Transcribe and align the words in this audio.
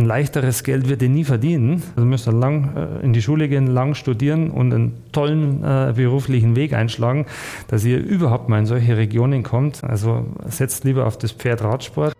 ein 0.00 0.06
leichteres 0.06 0.64
Geld 0.64 0.88
wird 0.88 1.02
ihr 1.02 1.10
nie 1.10 1.24
verdienen. 1.24 1.82
Also 1.94 2.06
müsst 2.06 2.26
ihr 2.26 2.32
lang 2.32 2.74
äh, 2.74 3.04
in 3.04 3.12
die 3.12 3.20
Schule 3.20 3.48
gehen, 3.48 3.66
lang 3.66 3.94
studieren 3.94 4.50
und 4.50 4.72
einen 4.72 5.12
tollen 5.12 5.62
äh, 5.62 5.92
beruflichen 5.94 6.56
Weg 6.56 6.72
einschlagen, 6.72 7.26
dass 7.68 7.84
ihr 7.84 7.98
überhaupt 7.98 8.48
mal 8.48 8.58
in 8.58 8.66
solche 8.66 8.96
Regionen 8.96 9.42
kommt. 9.42 9.84
Also 9.84 10.26
setzt 10.48 10.84
lieber 10.84 11.06
auf 11.06 11.18
das 11.18 11.32
Pferd 11.32 11.62
Radsport. 11.62 12.14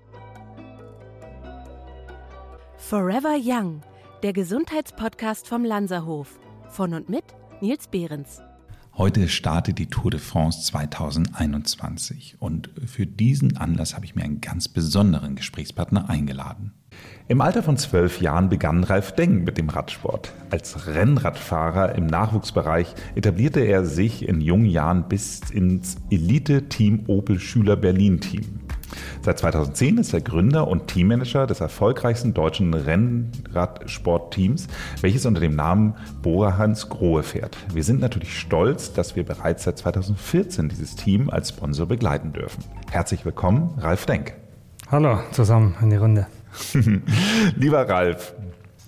Forever 2.76 3.36
Young, 3.42 3.82
der 4.22 4.32
Gesundheitspodcast 4.32 5.48
vom 5.48 5.64
Lanzerhof. 5.64 6.38
Von 6.68 6.92
und 6.94 7.08
mit 7.08 7.24
Nils 7.60 7.88
Behrens. 7.88 8.42
Heute 8.96 9.28
startet 9.28 9.78
die 9.78 9.86
Tour 9.86 10.10
de 10.10 10.20
France 10.20 10.60
2021 10.66 12.36
und 12.40 12.68
für 12.84 13.06
diesen 13.06 13.56
Anlass 13.56 13.94
habe 13.94 14.04
ich 14.04 14.14
mir 14.14 14.24
einen 14.24 14.42
ganz 14.42 14.68
besonderen 14.68 15.36
Gesprächspartner 15.36 16.10
eingeladen. 16.10 16.74
Im 17.28 17.40
Alter 17.40 17.62
von 17.62 17.76
zwölf 17.76 18.20
Jahren 18.20 18.48
begann 18.48 18.82
Ralf 18.82 19.12
Deng 19.12 19.44
mit 19.44 19.56
dem 19.56 19.68
Radsport. 19.68 20.32
Als 20.50 20.88
Rennradfahrer 20.88 21.94
im 21.94 22.06
Nachwuchsbereich 22.06 22.94
etablierte 23.14 23.60
er 23.60 23.84
sich 23.84 24.28
in 24.28 24.40
jungen 24.40 24.64
Jahren 24.64 25.04
bis 25.08 25.40
ins 25.50 25.96
Elite-Team 26.10 27.04
Opel 27.06 27.38
Schüler 27.38 27.76
Berlin 27.76 28.20
Team. 28.20 28.60
Seit 29.22 29.38
2010 29.38 29.98
ist 29.98 30.12
er 30.12 30.22
Gründer 30.22 30.66
und 30.66 30.88
Teammanager 30.88 31.46
des 31.46 31.60
erfolgreichsten 31.60 32.34
deutschen 32.34 32.74
Rennradsportteams, 32.74 34.66
welches 35.00 35.26
unter 35.26 35.40
dem 35.40 35.54
Namen 35.54 35.94
Bora 36.22 36.58
Hans 36.58 36.88
Grohe 36.88 37.22
fährt. 37.22 37.56
Wir 37.72 37.84
sind 37.84 38.00
natürlich 38.00 38.38
stolz, 38.38 38.92
dass 38.92 39.16
wir 39.16 39.24
bereits 39.24 39.64
seit 39.64 39.78
2014 39.78 40.68
dieses 40.68 40.96
Team 40.96 41.30
als 41.30 41.50
Sponsor 41.50 41.86
begleiten 41.86 42.32
dürfen. 42.32 42.64
Herzlich 42.90 43.24
willkommen, 43.24 43.74
Ralf 43.78 44.06
Denk. 44.06 44.34
Hallo 44.90 45.20
zusammen 45.30 45.76
in 45.80 45.90
die 45.90 45.96
Runde. 45.96 46.26
Lieber 47.56 47.88
Ralf, 47.88 48.34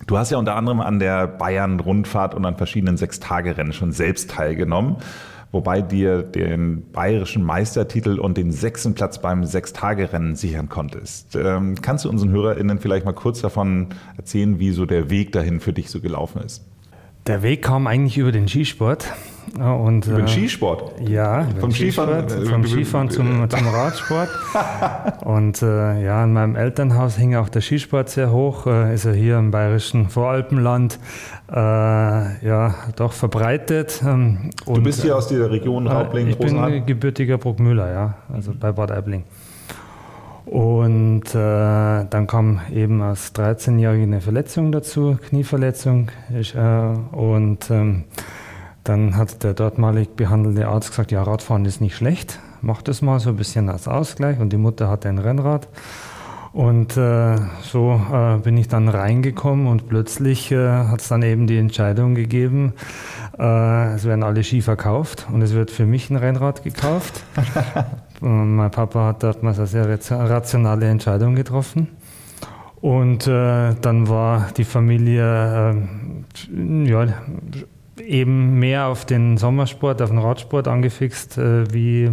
Du 0.05 0.17
hast 0.17 0.31
ja 0.31 0.37
unter 0.37 0.55
anderem 0.55 0.81
an 0.81 0.99
der 0.99 1.27
Bayern-Rundfahrt 1.27 2.35
und 2.35 2.43
an 2.43 2.57
verschiedenen 2.57 2.97
Sechstagerennen 2.97 3.71
schon 3.71 3.93
selbst 3.93 4.31
teilgenommen 4.31 4.97
wobei 5.53 5.81
dir 5.81 6.23
den 6.23 6.91
bayerischen 6.91 7.43
Meistertitel 7.43 8.19
und 8.19 8.37
den 8.37 8.51
sechsten 8.51 8.95
Platz 8.95 9.21
beim 9.21 9.45
Sechstagerennen 9.45 10.35
sichern 10.35 10.67
konntest. 10.67 11.35
Ähm, 11.35 11.75
kannst 11.81 12.03
du 12.03 12.09
unseren 12.09 12.31
HörerInnen 12.31 12.79
vielleicht 12.79 13.05
mal 13.05 13.13
kurz 13.13 13.39
davon 13.39 13.89
erzählen, 14.17 14.59
wie 14.59 14.71
so 14.71 14.85
der 14.85 15.09
Weg 15.09 15.31
dahin 15.31 15.59
für 15.59 15.71
dich 15.71 15.89
so 15.91 16.01
gelaufen 16.01 16.41
ist? 16.41 16.65
Der 17.25 17.41
Weg 17.41 17.61
kam 17.61 17.87
eigentlich 17.87 18.17
über 18.17 18.33
den 18.33 18.49
Skisport. 18.49 19.13
Und, 19.55 20.07
über 20.07 20.17
den 20.17 20.25
äh, 20.25 20.29
Skisport? 20.29 20.99
Ja, 21.07 21.47
vom 21.59 21.71
Skifahren, 21.71 22.27
Skisport, 22.27 22.47
vom 22.49 22.65
Skifahren 22.65 23.09
zum, 23.09 23.49
zum 23.49 23.67
Radsport. 23.67 24.29
und 25.23 25.61
äh, 25.61 26.03
ja, 26.03 26.23
in 26.23 26.33
meinem 26.33 26.55
Elternhaus 26.55 27.17
hing 27.17 27.35
auch 27.35 27.49
der 27.49 27.61
Skisport 27.61 28.09
sehr 28.09 28.31
hoch. 28.31 28.67
Äh, 28.67 28.93
ist 28.93 29.05
er 29.05 29.13
hier 29.13 29.37
im 29.37 29.51
bayerischen 29.51 30.09
Voralpenland 30.09 30.99
äh, 31.49 31.55
ja, 31.55 32.75
doch 32.95 33.13
verbreitet. 33.13 34.01
Ähm, 34.05 34.49
du 34.65 34.81
bist 34.81 35.01
hier 35.01 35.15
aus 35.15 35.27
der 35.27 35.49
Region 35.49 35.87
Raubling, 35.87 36.27
äh, 36.27 36.31
Ich 36.31 36.37
bin 36.37 36.85
gebürtiger 36.85 37.37
Bruckmüller, 37.37 37.91
ja, 37.91 38.15
also 38.33 38.53
bei 38.59 38.71
Bad 38.71 38.91
Aibling. 38.91 39.23
Und 40.53 41.33
äh, 41.33 42.05
dann 42.07 42.27
kam 42.27 42.61
eben 42.71 43.01
als 43.01 43.33
13-Jähriger 43.33 44.03
eine 44.03 44.21
Verletzung 44.21 44.71
dazu, 44.71 45.17
Knieverletzung. 45.19 46.11
Ich, 46.39 46.53
äh, 46.53 46.93
und 47.11 47.71
ähm, 47.71 48.03
dann 48.83 49.17
hat 49.17 49.43
der 49.43 49.55
dortmalig 49.55 50.09
behandelte 50.15 50.67
Arzt 50.67 50.91
gesagt, 50.91 51.11
ja, 51.11 51.23
Radfahren 51.23 51.65
ist 51.65 51.81
nicht 51.81 51.95
schlecht, 51.95 52.37
mach 52.61 52.83
das 52.83 53.01
mal 53.01 53.19
so 53.19 53.31
ein 53.31 53.35
bisschen 53.35 53.67
als 53.67 53.87
Ausgleich. 53.87 54.39
Und 54.39 54.53
die 54.53 54.57
Mutter 54.57 54.89
hatte 54.89 55.09
ein 55.09 55.17
Rennrad. 55.17 55.67
Und 56.51 56.97
äh, 56.97 57.35
so 57.63 57.99
äh, 58.13 58.37
bin 58.37 58.55
ich 58.55 58.67
dann 58.67 58.89
reingekommen 58.89 59.65
und 59.65 59.89
plötzlich 59.89 60.51
äh, 60.51 60.69
hat 60.69 61.01
es 61.01 61.07
dann 61.07 61.23
eben 61.23 61.47
die 61.47 61.57
Entscheidung 61.57 62.13
gegeben, 62.13 62.73
äh, 63.39 63.95
es 63.95 64.05
werden 64.05 64.21
alle 64.21 64.43
Ski 64.43 64.61
verkauft 64.61 65.25
und 65.33 65.41
es 65.41 65.55
wird 65.55 65.71
für 65.71 65.87
mich 65.87 66.11
ein 66.11 66.15
Rennrad 66.15 66.63
gekauft. 66.63 67.23
mein 68.23 68.71
Papa 68.71 69.07
hat 69.07 69.23
damals 69.23 69.57
eine 69.57 69.67
sehr 69.67 69.99
rationale 70.09 70.87
Entscheidung 70.87 71.35
getroffen. 71.35 71.89
Und 72.79 73.27
äh, 73.27 73.75
dann 73.81 74.09
war 74.09 74.47
die 74.57 74.63
Familie 74.63 75.73
äh, 75.73 76.89
ja, 76.89 77.07
eben 77.97 78.59
mehr 78.59 78.87
auf 78.87 79.05
den 79.05 79.37
Sommersport, 79.37 80.01
auf 80.01 80.09
den 80.09 80.19
Radsport 80.19 80.67
angefixt, 80.67 81.37
äh, 81.37 81.73
wie 81.73 82.09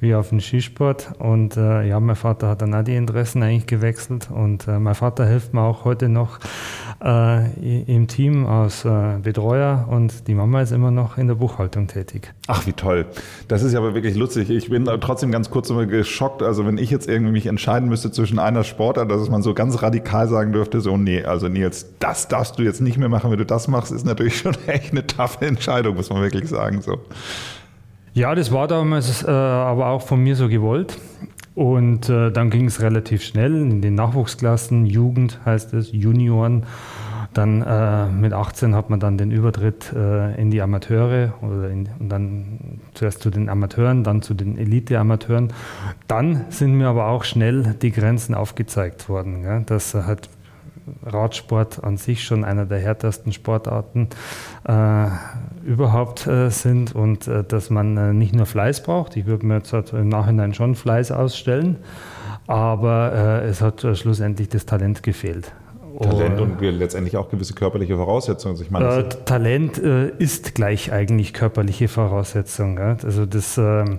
wie 0.00 0.14
auf 0.14 0.30
den 0.30 0.40
Skisport. 0.40 1.12
Und 1.18 1.56
äh, 1.56 1.86
ja, 1.86 2.00
mein 2.00 2.16
Vater 2.16 2.48
hat 2.48 2.62
dann 2.62 2.74
auch 2.74 2.82
die 2.82 2.96
Interessen 2.96 3.42
eigentlich 3.42 3.66
gewechselt. 3.66 4.28
Und 4.30 4.66
äh, 4.66 4.78
mein 4.78 4.94
Vater 4.94 5.26
hilft 5.26 5.54
mir 5.54 5.62
auch 5.62 5.84
heute 5.84 6.08
noch 6.08 6.38
äh, 7.04 7.82
im 7.82 8.08
Team 8.08 8.46
als 8.46 8.84
äh, 8.84 9.18
Betreuer 9.22 9.86
und 9.90 10.28
die 10.28 10.34
Mama 10.34 10.60
ist 10.60 10.72
immer 10.72 10.90
noch 10.90 11.16
in 11.16 11.28
der 11.28 11.34
Buchhaltung 11.34 11.86
tätig. 11.86 12.32
Ach, 12.46 12.66
wie 12.66 12.72
toll. 12.72 13.06
Das 13.48 13.62
ist 13.62 13.74
aber 13.74 13.94
wirklich 13.94 14.16
lustig. 14.16 14.50
Ich 14.50 14.68
bin 14.68 14.84
trotzdem 14.84 15.30
ganz 15.32 15.50
kurz 15.50 15.70
immer 15.70 15.86
geschockt. 15.86 16.42
Also 16.42 16.66
wenn 16.66 16.78
ich 16.78 16.90
jetzt 16.90 17.08
irgendwie 17.08 17.32
mich 17.32 17.46
entscheiden 17.46 17.88
müsste 17.88 18.10
zwischen 18.10 18.38
einer 18.38 18.64
Sportart, 18.64 19.10
dass 19.10 19.30
man 19.30 19.42
so 19.42 19.54
ganz 19.54 19.82
radikal 19.82 20.28
sagen 20.28 20.52
dürfte, 20.52 20.80
so 20.80 20.96
nee, 20.96 21.24
also 21.24 21.48
Nils, 21.48 21.86
das 21.98 22.28
darfst 22.28 22.58
du 22.58 22.62
jetzt 22.62 22.80
nicht 22.80 22.98
mehr 22.98 23.08
machen, 23.08 23.30
wenn 23.30 23.38
du 23.38 23.46
das 23.46 23.68
machst, 23.68 23.92
ist 23.92 24.04
natürlich 24.04 24.38
schon 24.40 24.56
echt 24.66 24.92
eine 24.92 25.06
taffe 25.06 25.46
Entscheidung, 25.46 25.96
muss 25.96 26.10
man 26.10 26.22
wirklich 26.22 26.48
sagen. 26.48 26.82
So. 26.82 26.98
Ja, 28.12 28.34
das 28.34 28.52
war 28.52 28.66
damals 28.66 29.22
äh, 29.22 29.30
aber 29.30 29.86
auch 29.88 30.02
von 30.02 30.22
mir 30.22 30.34
so 30.36 30.48
gewollt. 30.48 30.98
Und 31.54 32.08
äh, 32.08 32.30
dann 32.30 32.50
ging 32.50 32.66
es 32.66 32.80
relativ 32.80 33.22
schnell 33.22 33.54
in 33.54 33.82
den 33.82 33.94
Nachwuchsklassen, 33.94 34.86
Jugend 34.86 35.40
heißt 35.44 35.74
es, 35.74 35.92
Junioren. 35.92 36.64
Dann 37.34 37.62
äh, 37.62 38.06
mit 38.06 38.32
18 38.32 38.74
hat 38.74 38.90
man 38.90 38.98
dann 38.98 39.16
den 39.16 39.30
Übertritt 39.30 39.92
äh, 39.94 40.40
in 40.40 40.50
die 40.50 40.62
Amateure 40.62 41.34
oder 41.42 41.70
in, 41.70 41.88
und 41.98 42.08
dann 42.08 42.80
zuerst 42.94 43.22
zu 43.22 43.30
den 43.30 43.48
Amateuren, 43.48 44.02
dann 44.02 44.22
zu 44.22 44.34
den 44.34 44.58
Elite-Amateuren. 44.58 45.52
Dann 46.08 46.46
sind 46.48 46.74
mir 46.74 46.88
aber 46.88 47.06
auch 47.06 47.22
schnell 47.22 47.76
die 47.80 47.92
Grenzen 47.92 48.34
aufgezeigt 48.34 49.08
worden, 49.08 49.44
ja, 49.44 49.60
dass 49.60 49.94
halt 49.94 50.28
Radsport 51.04 51.84
an 51.84 51.96
sich 51.96 52.24
schon 52.24 52.44
einer 52.44 52.66
der 52.66 52.78
härtesten 52.78 53.32
Sportarten 53.32 54.08
äh, 54.64 55.06
überhaupt 55.70 56.26
äh, 56.26 56.50
sind 56.50 56.94
und 56.94 57.28
äh, 57.28 57.44
dass 57.44 57.70
man 57.70 57.96
äh, 57.96 58.12
nicht 58.12 58.34
nur 58.34 58.46
Fleiß 58.46 58.82
braucht. 58.82 59.16
Ich 59.16 59.26
würde 59.26 59.46
mir 59.46 59.58
jetzt 59.58 59.72
halt 59.72 59.92
im 59.92 60.08
Nachhinein 60.08 60.52
schon 60.52 60.74
Fleiß 60.74 61.12
ausstellen, 61.12 61.76
aber 62.48 63.12
äh, 63.44 63.48
es 63.48 63.62
hat 63.62 63.84
äh, 63.84 63.94
schlussendlich 63.94 64.48
das 64.48 64.66
Talent 64.66 65.02
gefehlt. 65.02 65.52
Talent 66.00 66.40
und 66.40 66.60
letztendlich 66.60 67.16
auch 67.16 67.28
gewisse 67.30 67.52
körperliche 67.54 67.96
Voraussetzungen. 67.96 68.54
Also 68.54 68.64
ich 68.64 68.70
meine, 68.70 69.08
Talent 69.24 69.76
ist 69.76 70.54
gleich 70.54 70.92
eigentlich 70.92 71.34
körperliche 71.34 71.88
Voraussetzung. 71.88 72.76
Gell? 72.76 72.96
Also 73.02 73.26
das 73.26 73.58
ähm, 73.58 73.98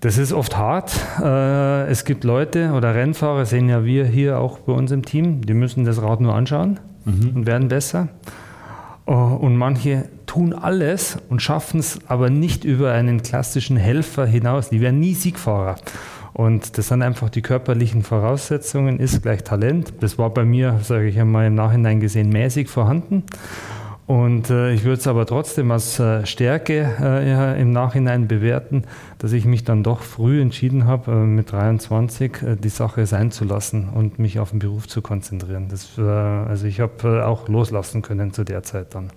das 0.00 0.18
ist 0.18 0.32
oft 0.32 0.56
hart. 0.56 0.92
Äh, 1.22 1.86
es 1.86 2.04
gibt 2.04 2.24
Leute 2.24 2.72
oder 2.72 2.94
Rennfahrer, 2.94 3.46
sehen 3.46 3.68
ja 3.68 3.84
wir 3.84 4.04
hier 4.04 4.38
auch 4.38 4.58
bei 4.58 4.72
uns 4.72 4.90
im 4.90 5.04
Team, 5.04 5.42
die 5.42 5.54
müssen 5.54 5.84
das 5.84 6.02
Rad 6.02 6.20
nur 6.20 6.34
anschauen 6.34 6.80
mhm. 7.04 7.32
und 7.34 7.46
werden 7.46 7.68
besser. 7.68 8.08
Äh, 9.06 9.12
und 9.12 9.56
manche 9.56 10.08
tun 10.26 10.52
alles 10.52 11.18
und 11.28 11.40
schaffen 11.40 11.80
es 11.80 11.98
aber 12.08 12.30
nicht 12.30 12.64
über 12.64 12.92
einen 12.92 13.22
klassischen 13.22 13.76
Helfer 13.76 14.26
hinaus. 14.26 14.70
Die 14.70 14.80
werden 14.80 15.00
nie 15.00 15.14
Siegfahrer. 15.14 15.76
Und 16.32 16.76
das 16.76 16.88
sind 16.88 17.00
einfach 17.00 17.30
die 17.30 17.40
körperlichen 17.40 18.02
Voraussetzungen, 18.02 18.98
ist 19.00 19.22
gleich 19.22 19.42
Talent. 19.42 19.94
Das 20.00 20.18
war 20.18 20.28
bei 20.28 20.44
mir, 20.44 20.80
sage 20.82 21.06
ich 21.06 21.18
einmal 21.18 21.46
im 21.46 21.54
Nachhinein 21.54 21.98
gesehen, 21.98 22.28
mäßig 22.28 22.68
vorhanden. 22.68 23.22
Und 24.06 24.50
äh, 24.50 24.72
ich 24.72 24.84
würde 24.84 25.00
es 25.00 25.06
aber 25.08 25.26
trotzdem 25.26 25.72
als 25.72 25.98
äh, 25.98 26.24
Stärke 26.26 26.94
äh, 27.00 27.60
im 27.60 27.72
Nachhinein 27.72 28.28
bewerten, 28.28 28.84
dass 29.18 29.32
ich 29.32 29.46
mich 29.46 29.64
dann 29.64 29.82
doch 29.82 30.02
früh 30.02 30.40
entschieden 30.40 30.86
habe, 30.86 31.10
äh, 31.10 31.14
mit 31.14 31.50
23 31.50 32.42
äh, 32.42 32.56
die 32.56 32.68
Sache 32.68 33.06
sein 33.06 33.32
zu 33.32 33.44
lassen 33.44 33.88
und 33.88 34.20
mich 34.20 34.38
auf 34.38 34.50
den 34.50 34.60
Beruf 34.60 34.86
zu 34.86 35.02
konzentrieren. 35.02 35.66
Das, 35.68 35.98
äh, 35.98 36.02
also 36.02 36.66
ich 36.68 36.78
habe 36.78 37.26
auch 37.26 37.48
loslassen 37.48 38.02
können 38.02 38.32
zu 38.32 38.44
der 38.44 38.62
Zeit 38.62 38.94
dann. 38.94 39.10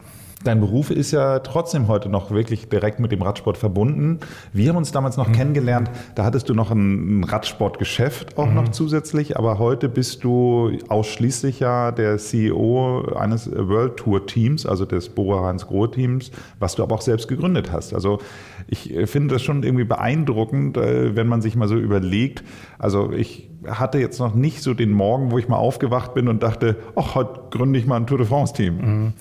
Dein 0.44 0.62
Beruf 0.62 0.90
ist 0.90 1.12
ja 1.12 1.40
trotzdem 1.40 1.90
heute 1.90 2.08
noch 2.08 2.32
wirklich 2.32 2.70
direkt 2.70 3.02
mit 3.02 3.12
dem 3.12 3.22
Radsport 3.22 3.58
verbunden. 3.58 4.20
Wir 4.54 4.70
haben 4.70 4.78
uns 4.78 4.94
damals 4.94 5.18
noch 5.18 5.28
mhm. 5.28 5.34
kennengelernt, 5.34 5.92
da 6.16 6.24
hattest 6.24 6.48
du 6.48 6.54
noch 6.54 6.72
ein 6.72 7.26
Radsportgeschäft 7.26 8.38
auch 8.38 8.48
mhm. 8.48 8.56
noch 8.56 8.70
zusätzlich, 8.70 9.38
aber 9.38 9.60
heute 9.60 9.90
bist 9.90 10.24
du 10.24 10.72
ausschließlich 10.88 11.60
ja 11.60 11.92
der 11.92 12.18
CEO 12.18 13.14
eines 13.16 13.52
World 13.52 13.98
Tour 13.98 14.26
Teams, 14.28 14.66
also 14.66 14.86
des 14.86 15.10
Bora 15.10 15.46
Hans 15.46 15.68
Grohe 15.68 15.92
Teams, 15.92 16.32
was 16.58 16.76
du 16.76 16.84
aber 16.84 16.96
auch 16.96 17.02
selbst 17.02 17.28
gegründet 17.28 17.74
hast. 17.74 17.94
Also 17.94 18.20
ich 18.68 18.94
finde 19.06 19.36
das 19.36 19.42
schon 19.42 19.64
irgendwie 19.64 19.84
beeindruckend, 19.84 20.78
äh, 20.78 21.18
wenn 21.18 21.28
man 21.28 21.42
sich 21.42 21.58
mal 21.58 21.68
so 21.68 21.76
überlegt. 21.76 22.44
Also 22.78 23.12
ich 23.12 23.50
hatte 23.68 24.00
jetzt 24.00 24.20
noch 24.20 24.36
nicht 24.36 24.62
so 24.62 24.74
den 24.74 24.92
Morgen, 24.92 25.32
wo 25.32 25.38
ich 25.38 25.50
mal 25.50 25.58
aufgewacht 25.58 26.14
bin 26.14 26.28
und 26.28 26.44
dachte, 26.44 26.78
ach, 26.96 27.16
heute 27.16 27.42
gründe 27.52 27.78
ich 27.78 27.86
mal 27.86 27.98
ein 27.98 28.08
Tour 28.08 28.20
de 28.20 28.28
France 28.28 28.54
Team. 28.54 28.78
Mhm. 28.78 29.14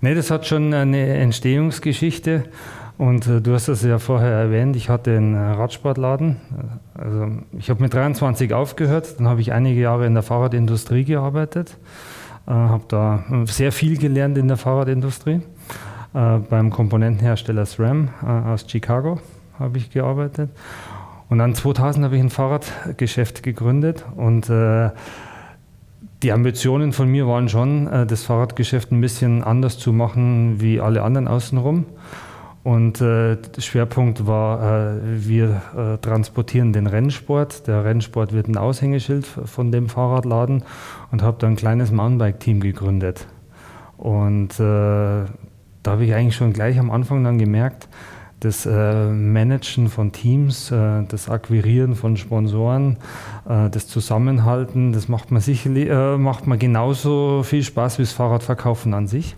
Nee, 0.00 0.14
das 0.14 0.30
hat 0.30 0.46
schon 0.46 0.74
eine 0.74 1.06
Entstehungsgeschichte. 1.14 2.44
Und 2.96 3.26
äh, 3.26 3.40
du 3.40 3.54
hast 3.54 3.68
es 3.68 3.82
ja 3.82 3.98
vorher 3.98 4.30
erwähnt, 4.30 4.76
ich 4.76 4.88
hatte 4.88 5.16
einen 5.16 5.34
äh, 5.34 5.38
Radsportladen. 5.38 6.36
Also 6.94 7.28
ich 7.58 7.70
habe 7.70 7.82
mit 7.82 7.92
23 7.92 8.54
aufgehört, 8.54 9.18
dann 9.18 9.26
habe 9.28 9.40
ich 9.40 9.52
einige 9.52 9.80
Jahre 9.80 10.06
in 10.06 10.14
der 10.14 10.22
Fahrradindustrie 10.22 11.04
gearbeitet, 11.04 11.76
äh, 12.46 12.52
habe 12.52 12.84
da 12.88 13.24
sehr 13.46 13.72
viel 13.72 13.98
gelernt 13.98 14.38
in 14.38 14.48
der 14.48 14.56
Fahrradindustrie. 14.56 15.40
Beim 16.12 16.70
Komponentenhersteller 16.70 17.66
SRAM 17.66 18.08
aus 18.22 18.66
Chicago 18.68 19.18
habe 19.58 19.78
ich 19.78 19.90
gearbeitet. 19.90 20.48
Und 21.28 21.38
dann 21.38 21.56
2000 21.56 22.04
habe 22.04 22.14
ich 22.14 22.22
ein 22.22 22.30
Fahrradgeschäft 22.30 23.42
gegründet 23.42 24.04
und 24.14 24.48
die 26.24 26.32
Ambitionen 26.32 26.92
von 26.92 27.08
mir 27.08 27.28
waren 27.28 27.48
schon, 27.48 27.84
das 28.08 28.24
Fahrradgeschäft 28.24 28.90
ein 28.90 29.00
bisschen 29.00 29.44
anders 29.44 29.78
zu 29.78 29.92
machen 29.92 30.60
wie 30.60 30.80
alle 30.80 31.02
anderen 31.02 31.28
außenrum. 31.28 31.84
Und 32.64 33.02
äh, 33.02 33.36
der 33.36 33.60
Schwerpunkt 33.60 34.26
war, 34.26 34.94
äh, 34.94 35.00
wir 35.04 35.60
äh, 35.76 35.98
transportieren 35.98 36.72
den 36.72 36.86
Rennsport. 36.86 37.66
Der 37.66 37.84
Rennsport 37.84 38.32
wird 38.32 38.48
ein 38.48 38.56
Aushängeschild 38.56 39.26
von 39.26 39.70
dem 39.70 39.90
Fahrradladen 39.90 40.64
und 41.12 41.22
habe 41.22 41.36
dann 41.38 41.52
ein 41.52 41.56
kleines 41.56 41.92
Mountainbike-Team 41.92 42.60
gegründet. 42.60 43.26
Und 43.98 44.58
äh, 44.58 44.62
da 44.62 45.90
habe 45.90 46.06
ich 46.06 46.14
eigentlich 46.14 46.36
schon 46.36 46.54
gleich 46.54 46.78
am 46.78 46.90
Anfang 46.90 47.22
dann 47.22 47.36
gemerkt, 47.36 47.86
das 48.44 48.66
äh, 48.66 49.06
Managen 49.06 49.88
von 49.88 50.12
Teams, 50.12 50.70
äh, 50.70 51.02
das 51.08 51.28
Akquirieren 51.28 51.94
von 51.94 52.16
Sponsoren, 52.16 52.98
das 53.46 53.88
Zusammenhalten, 53.88 54.92
das 54.92 55.08
macht 55.08 55.30
man 55.30 55.42
sicherlich, 55.42 55.90
macht 56.18 56.46
man 56.46 56.58
genauso 56.58 57.42
viel 57.42 57.62
Spaß 57.62 57.98
wie 57.98 58.02
das 58.02 58.12
Fahrradverkaufen 58.12 58.94
an 58.94 59.06
sich. 59.06 59.36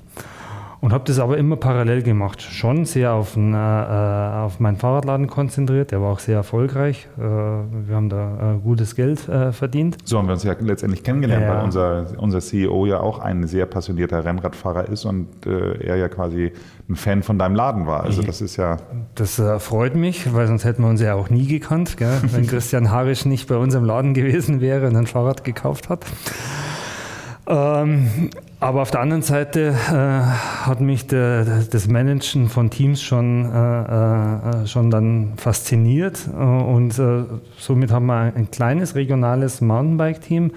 Und 0.81 0.93
habe 0.93 1.05
das 1.05 1.19
aber 1.19 1.39
immer 1.39 1.57
parallel 1.57 2.03
gemacht. 2.03 2.43
Schon 2.43 2.85
sehr 2.85 3.15
auf, 3.15 3.35
ein, 3.35 3.55
äh, 3.55 3.57
auf 3.57 4.61
meinen 4.61 4.77
Fahrradladen 4.77 5.27
konzentriert. 5.27 5.91
Der 5.91 6.03
war 6.03 6.13
auch 6.13 6.19
sehr 6.19 6.37
erfolgreich. 6.37 7.09
Äh, 7.17 7.23
wir 7.23 7.95
haben 7.97 8.09
da 8.09 8.55
äh, 8.55 8.59
gutes 8.59 8.95
Geld 8.95 9.27
äh, 9.29 9.53
verdient. 9.53 9.97
So 10.05 10.19
haben 10.19 10.29
wir 10.29 10.35
uns 10.35 10.43
ja 10.43 10.55
letztendlich 10.61 11.03
kennengelernt, 11.03 11.49
weil 11.49 11.65
unser, 11.65 12.07
unser 12.19 12.41
CEO 12.41 12.87
ja 12.87 13.01
auch 13.01 13.21
ein 13.21 13.47
sehr 13.47 13.67
passionierter 13.67 14.25
Rennradfahrer 14.25 14.89
ist 14.89 15.07
und 15.07 15.47
äh, 15.47 15.83
er 15.83 15.97
ja 15.97 16.09
quasi 16.09 16.53
ein 16.89 16.97
Fan 16.97 17.23
von 17.23 17.39
deinem 17.39 17.55
Laden 17.55 17.87
war. 17.87 18.05
Also 18.05 18.23
das 18.23 18.41
ist 18.41 18.57
ja. 18.57 18.77
Das 19.15 19.39
äh, 19.39 19.59
freut 19.59 19.97
mich, 19.97 20.35
weil 20.35 20.47
sonst 20.47 20.65
hätten 20.65 20.83
wir 20.83 20.89
uns 20.89 21.01
ja 21.01 21.15
auch 21.15 21.31
nie 21.31 21.47
gekannt, 21.47 21.97
gell? 21.97 22.21
wenn 22.33 22.47
Christian 22.47 22.91
Harisch 22.91 23.25
nicht 23.25 23.49
bei 23.49 23.57
uns 23.57 23.75
im 23.75 23.85
Laden 23.85 24.15
gewesen 24.15 24.61
wäre 24.61 24.89
und 24.89 24.97
ein 24.97 25.07
Fahrrad 25.07 25.43
gekauft 25.43 25.89
hat. 25.89 26.05
Ähm, 27.49 28.31
aber 28.59 28.83
auf 28.83 28.91
der 28.91 29.01
anderen 29.01 29.23
Seite 29.23 29.75
äh, 29.89 29.93
hat 29.93 30.81
mich 30.81 31.07
der, 31.07 31.45
das 31.45 31.89
Managen 31.89 32.49
von 32.49 32.71
Teams 32.71 33.03
schon, 33.03 33.45
äh, 33.45 34.63
äh, 34.63 34.67
schon 34.67 34.91
dann 34.91 35.35
fasziniert. 35.37 36.29
Äh, 36.33 36.43
und 36.43 36.99
äh, 36.99 37.25
somit 37.59 37.91
haben 37.91 38.07
wir 38.07 38.33
ein 38.35 38.51
kleines 38.51 38.95
regionales 38.95 39.61
Mountainbike-Team 39.61 40.53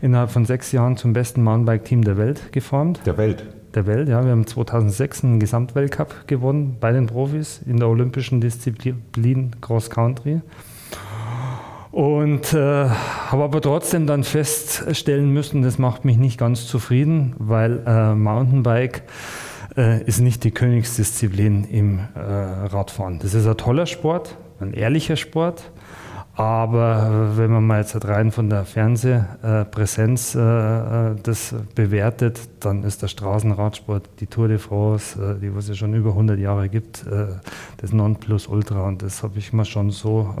innerhalb 0.00 0.30
von 0.30 0.46
sechs 0.46 0.72
Jahren 0.72 0.96
zum 0.96 1.12
besten 1.12 1.42
Mountainbike-Team 1.42 2.04
der 2.04 2.16
Welt 2.16 2.52
geformt. 2.52 3.00
Der 3.04 3.18
Welt? 3.18 3.44
Der 3.74 3.86
Welt, 3.86 4.08
ja. 4.08 4.24
Wir 4.24 4.32
haben 4.32 4.46
2006 4.46 5.24
einen 5.24 5.40
Gesamtweltcup 5.40 6.26
gewonnen 6.26 6.76
bei 6.80 6.92
den 6.92 7.06
Profis 7.06 7.60
in 7.66 7.78
der 7.78 7.88
olympischen 7.88 8.40
Disziplin 8.40 9.52
Cross 9.60 9.90
Country. 9.90 10.40
Und 11.92 12.54
äh, 12.54 12.88
habe 12.88 13.44
aber 13.44 13.60
trotzdem 13.60 14.06
dann 14.06 14.24
feststellen 14.24 15.30
müssen, 15.30 15.60
das 15.60 15.78
macht 15.78 16.06
mich 16.06 16.16
nicht 16.16 16.38
ganz 16.38 16.66
zufrieden, 16.66 17.34
weil 17.38 17.82
äh, 17.86 18.14
Mountainbike 18.14 19.02
äh, 19.76 20.02
ist 20.04 20.20
nicht 20.20 20.42
die 20.44 20.52
Königsdisziplin 20.52 21.64
im 21.64 21.98
äh, 22.14 22.18
Radfahren. 22.18 23.18
Das 23.18 23.34
ist 23.34 23.46
ein 23.46 23.58
toller 23.58 23.84
Sport, 23.84 24.36
ein 24.58 24.72
ehrlicher 24.72 25.16
Sport. 25.16 25.70
Aber 26.34 27.36
wenn 27.36 27.50
man 27.50 27.66
mal 27.66 27.80
jetzt 27.80 28.08
rein 28.08 28.32
von 28.32 28.48
der 28.48 28.64
Fernsehpräsenz 28.64 30.34
äh, 30.34 30.38
äh, 30.38 31.14
das 31.22 31.54
bewertet, 31.74 32.40
dann 32.60 32.84
ist 32.84 33.02
der 33.02 33.08
Straßenradsport, 33.08 34.08
die 34.18 34.28
Tour 34.28 34.48
de 34.48 34.56
France, 34.56 35.38
die 35.42 35.54
was 35.54 35.68
es 35.68 35.76
schon 35.76 35.92
über 35.92 36.10
100 36.12 36.38
Jahre 36.38 36.70
gibt, 36.70 37.04
das 37.76 37.92
Nonplusultra. 37.92 38.88
Und 38.88 39.02
das 39.02 39.22
habe 39.22 39.38
ich 39.38 39.52
mir 39.52 39.66
schon 39.66 39.90
so 39.90 40.34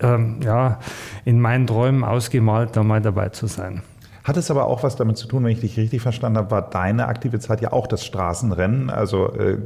ähm, 0.00 0.40
ja, 0.42 0.78
in 1.24 1.40
meinen 1.40 1.66
Träumen 1.66 2.04
ausgemalt, 2.04 2.76
da 2.76 2.82
mal 2.82 3.00
dabei 3.00 3.30
zu 3.30 3.46
sein. 3.46 3.82
Hat 4.22 4.36
es 4.36 4.50
aber 4.50 4.66
auch 4.66 4.82
was 4.82 4.96
damit 4.96 5.16
zu 5.16 5.26
tun, 5.26 5.44
wenn 5.44 5.52
ich 5.52 5.60
dich 5.60 5.76
richtig 5.78 6.02
verstanden 6.02 6.38
habe, 6.38 6.50
war 6.50 6.68
deine 6.68 7.08
aktive 7.08 7.38
Zeit 7.38 7.62
ja 7.62 7.72
auch 7.72 7.86
das 7.86 8.04
Straßenrennen? 8.04 8.90
Also, 8.90 9.32
äh, 9.34 9.56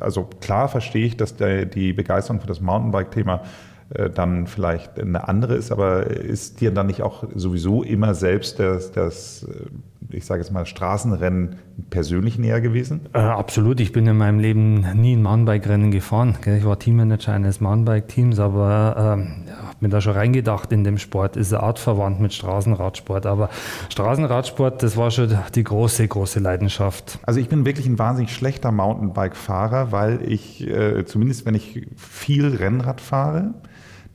also 0.00 0.28
klar 0.40 0.68
verstehe 0.68 1.06
ich, 1.06 1.16
dass 1.16 1.36
der, 1.36 1.66
die 1.66 1.92
Begeisterung 1.92 2.40
für 2.40 2.46
das 2.46 2.60
Mountainbike-Thema 2.60 3.42
äh, 3.90 4.10
dann 4.10 4.46
vielleicht 4.46 4.98
eine 4.98 5.28
andere 5.28 5.54
ist, 5.54 5.72
aber 5.72 6.06
ist 6.06 6.60
dir 6.60 6.70
dann 6.70 6.86
nicht 6.86 7.02
auch 7.02 7.24
sowieso 7.34 7.82
immer 7.82 8.14
selbst 8.14 8.58
das, 8.58 8.92
das 8.92 9.44
äh, 9.44 9.66
ich 10.10 10.24
sage 10.24 10.40
jetzt 10.40 10.50
mal, 10.50 10.66
Straßenrennen 10.66 11.56
persönlich 11.90 12.38
näher 12.38 12.60
gewesen? 12.60 13.06
Äh, 13.12 13.18
absolut. 13.18 13.80
Ich 13.80 13.92
bin 13.92 14.06
in 14.06 14.16
meinem 14.16 14.38
Leben 14.38 14.80
nie 15.00 15.14
ein 15.14 15.22
Mountainbike-Rennen 15.22 15.90
gefahren. 15.90 16.36
Ich 16.44 16.64
war 16.64 16.78
Teammanager 16.78 17.32
eines 17.32 17.60
Mountainbike-Teams, 17.60 18.38
aber 18.38 19.18
ja, 19.46 19.56
habe 19.56 19.76
mir 19.80 19.88
da 19.88 20.00
schon 20.00 20.14
reingedacht 20.14 20.72
in 20.72 20.84
dem 20.84 20.98
Sport. 20.98 21.36
Ist 21.36 21.52
eine 21.52 21.62
Art 21.62 21.78
verwandt 21.78 22.20
mit 22.20 22.32
Straßenradsport. 22.32 23.26
Aber 23.26 23.50
Straßenradsport, 23.90 24.82
das 24.82 24.96
war 24.96 25.10
schon 25.10 25.36
die 25.54 25.64
große, 25.64 26.06
große 26.06 26.40
Leidenschaft. 26.40 27.18
Also 27.22 27.40
ich 27.40 27.48
bin 27.48 27.64
wirklich 27.64 27.86
ein 27.86 27.98
wahnsinnig 27.98 28.34
schlechter 28.34 28.72
Mountainbike-Fahrer, 28.72 29.92
weil 29.92 30.20
ich, 30.26 30.66
äh, 30.66 31.04
zumindest 31.04 31.46
wenn 31.46 31.54
ich 31.54 31.86
viel 31.96 32.56
Rennrad 32.56 33.00
fahre, 33.00 33.54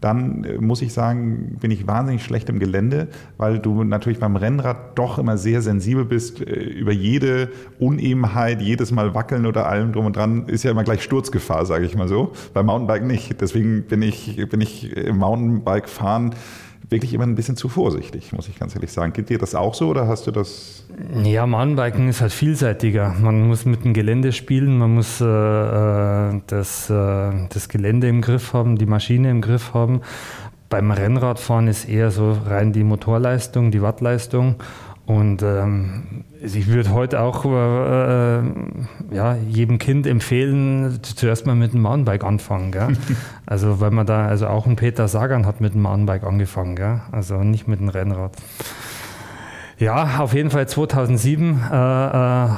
dann 0.04 0.44
äh, 0.44 0.58
muss 0.58 0.82
ich 0.82 0.94
sagen, 0.94 1.58
bin 1.60 1.72
ich 1.72 1.88
wahnsinnig 1.88 2.24
schlecht 2.24 2.50
im 2.50 2.60
Gelände, 2.60 3.08
weil 3.38 3.60
du 3.60 3.84
natürlich 3.84 4.20
beim 4.20 4.36
Rennrad 4.36 4.98
doch 4.98 5.18
immer 5.18 5.38
sehr 5.38 5.62
sensibel 5.62 6.06
bist. 6.06 6.42
Äh, 6.42 6.54
über 6.54 6.92
jede 6.92 7.50
Unebenheit, 7.80 8.62
jedes 8.62 8.92
Mal 8.92 9.16
wackeln 9.16 9.46
oder 9.46 9.68
allem 9.68 9.94
drum 9.94 10.06
und 10.06 10.16
dran 10.16 10.48
ist 10.48 10.64
ja 10.64 10.72
immer 10.72 10.84
gleich 10.84 11.04
Sturzgefahr, 11.04 11.66
sage 11.66 11.86
ich 11.86 11.96
mal 11.96 12.08
so. 12.08 12.34
Beim 12.54 12.66
Mountainbike 12.66 13.06
nicht. 13.06 13.42
Deswegen 13.42 13.84
bin 13.84 14.02
ich, 14.02 14.36
bin 14.50 14.62
ich 14.62 14.96
im 14.96 15.18
Mountainbike 15.18 15.88
fahren 15.88 16.36
wirklich 16.90 17.14
immer 17.14 17.26
ein 17.26 17.36
bisschen 17.36 17.56
zu 17.56 17.70
vorsichtig, 17.70 18.34
muss 18.34 18.48
ich 18.48 18.60
ganz 18.60 18.76
ehrlich 18.76 18.92
sagen. 18.92 19.14
Geht 19.14 19.30
dir 19.30 19.38
das 19.38 19.56
auch 19.56 19.74
so 19.74 19.90
oder 19.90 20.08
hast 20.08 20.28
du 20.28 20.32
das? 20.32 20.86
Ja, 21.24 21.46
Mountainbiken 21.46 22.10
ist 22.10 22.22
halt 22.22 22.34
vielseitiger. 22.34 23.16
Man 23.20 23.48
muss 23.48 23.66
mit 23.66 23.84
dem 23.84 23.94
Gelände 23.94 24.32
spielen, 24.32 24.78
man 24.78 24.94
muss 24.94 25.22
äh, 25.22 25.26
äh, 25.26 26.42
das, 26.48 26.90
äh, 26.90 27.48
das 27.50 27.70
Gelände 27.70 28.08
im 28.08 28.22
Griff 28.22 28.54
haben, 28.54 28.78
die 28.78 28.86
Maschine 28.86 29.32
im 29.32 29.42
Griff 29.42 29.74
haben. 29.74 30.02
Beim 30.70 30.92
Rennradfahren 30.92 31.68
ist 31.68 31.88
eher 31.88 32.12
so 32.12 32.38
rein 32.46 32.74
die 32.74 32.84
Motorleistung, 32.84 33.72
die 33.72 33.82
Wattleistung. 33.82 34.56
Und 35.06 35.44
ähm, 35.44 36.24
ich 36.42 36.68
würde 36.68 36.92
heute 36.92 37.20
auch 37.20 37.44
äh, 37.44 38.42
ja, 39.14 39.36
jedem 39.50 39.78
Kind 39.78 40.08
empfehlen, 40.08 41.00
zuerst 41.02 41.46
mal 41.46 41.56
mit 41.56 41.74
dem 41.74 41.82
Mountainbike 41.82 42.24
anfangen. 42.24 42.72
Gell? 42.72 42.96
also 43.46 43.82
weil 43.82 43.92
man 43.92 44.06
da, 44.06 44.28
also 44.28 44.48
auch 44.48 44.66
ein 44.66 44.78
Peter 44.78 45.10
Sagan 45.10 45.46
hat 45.46 45.60
mit 45.60 45.74
dem 45.74 45.82
Mountainbike 45.82 46.24
angefangen, 46.24 46.78
gell? 46.78 47.02
also 47.12 47.44
nicht 47.44 47.68
mit 47.68 47.82
dem 47.82 47.90
Rennrad. 47.90 48.32
Ja, 49.78 50.20
auf 50.20 50.34
jeden 50.34 50.52
Fall 50.52 50.68
2007 50.68 51.50
äh, 51.50 51.56
äh, 51.56 52.50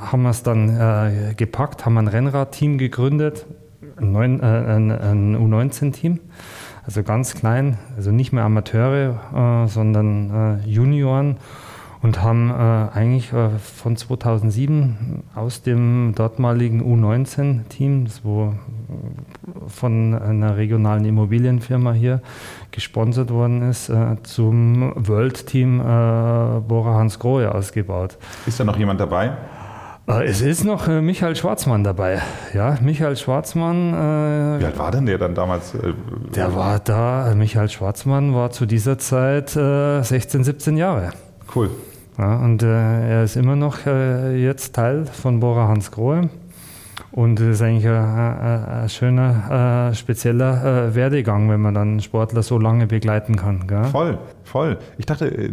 haben 0.00 0.22
wir 0.22 0.30
es 0.30 0.42
dann 0.42 0.70
äh, 0.70 1.34
gepackt, 1.34 1.86
haben 1.86 1.96
ein 1.98 2.08
Rennradteam 2.08 2.78
gegründet, 2.78 3.46
ein, 3.96 4.10
neun, 4.10 4.40
äh, 4.40 4.44
ein, 4.44 4.90
ein 4.90 5.36
U19-Team. 5.36 6.18
Also 6.86 7.02
ganz 7.04 7.34
klein, 7.34 7.78
also 7.96 8.10
nicht 8.10 8.32
mehr 8.32 8.44
Amateure, 8.44 9.64
äh, 9.64 9.68
sondern 9.68 10.60
Junioren 10.66 11.36
und 12.04 12.22
haben 12.22 12.50
äh, 12.50 12.98
eigentlich 12.98 13.32
äh, 13.32 13.48
von 13.58 13.96
2007 13.96 15.22
aus 15.34 15.62
dem 15.62 16.12
dortmaligen 16.14 16.82
U19-Team, 16.82 18.04
das 18.04 18.22
wo 18.22 18.48
äh, 18.48 19.68
von 19.68 20.12
einer 20.14 20.58
regionalen 20.58 21.06
Immobilienfirma 21.06 21.92
hier 21.92 22.20
gesponsert 22.72 23.30
worden 23.30 23.70
ist, 23.70 23.88
äh, 23.88 24.16
zum 24.22 24.92
World-Team 24.96 25.80
äh, 25.80 25.82
Bora 26.60 26.92
Hans 26.92 27.18
Grohe 27.18 27.54
ausgebaut. 27.54 28.18
Ist 28.44 28.60
da 28.60 28.64
noch 28.64 28.76
jemand 28.76 29.00
dabei? 29.00 29.38
Äh, 30.06 30.24
es 30.26 30.42
ist 30.42 30.62
noch 30.62 30.86
Michael 30.86 31.36
Schwarzmann 31.36 31.84
dabei. 31.84 32.20
Ja, 32.52 32.76
Michael 32.82 33.16
Schwarzmann. 33.16 33.94
Äh, 33.94 34.60
Wie 34.60 34.64
alt 34.66 34.78
war 34.78 34.90
denn 34.90 35.06
der 35.06 35.16
dann 35.16 35.34
damals? 35.34 35.72
Der 36.36 36.54
war 36.54 36.80
da, 36.80 37.32
Michael 37.34 37.70
Schwarzmann 37.70 38.34
war 38.34 38.50
zu 38.50 38.66
dieser 38.66 38.98
Zeit 38.98 39.56
äh, 39.56 40.02
16, 40.02 40.44
17 40.44 40.76
Jahre. 40.76 41.12
Cool. 41.54 41.70
Ja, 42.18 42.36
und 42.36 42.62
äh, 42.62 42.66
er 42.66 43.24
ist 43.24 43.36
immer 43.36 43.56
noch 43.56 43.86
äh, 43.86 44.36
jetzt 44.36 44.74
Teil 44.74 45.06
von 45.06 45.40
Bora 45.40 45.68
Hans 45.68 45.90
Grohe. 45.90 46.28
Und 47.10 47.38
es 47.40 47.56
ist 47.56 47.62
eigentlich 47.62 47.86
ein, 47.86 47.94
ein, 47.94 48.64
ein 48.64 48.88
schöner, 48.88 49.90
äh, 49.90 49.94
spezieller 49.94 50.88
äh, 50.88 50.94
Werdegang, 50.94 51.48
wenn 51.48 51.60
man 51.60 51.74
dann 51.74 52.00
Sportler 52.00 52.42
so 52.42 52.58
lange 52.58 52.86
begleiten 52.86 53.36
kann. 53.36 53.66
Gell? 53.68 53.84
Voll, 53.84 54.18
voll. 54.42 54.78
Ich 54.98 55.06
dachte, 55.06 55.26
äh, 55.26 55.50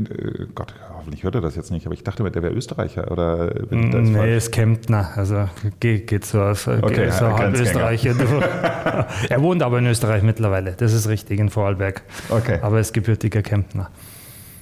Gott, 0.56 0.74
hoffentlich 0.98 1.24
hört 1.24 1.36
er 1.36 1.42
das 1.42 1.56
jetzt 1.56 1.72
nicht, 1.72 1.86
aber 1.86 1.94
ich 1.94 2.04
dachte, 2.04 2.24
der 2.30 2.44
wäre 2.44 2.54
Österreicher 2.54 3.12
oder 3.12 3.48
bin 3.70 3.86
ich 3.86 3.92
da 3.92 4.00
Nee, 4.00 4.14
falsch? 4.18 4.38
ist 4.38 4.52
Kemptner, 4.52 5.10
also 5.16 5.48
geht, 5.80 6.08
geht 6.08 6.26
so 6.26 6.42
aus 6.42 6.68
okay, 6.68 7.10
so 7.12 7.28
halb 7.28 7.56
Österreicher. 7.56 8.16
er 9.30 9.42
wohnt 9.42 9.62
aber 9.64 9.80
in 9.80 9.86
Österreich 9.88 10.24
mittlerweile, 10.24 10.74
das 10.74 10.94
ist 10.94 11.08
richtig, 11.10 11.40
in 11.40 11.50
Vorarlberg. 11.50 12.02
Okay. 12.30 12.60
Aber 12.62 12.76
er 12.78 12.82
ist 12.82 12.94
gebürtiger 12.94 13.42
Kemptner. 13.42 13.90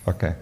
Okay. 0.05 0.33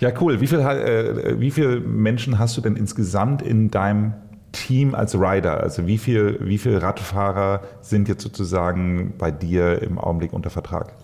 Ja, 0.00 0.10
cool. 0.20 0.40
Wie 0.40 0.46
viele 0.46 0.62
äh, 0.62 1.40
wie 1.40 1.50
viel 1.50 1.80
Menschen 1.80 2.38
hast 2.38 2.56
du 2.56 2.60
denn 2.60 2.76
insgesamt 2.76 3.42
in 3.42 3.70
deinem 3.70 4.14
Team 4.52 4.94
als 4.94 5.14
Rider? 5.14 5.60
Also 5.60 5.86
wie 5.86 5.98
viele 5.98 6.38
wie 6.40 6.58
viel 6.58 6.78
Radfahrer 6.78 7.62
sind 7.80 8.08
jetzt 8.08 8.22
sozusagen 8.22 9.14
bei 9.18 9.30
dir 9.30 9.82
im 9.82 9.98
Augenblick 9.98 10.32
unter 10.32 10.50
Vertrag? 10.50 10.94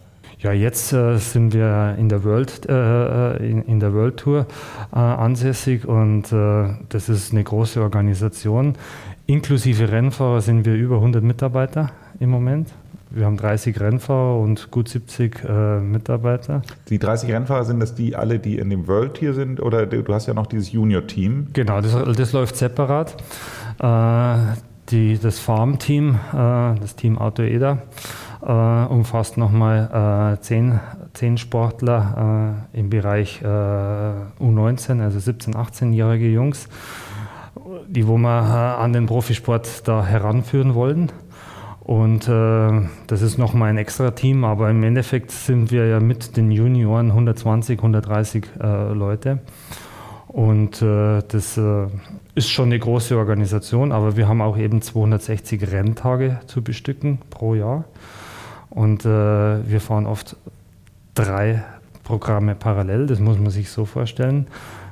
Ja, 0.40 0.52
jetzt 0.52 0.92
äh, 0.92 1.16
sind 1.16 1.52
wir 1.52 1.96
in 1.98 2.08
der 2.08 2.22
World, 2.22 2.64
äh, 2.68 3.36
in, 3.38 3.62
in, 3.62 3.80
der 3.80 3.92
World 3.92 4.18
Tour 4.18 4.46
äh, 4.92 4.96
ansässig 4.96 5.84
und 5.84 6.32
äh, 6.32 6.76
das 6.88 7.08
ist 7.08 7.32
eine 7.32 7.42
große 7.42 7.82
Organisation. 7.82 8.74
Inklusive 9.26 9.90
Rennfahrer 9.90 10.40
sind 10.40 10.64
wir 10.64 10.74
über 10.74 10.96
100 10.96 11.24
Mitarbeiter 11.24 11.90
im 12.20 12.30
Moment. 12.30 12.68
Wir 13.10 13.24
haben 13.24 13.36
30 13.36 13.80
Rennfahrer 13.80 14.38
und 14.38 14.70
gut 14.70 14.88
70 14.88 15.44
äh, 15.44 15.80
Mitarbeiter. 15.80 16.62
Die 16.88 16.98
30 16.98 17.32
Rennfahrer 17.32 17.64
sind 17.64 17.80
das 17.80 17.94
die 17.94 18.14
alle, 18.14 18.38
die 18.38 18.58
in 18.58 18.68
dem 18.68 18.86
World 18.86 19.14
Tier 19.14 19.32
sind? 19.32 19.60
Oder 19.60 19.86
du 19.86 20.04
hast 20.12 20.26
ja 20.26 20.34
noch 20.34 20.46
dieses 20.46 20.72
Junior-Team? 20.72 21.48
Genau, 21.52 21.80
das, 21.80 21.96
das 22.16 22.32
läuft 22.32 22.56
separat. 22.56 23.16
Äh, 23.80 24.36
die, 24.90 25.18
das 25.18 25.38
Farm-Team, 25.38 26.16
äh, 26.32 26.34
das 26.34 26.96
Team 26.96 27.18
Auto 27.18 27.42
Eda, 27.42 27.78
äh, 28.42 28.52
umfasst 28.52 29.36
nochmal 29.36 30.34
äh, 30.36 30.40
zehn, 30.40 30.80
zehn 31.14 31.38
Sportler 31.38 32.66
äh, 32.74 32.78
im 32.78 32.90
Bereich 32.90 33.40
äh, 33.42 33.46
U19, 33.46 35.02
also 35.02 35.18
17-, 35.18 35.54
18-jährige 35.54 36.28
Jungs, 36.28 36.68
die 37.86 38.06
wo 38.06 38.18
wir 38.18 38.28
an 38.28 38.92
den 38.92 39.06
Profisport 39.06 39.86
da 39.88 40.04
heranführen 40.04 40.74
wollen. 40.74 41.10
Und 41.88 42.28
äh, 42.28 42.86
das 43.06 43.22
ist 43.22 43.38
nochmal 43.38 43.70
ein 43.70 43.78
extra 43.78 44.10
Team, 44.10 44.44
aber 44.44 44.68
im 44.68 44.82
Endeffekt 44.82 45.30
sind 45.30 45.70
wir 45.70 45.86
ja 45.86 46.00
mit 46.00 46.36
den 46.36 46.50
Junioren 46.50 47.06
120, 47.06 47.78
130 47.78 48.44
äh, 48.60 48.92
Leute. 48.92 49.38
Und 50.26 50.82
äh, 50.82 51.22
das 51.26 51.56
äh, 51.56 51.86
ist 52.34 52.50
schon 52.50 52.66
eine 52.66 52.78
große 52.78 53.16
Organisation, 53.16 53.90
aber 53.90 54.18
wir 54.18 54.28
haben 54.28 54.42
auch 54.42 54.58
eben 54.58 54.82
260 54.82 55.72
Renntage 55.72 56.40
zu 56.46 56.60
bestücken 56.60 57.20
pro 57.30 57.54
Jahr. 57.54 57.86
Und 58.68 59.06
äh, 59.06 59.08
wir 59.08 59.80
fahren 59.80 60.04
oft 60.04 60.36
drei 61.14 61.64
Programme 62.04 62.54
parallel. 62.54 63.06
Das 63.06 63.18
muss 63.18 63.38
man 63.38 63.48
sich 63.48 63.70
so 63.70 63.86
vorstellen, 63.86 64.46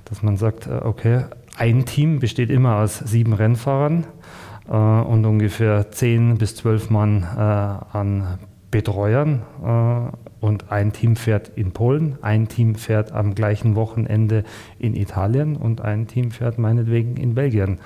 dass 0.07 0.23
man 0.23 0.39
sagt, 0.39 0.67
äh, 0.67 0.81
okay, 0.83 1.27
ein 1.59 1.85
Team 1.85 2.21
besteht 2.21 2.49
immer 2.49 2.77
aus 2.77 3.01
sieben 3.01 3.35
Rennfahrern 3.35 4.07
äh, 4.69 4.73
und 4.73 5.25
ungefähr 5.25 5.91
10 5.91 6.39
bis 6.39 6.57
12 6.57 6.91
Mann 6.91 7.23
äh, 7.23 7.41
an 7.41 8.39
Betreuern. 8.71 9.43
Äh, 9.65 10.17
und 10.39 10.71
ein 10.71 10.93
Team 10.93 11.17
fährt 11.17 11.51
in 11.57 11.73
Polen, 11.73 12.19
ein 12.23 12.47
Team 12.47 12.75
fährt 12.75 13.11
am 13.11 13.35
gleichen 13.35 13.75
Wochenende 13.75 14.45
in 14.79 14.95
Italien 14.95 15.57
und 15.57 15.81
ein 15.81 16.07
Team 16.07 16.31
fährt 16.31 16.59
meinetwegen 16.59 17.17
in 17.17 17.35
Belgien. 17.35 17.79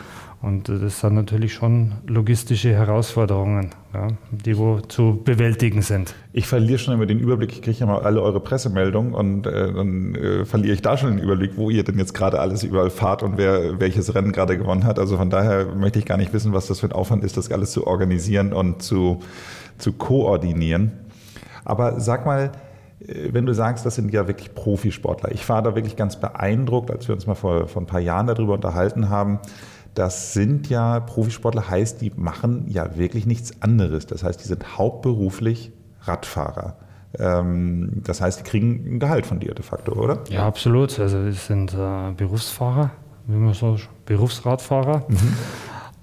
Und 0.42 0.70
das 0.70 1.00
sind 1.00 1.14
natürlich 1.14 1.52
schon 1.52 1.92
logistische 2.06 2.72
Herausforderungen, 2.72 3.72
ja, 3.92 4.08
die 4.30 4.56
wo 4.56 4.80
zu 4.80 5.20
bewältigen 5.22 5.82
sind. 5.82 6.14
Ich 6.32 6.46
verliere 6.46 6.78
schon 6.78 6.94
immer 6.94 7.04
den 7.04 7.18
Überblick. 7.18 7.52
Ich 7.52 7.60
kriege 7.60 7.78
ja 7.78 7.84
mal 7.84 8.00
alle 8.00 8.22
eure 8.22 8.40
Pressemeldungen 8.40 9.12
und 9.12 9.46
äh, 9.46 9.70
dann 9.70 10.14
äh, 10.14 10.44
verliere 10.46 10.72
ich 10.72 10.80
da 10.80 10.96
schon 10.96 11.10
den 11.10 11.18
Überblick, 11.22 11.58
wo 11.58 11.68
ihr 11.68 11.84
denn 11.84 11.98
jetzt 11.98 12.14
gerade 12.14 12.40
alles 12.40 12.62
überall 12.62 12.88
fahrt 12.88 13.22
und 13.22 13.36
wer 13.36 13.80
welches 13.80 14.14
Rennen 14.14 14.32
gerade 14.32 14.56
gewonnen 14.56 14.84
hat. 14.84 14.98
Also 14.98 15.18
von 15.18 15.28
daher 15.28 15.66
möchte 15.74 15.98
ich 15.98 16.06
gar 16.06 16.16
nicht 16.16 16.32
wissen, 16.32 16.54
was 16.54 16.66
das 16.68 16.80
für 16.80 16.86
ein 16.86 16.92
Aufwand 16.92 17.22
ist, 17.22 17.36
das 17.36 17.52
alles 17.52 17.72
zu 17.72 17.86
organisieren 17.86 18.54
und 18.54 18.80
zu, 18.80 19.20
zu 19.76 19.92
koordinieren. 19.92 20.92
Aber 21.66 22.00
sag 22.00 22.24
mal, 22.24 22.52
äh, 23.06 23.28
wenn 23.32 23.44
du 23.44 23.52
sagst, 23.52 23.84
das 23.84 23.94
sind 23.94 24.10
ja 24.10 24.26
wirklich 24.26 24.54
Profisportler. 24.54 25.32
Ich 25.32 25.46
war 25.50 25.60
da 25.60 25.74
wirklich 25.74 25.96
ganz 25.96 26.18
beeindruckt, 26.18 26.90
als 26.90 27.08
wir 27.08 27.14
uns 27.14 27.26
mal 27.26 27.34
vor, 27.34 27.68
vor 27.68 27.82
ein 27.82 27.86
paar 27.86 28.00
Jahren 28.00 28.26
darüber 28.26 28.54
unterhalten 28.54 29.10
haben 29.10 29.38
das 29.94 30.32
sind 30.32 30.68
ja 30.68 31.00
Profisportler, 31.00 31.68
heißt, 31.68 32.00
die 32.00 32.12
machen 32.16 32.66
ja 32.68 32.96
wirklich 32.96 33.26
nichts 33.26 33.60
anderes. 33.60 34.06
Das 34.06 34.22
heißt, 34.22 34.42
die 34.42 34.46
sind 34.46 34.78
hauptberuflich 34.78 35.72
Radfahrer. 36.02 36.76
Ähm, 37.18 38.02
das 38.04 38.20
heißt, 38.20 38.40
die 38.40 38.44
kriegen 38.44 38.96
ein 38.96 39.00
Gehalt 39.00 39.26
von 39.26 39.40
dir 39.40 39.54
de 39.54 39.64
facto, 39.64 39.92
oder? 39.92 40.20
Ja, 40.28 40.46
absolut. 40.46 40.98
Also 40.98 41.24
wir 41.24 41.32
sind 41.32 41.74
äh, 41.74 42.12
Berufsfahrer, 42.16 42.90
wie 43.26 43.36
man 43.36 43.52
so 43.52 43.76
Berufsradfahrer. 44.06 45.04
Mhm. 45.08 45.36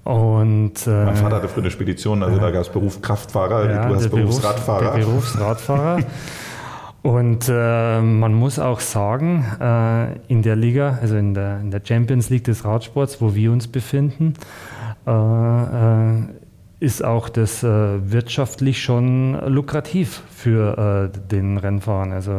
Und, 0.04 0.86
äh, 0.86 1.04
mein 1.04 1.16
Vater 1.16 1.36
hatte 1.36 1.48
früher 1.48 1.64
eine 1.64 1.70
Spedition, 1.70 2.22
also 2.22 2.38
da 2.38 2.50
gab 2.50 2.62
es 2.62 2.70
Berufskraftfahrer, 2.70 3.70
ja, 3.70 3.88
du 3.88 3.94
hast 3.94 4.08
Berufsradfahrer. 4.08 4.96
Der 4.96 5.04
Berufsradfahrer. 5.04 5.98
Und 7.02 7.48
äh, 7.48 8.00
man 8.00 8.34
muss 8.34 8.58
auch 8.58 8.80
sagen, 8.80 9.44
äh, 9.60 10.18
in 10.26 10.42
der 10.42 10.56
Liga, 10.56 10.98
also 11.00 11.16
in 11.16 11.32
der, 11.32 11.60
in 11.60 11.70
der, 11.70 11.80
Champions 11.84 12.28
League 12.28 12.44
des 12.44 12.64
Radsports, 12.64 13.20
wo 13.20 13.34
wir 13.34 13.52
uns 13.52 13.68
befinden, 13.68 14.34
äh, 15.06 15.10
äh 15.10 16.22
ist 16.80 17.04
auch 17.04 17.28
das 17.28 17.64
äh, 17.64 17.66
wirtschaftlich 17.68 18.80
schon 18.80 19.32
lukrativ 19.48 20.22
für 20.30 21.10
äh, 21.12 21.28
den 21.28 21.58
Rennfahrern. 21.58 22.12
Also 22.12 22.30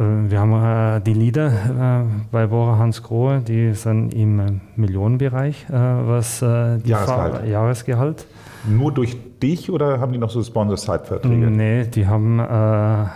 wir 0.00 0.38
haben 0.40 1.02
die 1.04 1.14
Lieder 1.14 2.06
bei 2.30 2.46
Bora 2.46 2.78
Hans 2.78 3.02
Grohe, 3.02 3.40
die 3.40 3.72
sind 3.74 4.12
im 4.12 4.60
Millionenbereich, 4.76 5.66
was 5.68 6.38
die 6.40 6.88
Jahresgehalt. 6.88 7.34
Fahr 7.34 7.44
Jahresgehalt. 7.44 8.26
Nur 8.66 8.92
durch 8.92 9.16
dich 9.40 9.70
oder 9.70 10.00
haben 10.00 10.12
die 10.12 10.18
noch 10.18 10.30
so 10.30 10.42
Sponsor-Side-Verträge? 10.42 11.50
Nee, 11.50 11.84
die 11.84 12.06
haben, 12.06 12.40
äh, 12.40 13.06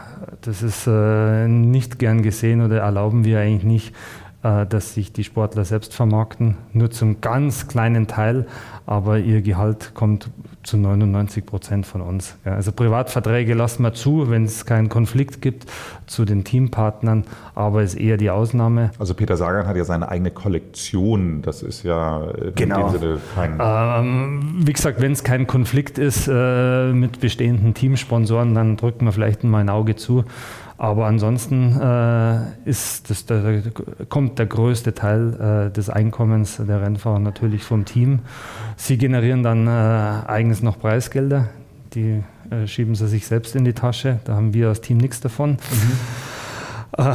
das 0.40 0.62
ist 0.62 0.86
äh, 0.86 1.48
nicht 1.48 1.98
gern 1.98 2.22
gesehen 2.22 2.60
oder 2.60 2.78
erlauben 2.78 3.24
wir 3.24 3.40
eigentlich 3.40 3.64
nicht, 3.64 3.94
dass 4.42 4.94
sich 4.94 5.12
die 5.12 5.22
Sportler 5.22 5.64
selbst 5.64 5.94
vermarkten, 5.94 6.56
nur 6.72 6.90
zum 6.90 7.20
ganz 7.20 7.68
kleinen 7.68 8.08
Teil, 8.08 8.46
aber 8.86 9.18
ihr 9.18 9.40
Gehalt 9.40 9.92
kommt 9.94 10.30
zu 10.64 10.76
99 10.76 11.46
Prozent 11.46 11.86
von 11.86 12.00
uns. 12.00 12.36
also 12.44 12.72
Privatverträge 12.72 13.54
lassen 13.54 13.82
wir 13.82 13.94
zu, 13.94 14.30
wenn 14.30 14.44
es 14.44 14.66
keinen 14.66 14.88
Konflikt 14.88 15.42
gibt 15.42 15.66
zu 16.06 16.24
den 16.24 16.44
Teampartnern, 16.44 17.24
aber 17.54 17.82
ist 17.82 17.94
eher 17.94 18.16
die 18.16 18.30
Ausnahme. 18.30 18.90
Also 18.98 19.14
Peter 19.14 19.36
Sagan 19.36 19.66
hat 19.66 19.76
ja 19.76 19.84
seine 19.84 20.08
eigene 20.08 20.30
Kollektion, 20.30 21.42
das 21.42 21.62
ist 21.62 21.84
ja 21.84 22.24
in 22.30 22.54
genau. 22.54 22.90
dem 22.90 22.98
Sinne 22.98 23.18
kein... 23.34 23.58
Ähm, 23.60 24.54
wie 24.64 24.72
gesagt, 24.72 25.00
wenn 25.00 25.12
es 25.12 25.24
kein 25.24 25.46
Konflikt 25.46 25.98
ist 25.98 26.28
äh, 26.28 26.92
mit 26.92 27.20
bestehenden 27.20 27.74
Teamsponsoren, 27.74 28.54
dann 28.54 28.76
drückt 28.76 29.02
man 29.02 29.12
vielleicht 29.12 29.44
mal 29.44 29.60
ein 29.60 29.68
Auge 29.68 29.96
zu. 29.96 30.24
Aber 30.82 31.06
ansonsten 31.06 31.80
äh, 31.80 32.68
ist 32.68 33.08
das, 33.08 33.24
der, 33.24 33.62
kommt 34.08 34.40
der 34.40 34.46
größte 34.46 34.94
Teil 34.94 35.68
äh, 35.68 35.72
des 35.72 35.88
Einkommens 35.88 36.56
der 36.56 36.82
Rennfahrer 36.82 37.20
natürlich 37.20 37.62
vom 37.62 37.84
Team. 37.84 38.18
Sie 38.74 38.98
generieren 38.98 39.44
dann 39.44 39.68
äh, 39.68 39.70
eigens 40.26 40.60
noch 40.60 40.80
Preisgelder, 40.80 41.50
die 41.94 42.24
äh, 42.50 42.66
schieben 42.66 42.96
sie 42.96 43.06
sich 43.06 43.28
selbst 43.28 43.54
in 43.54 43.64
die 43.64 43.74
Tasche. 43.74 44.18
Da 44.24 44.34
haben 44.34 44.54
wir 44.54 44.70
als 44.70 44.80
Team 44.80 44.96
nichts 44.96 45.20
davon. 45.20 45.50
Mhm. 45.50 45.58
Äh, 46.98 47.14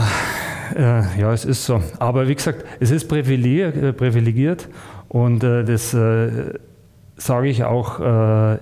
äh, 0.76 1.20
ja, 1.20 1.34
es 1.34 1.44
ist 1.44 1.66
so. 1.66 1.84
Aber 2.00 2.30
wie 2.30 2.36
gesagt, 2.36 2.64
es 2.80 2.90
ist 2.90 3.10
privilegiert, 3.10 3.98
privilegiert 3.98 4.70
und 5.10 5.44
das 5.44 5.92
sage 5.92 7.48
ich 7.48 7.64
auch 7.66 8.00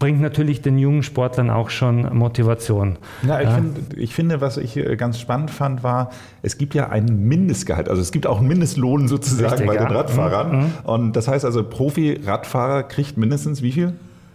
bringt 0.00 0.20
natürlich 0.20 0.62
den 0.62 0.78
jungen 0.78 1.04
Sportlern 1.04 1.48
auch 1.48 1.70
schon 1.70 2.12
Motivation. 2.18 2.98
Ja, 3.22 3.40
ich. 3.40 3.48
Find, 3.48 3.96
ich 3.96 4.14
finde, 4.16 4.40
was 4.40 4.56
ich 4.56 4.76
äh, 4.76 4.96
ganz 4.96 5.20
spannend 5.20 5.52
fand, 5.52 5.84
war, 5.84 6.10
es 6.42 6.58
gibt 6.58 6.74
ja 6.74 6.88
ein 6.88 7.06
Mindestgehalt. 7.28 7.88
Also 7.88 8.02
es 8.02 8.10
gibt 8.10 8.26
auch 8.26 8.38
einen 8.38 8.48
Mindestlohn 8.48 9.06
sozusagen 9.06 9.52
Richtig, 9.52 9.68
bei 9.68 9.76
ja. 9.76 9.86
den 9.86 9.96
Radfahrern. 9.96 10.58
Mhm. 10.58 10.72
Und 10.82 11.12
das 11.12 11.28
heißt 11.28 11.44
also, 11.44 11.62
Profi-Radfahrer 11.62 12.82
kriegt 12.82 13.16
mindestens 13.16 13.62
wie 13.62 13.70
viel? 13.70 13.92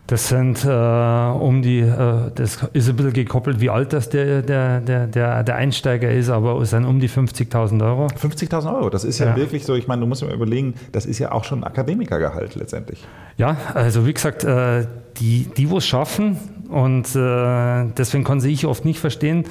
Das 0.08 0.30
sind 0.30 0.64
äh, 0.64 0.70
um 0.70 1.62
die, 1.62 1.80
äh, 1.80 2.32
das 2.34 2.64
ist 2.72 2.88
ein 2.88 2.96
bisschen 2.96 3.12
gekoppelt, 3.12 3.60
wie 3.60 3.70
alt 3.70 3.92
das 3.92 4.08
der, 4.10 4.42
der, 4.42 4.80
der, 4.80 5.44
der, 5.44 5.56
Einsteiger 5.56 6.10
ist, 6.10 6.30
aber 6.30 6.62
es 6.62 6.70
sind 6.70 6.86
um 6.86 7.02
die 7.02 7.10
50.000 7.10 7.84
Euro. 7.86 8.08
50.000 8.08 8.74
Euro, 8.74 8.90
das 8.90 9.04
ist 9.04 9.20
ja, 9.20 9.28
ja, 9.28 9.36
wirklich 9.36 9.66
so, 9.66 9.76
ich 9.76 9.88
meine, 9.88 10.00
du 10.00 10.08
musst 10.08 10.22
dir 10.22 10.28
mal 10.28 10.36
überlegen, 10.36 10.76
das 10.94 11.06
ist 11.06 11.20
ja 11.20 11.34
auch 11.34 11.44
schon 11.44 11.66
Akademikergehalt 11.66 12.56
letztendlich. 12.56 13.06
Ja, 13.36 13.58
also 13.74 14.08
wie 14.08 14.14
gesagt, 14.14 14.46
äh, 14.46 14.86
die, 15.18 15.50
die 15.58 15.70
wo 15.70 15.80
es 15.80 15.86
schaffen 15.86 16.38
und 16.70 17.14
äh, 17.14 17.86
deswegen 17.98 18.24
konnte 18.24 18.48
ich 18.48 18.66
oft 18.66 18.86
nicht 18.86 19.00
verstehen, 19.00 19.44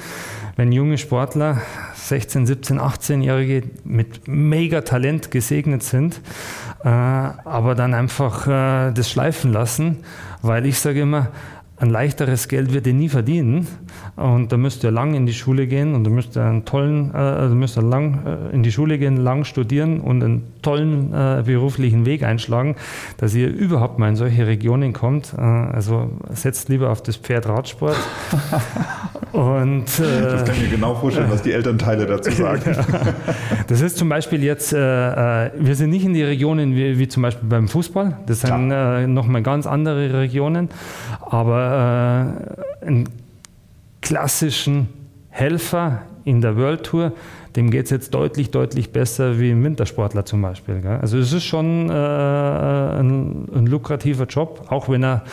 wenn 0.55 0.71
junge 0.71 0.97
Sportler, 0.97 1.61
16, 1.93 2.47
17, 2.47 2.79
18-Jährige 2.79 3.63
mit 3.83 4.27
mega 4.27 4.81
Talent 4.81 5.29
gesegnet 5.29 5.83
sind, 5.83 6.19
äh, 6.83 6.87
aber 6.87 7.75
dann 7.75 7.93
einfach 7.93 8.47
äh, 8.47 8.91
das 8.91 9.11
schleifen 9.11 9.53
lassen, 9.53 9.97
weil 10.41 10.65
ich 10.65 10.79
sage 10.79 11.01
immer, 11.01 11.31
ein 11.77 11.89
leichteres 11.89 12.47
Geld 12.47 12.73
wird 12.73 12.87
ihr 12.87 12.93
nie 12.93 13.09
verdienen. 13.09 13.67
Und 14.17 14.51
da 14.51 14.57
müsst 14.57 14.83
ihr 14.83 14.89
lang 14.89 15.13
in 15.13 15.27
die 15.27 15.33
Schule 15.33 15.67
gehen 15.67 15.93
und 15.93 16.03
da 16.03 16.09
müsst 16.09 16.35
ihr 16.35 16.43
einen 16.43 16.65
tollen, 16.65 17.11
äh, 17.13 17.17
also 17.17 17.53
müsst 17.53 17.77
ihr 17.77 17.83
lang 17.83 18.25
äh, 18.25 18.53
in 18.55 18.63
die 18.63 18.71
Schule 18.71 18.97
gehen, 18.97 19.17
lang 19.17 19.43
studieren 19.43 20.01
und 20.01 20.23
einen 20.23 20.53
tollen 20.63 21.13
äh, 21.13 21.43
beruflichen 21.45 22.07
Weg 22.07 22.23
einschlagen, 22.23 22.75
dass 23.17 23.35
ihr 23.35 23.47
überhaupt 23.47 23.99
mal 23.99 24.09
in 24.09 24.15
solche 24.15 24.47
Regionen 24.47 24.91
kommt. 24.91 25.35
Äh, 25.37 25.41
also 25.41 26.09
setzt 26.31 26.67
lieber 26.67 26.89
auf 26.89 27.03
das 27.03 27.15
Pferd 27.15 27.47
Radsport. 27.47 27.95
und, 29.33 29.83
äh, 29.99 30.21
das 30.21 30.45
kann 30.45 30.55
ich 30.55 30.63
mir 30.63 30.69
genau 30.69 30.95
vorstellen, 30.95 31.29
was 31.29 31.43
die 31.43 31.51
Elternteile 31.51 32.07
dazu 32.07 32.31
sagen. 32.31 32.63
das 33.67 33.81
ist 33.81 33.97
zum 33.97 34.09
Beispiel 34.09 34.43
jetzt, 34.43 34.73
äh, 34.73 34.77
wir 34.77 35.75
sind 35.75 35.91
nicht 35.91 36.05
in 36.05 36.15
die 36.15 36.23
Regionen 36.23 36.75
wie, 36.75 36.97
wie 36.97 37.07
zum 37.07 37.21
Beispiel 37.21 37.47
beim 37.47 37.67
Fußball. 37.67 38.17
Das 38.25 38.41
sind 38.41 38.71
äh, 38.71 39.05
nochmal 39.05 39.43
ganz 39.43 39.67
andere 39.67 40.11
Regionen. 40.11 40.69
Aber 41.21 42.33
ein 42.81 43.07
klassischen 44.07 44.87
Helfer 45.27 46.03
in 46.23 46.39
der 46.39 46.55
World 46.55 46.83
Tour, 46.83 47.11
dem 47.57 47.69
geht 47.71 47.85
es 47.85 47.91
jetzt 47.91 48.13
deutlich, 48.13 48.51
deutlich 48.51 48.93
besser 48.93 49.37
wie 49.37 49.51
im 49.51 49.61
Wintersportler 49.65 50.23
zum 50.23 50.41
Beispiel. 50.41 50.79
Gell? 50.79 50.99
Also 51.01 51.17
es 51.17 51.33
ist 51.33 51.43
schon 51.43 51.89
äh, 51.89 51.93
ein, 51.93 53.49
ein, 53.53 53.67
lukrativer 53.67 54.23
Job, 54.23 54.67
auch 54.69 54.87
wenn 54.87 55.03
er 55.03 55.23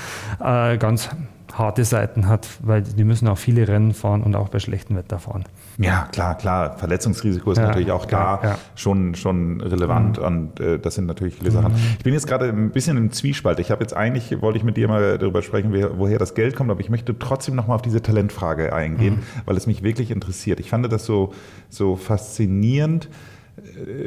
äh, 0.41 0.77
ganz 0.77 1.09
harte 1.57 1.85
Seiten 1.85 2.29
hat, 2.29 2.49
weil 2.61 2.83
die 2.83 3.05
müssen 3.05 3.29
auch 3.29 3.39
viele 3.39 3.69
Rennen 3.69 3.95
fahren 3.95 4.23
und 4.23 4.35
auch 4.35 4.49
bei 4.49 4.59
schlechtem 4.59 4.97
Wetter 4.97 5.19
fahren. 5.19 5.45
Ja, 5.79 6.09
klar, 6.11 6.37
klar. 6.37 6.77
Verletzungsrisiko 6.79 7.53
ist 7.53 7.59
ja, 7.59 7.69
natürlich 7.69 7.93
auch 7.93 8.07
da 8.07 8.41
ja, 8.43 8.49
ja. 8.51 8.59
Schon, 8.75 9.15
schon 9.15 9.61
relevant 9.61 10.19
mhm. 10.19 10.25
und 10.25 10.61
äh, 10.61 10.79
das 10.79 10.97
sind 10.97 11.07
natürlich 11.07 11.37
viele 11.37 11.51
Sachen. 11.51 11.73
Mhm. 11.73 11.79
Ich 11.99 12.05
bin 12.05 12.13
jetzt 12.13 12.27
gerade 12.27 12.49
ein 12.49 12.71
bisschen 12.71 12.97
im 12.97 13.13
Zwiespalt. 13.13 13.59
Ich 13.61 13.71
habe 13.71 13.83
jetzt 13.83 13.95
eigentlich, 13.95 14.41
wollte 14.43 14.59
ich 14.59 14.65
mit 14.65 14.77
dir 14.77 14.89
mal 14.89 15.19
darüber 15.19 15.43
sprechen, 15.43 15.73
woher 15.97 16.19
das 16.19 16.35
Geld 16.35 16.57
kommt, 16.57 16.71
aber 16.71 16.81
ich 16.81 16.91
möchte 16.91 17.19
trotzdem 17.19 17.55
nochmal 17.55 17.77
auf 17.77 17.83
diese 17.83 18.03
Talentfrage 18.03 18.73
eingehen, 18.73 19.17
mhm. 19.17 19.41
weil 19.45 19.57
es 19.57 19.67
mich 19.67 19.83
wirklich 19.83 20.11
interessiert. 20.11 20.61
Ich 20.61 20.71
fand 20.71 20.91
das 20.93 21.05
so, 21.05 21.33
so 21.69 21.97
faszinierend, 21.97 23.09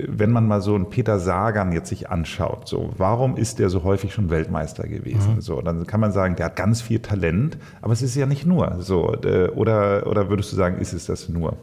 wenn 0.07 0.31
man 0.31 0.45
mal 0.47 0.61
so 0.61 0.75
einen 0.75 0.89
Peter 0.89 1.19
Sagan 1.19 1.71
jetzt 1.71 1.89
sich 1.89 2.09
anschaut, 2.09 2.67
so, 2.67 2.91
warum 2.97 3.37
ist 3.37 3.59
der 3.59 3.69
so 3.69 3.83
häufig 3.83 4.13
schon 4.13 4.29
Weltmeister 4.29 4.87
gewesen? 4.87 5.35
Mhm. 5.35 5.41
So, 5.41 5.61
dann 5.61 5.87
kann 5.87 5.99
man 5.99 6.11
sagen, 6.11 6.35
der 6.35 6.47
hat 6.47 6.55
ganz 6.55 6.81
viel 6.81 6.99
Talent, 6.99 7.57
aber 7.81 7.93
es 7.93 8.01
ist 8.01 8.15
ja 8.15 8.25
nicht 8.25 8.45
nur 8.45 8.77
so. 8.79 9.13
Äh, 9.23 9.49
oder, 9.49 10.05
oder 10.07 10.29
würdest 10.29 10.51
du 10.51 10.57
sagen, 10.57 10.79
ist 10.79 10.93
es 10.93 11.05
das 11.05 11.29
nur? 11.29 11.55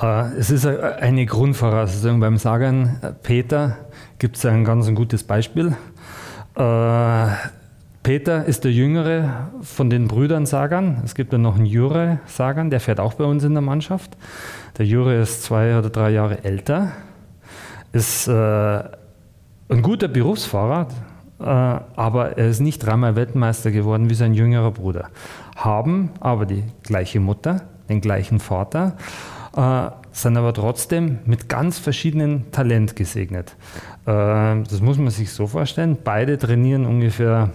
Äh, 0.00 0.36
es 0.38 0.50
ist 0.50 0.66
eine 0.66 1.26
Grundvoraussetzung. 1.26 2.20
Beim 2.20 2.36
Sagan 2.36 2.98
äh, 3.02 3.12
Peter 3.12 3.76
gibt 4.18 4.36
es 4.36 4.46
ein 4.46 4.64
ganz 4.64 4.86
ein 4.86 4.94
gutes 4.94 5.24
Beispiel. 5.24 5.74
Peter 8.02 8.44
ist 8.46 8.64
der 8.64 8.72
jüngere 8.72 9.50
von 9.60 9.90
den 9.90 10.08
Brüdern 10.08 10.46
Sagan. 10.46 11.02
Es 11.04 11.14
gibt 11.14 11.34
dann 11.34 11.42
noch 11.42 11.56
einen 11.56 11.66
Jure 11.66 12.20
Sagan, 12.24 12.70
der 12.70 12.80
fährt 12.80 12.98
auch 12.98 13.12
bei 13.12 13.24
uns 13.24 13.44
in 13.44 13.52
der 13.52 13.60
Mannschaft. 13.60 14.16
Der 14.78 14.86
Jure 14.86 15.20
ist 15.20 15.42
zwei 15.42 15.78
oder 15.78 15.90
drei 15.90 16.10
Jahre 16.10 16.44
älter 16.44 16.92
ist 17.96 18.28
äh, 18.28 18.32
ein 18.32 19.82
guter 19.82 20.08
Berufsfahrer, 20.08 20.88
äh, 21.40 21.44
aber 21.44 22.36
er 22.36 22.48
ist 22.48 22.60
nicht 22.60 22.80
dreimal 22.80 23.16
Weltmeister 23.16 23.70
geworden 23.70 24.10
wie 24.10 24.14
sein 24.14 24.34
jüngerer 24.34 24.70
Bruder. 24.70 25.08
Haben 25.56 26.10
aber 26.20 26.44
die 26.44 26.62
gleiche 26.82 27.20
Mutter, 27.20 27.62
den 27.88 28.02
gleichen 28.02 28.38
Vater, 28.38 28.96
äh, 29.56 29.90
sind 30.12 30.36
aber 30.36 30.52
trotzdem 30.52 31.20
mit 31.24 31.48
ganz 31.48 31.78
verschiedenen 31.78 32.50
Talent 32.52 32.96
gesegnet. 32.96 33.56
Äh, 34.04 34.12
das 34.62 34.80
muss 34.82 34.98
man 34.98 35.10
sich 35.10 35.32
so 35.32 35.46
vorstellen. 35.46 35.96
Beide 36.04 36.36
trainieren 36.36 36.84
ungefähr 36.84 37.50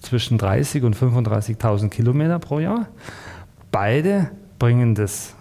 zwischen 0.00 0.38
30 0.38 0.82
und 0.82 0.96
35.000 0.96 1.88
Kilometer 1.88 2.40
pro 2.40 2.58
Jahr. 2.58 2.88
Beide 3.70 4.30
bringen 4.58 4.96
das, 4.96 5.34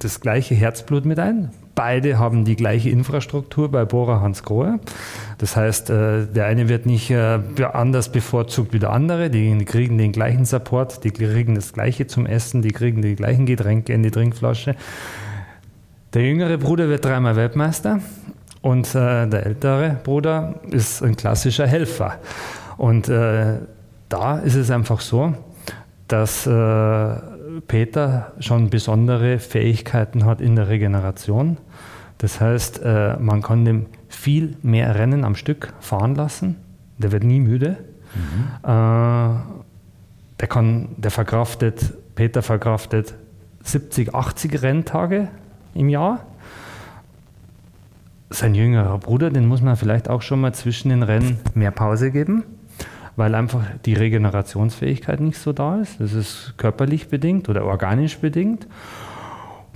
das 0.00 0.20
gleiche 0.20 0.54
Herzblut 0.56 1.04
mit 1.04 1.20
ein. 1.20 1.50
Beide 1.74 2.18
haben 2.20 2.44
die 2.44 2.54
gleiche 2.54 2.90
Infrastruktur 2.90 3.68
bei 3.70 3.84
Bora 3.84 4.20
Hans 4.20 4.44
Grohe. 4.44 4.78
Das 5.38 5.56
heißt, 5.56 5.90
äh, 5.90 6.26
der 6.26 6.46
eine 6.46 6.68
wird 6.68 6.86
nicht 6.86 7.10
äh, 7.10 7.40
anders 7.72 8.12
bevorzugt 8.12 8.72
wie 8.72 8.78
der 8.78 8.90
andere. 8.90 9.28
Die 9.28 9.64
kriegen 9.64 9.98
den 9.98 10.12
gleichen 10.12 10.44
Support, 10.44 11.02
die 11.02 11.10
kriegen 11.10 11.56
das 11.56 11.72
Gleiche 11.72 12.06
zum 12.06 12.26
Essen, 12.26 12.62
die 12.62 12.70
kriegen 12.70 13.02
die 13.02 13.16
gleichen 13.16 13.44
Getränke 13.44 13.92
in 13.92 14.04
die 14.04 14.12
Trinkflasche. 14.12 14.76
Der 16.12 16.22
jüngere 16.22 16.58
Bruder 16.58 16.88
wird 16.88 17.04
dreimal 17.04 17.34
Weltmeister 17.34 17.98
und 18.62 18.94
äh, 18.94 19.26
der 19.26 19.46
ältere 19.46 19.96
Bruder 20.04 20.54
ist 20.70 21.02
ein 21.02 21.16
klassischer 21.16 21.66
Helfer. 21.66 22.18
Und 22.76 23.08
da 23.08 24.38
ist 24.38 24.56
es 24.56 24.68
einfach 24.68 25.00
so, 25.00 25.32
dass 26.08 26.44
Peter 27.66 28.32
schon 28.38 28.70
besondere 28.70 29.38
Fähigkeiten 29.38 30.24
hat 30.24 30.40
in 30.40 30.56
der 30.56 30.68
Regeneration. 30.68 31.58
Das 32.18 32.40
heißt, 32.40 32.82
äh, 32.82 33.16
man 33.18 33.42
kann 33.42 33.64
dem 33.64 33.86
viel 34.08 34.56
mehr 34.62 34.94
Rennen 34.94 35.24
am 35.24 35.34
Stück 35.34 35.72
fahren 35.80 36.14
lassen. 36.14 36.56
Der 36.98 37.12
wird 37.12 37.24
nie 37.24 37.40
müde. 37.40 37.78
Mhm. 38.14 38.46
Äh, 38.62 39.34
der, 40.40 40.48
kann, 40.48 40.88
der 40.96 41.10
verkraftet, 41.10 41.94
Peter 42.14 42.42
verkraftet 42.42 43.14
70, 43.64 44.14
80 44.14 44.62
Renntage 44.62 45.28
im 45.74 45.88
Jahr. 45.88 46.20
Sein 48.30 48.54
jüngerer 48.54 48.98
Bruder, 48.98 49.30
den 49.30 49.46
muss 49.46 49.62
man 49.62 49.76
vielleicht 49.76 50.08
auch 50.08 50.22
schon 50.22 50.40
mal 50.40 50.54
zwischen 50.54 50.88
den 50.88 51.02
Rennen 51.02 51.38
mehr 51.54 51.70
Pause 51.70 52.10
geben 52.10 52.44
weil 53.16 53.34
einfach 53.34 53.64
die 53.84 53.94
Regenerationsfähigkeit 53.94 55.20
nicht 55.20 55.38
so 55.38 55.52
da 55.52 55.80
ist. 55.80 56.00
Das 56.00 56.12
ist 56.12 56.54
körperlich 56.56 57.08
bedingt 57.08 57.48
oder 57.48 57.64
organisch 57.64 58.18
bedingt. 58.18 58.66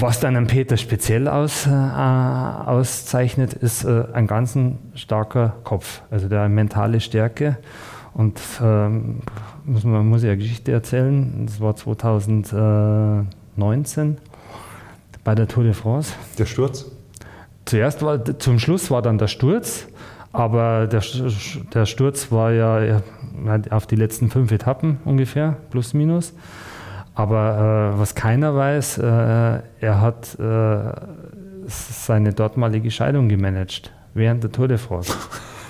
Was 0.01 0.20
dann 0.20 0.37
ein 0.37 0.46
Peter 0.46 0.77
speziell 0.77 1.27
aus, 1.27 1.66
äh, 1.66 1.70
auszeichnet, 1.70 3.53
ist 3.53 3.83
äh, 3.85 4.05
ein 4.12 4.29
ganz 4.29 4.57
starker 4.94 5.57
Kopf, 5.64 6.03
also 6.11 6.29
der 6.29 6.48
mentale 6.48 7.01
Stärke. 7.01 7.57
Und 8.14 8.40
ähm, 8.62 9.22
muss 9.64 9.83
man 9.85 10.09
muss 10.09 10.22
ja 10.22 10.37
Geschichte 10.37 10.70
erzählen. 10.72 11.46
Das 11.46 11.61
war 11.61 11.74
2019 11.74 14.18
bei 15.24 15.35
der 15.35 15.48
Tour 15.48 15.64
de 15.64 15.72
France. 15.72 16.12
Der 16.38 16.46
Sturz? 16.46 16.87
Zuerst 17.64 18.03
war, 18.03 18.24
zum 18.38 18.61
Schluss 18.61 18.90
war 18.90 19.03
dann 19.03 19.18
der 19.18 19.29
Sturz, 19.29 19.87
aber 20.33 20.87
der, 20.87 21.03
der 21.74 21.85
Sturz 21.87 22.33
war 22.33 22.53
ja 22.53 23.03
auf 23.70 23.87
die 23.87 23.96
letzten 23.96 24.31
fünf 24.31 24.51
Etappen 24.53 24.98
ungefähr, 25.05 25.57
plus 25.70 25.94
minus. 25.94 26.35
Aber 27.14 27.94
äh, 27.94 27.98
was 27.98 28.14
keiner 28.14 28.55
weiß, 28.55 28.98
äh, 28.98 29.03
er 29.03 30.01
hat 30.01 30.38
äh, 30.38 30.92
seine 31.66 32.33
dortmalige 32.33 32.90
Scheidung 32.90 33.29
gemanagt 33.29 33.92
während 34.14 34.44
der 34.44 34.53
Tour 34.53 34.68
de 34.68 34.79
France. 34.79 35.12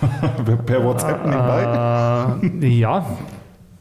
per 0.66 0.84
WhatsApp 0.84 1.24
nebenbei? 1.24 2.38
Äh, 2.62 2.66
ja, 2.68 3.06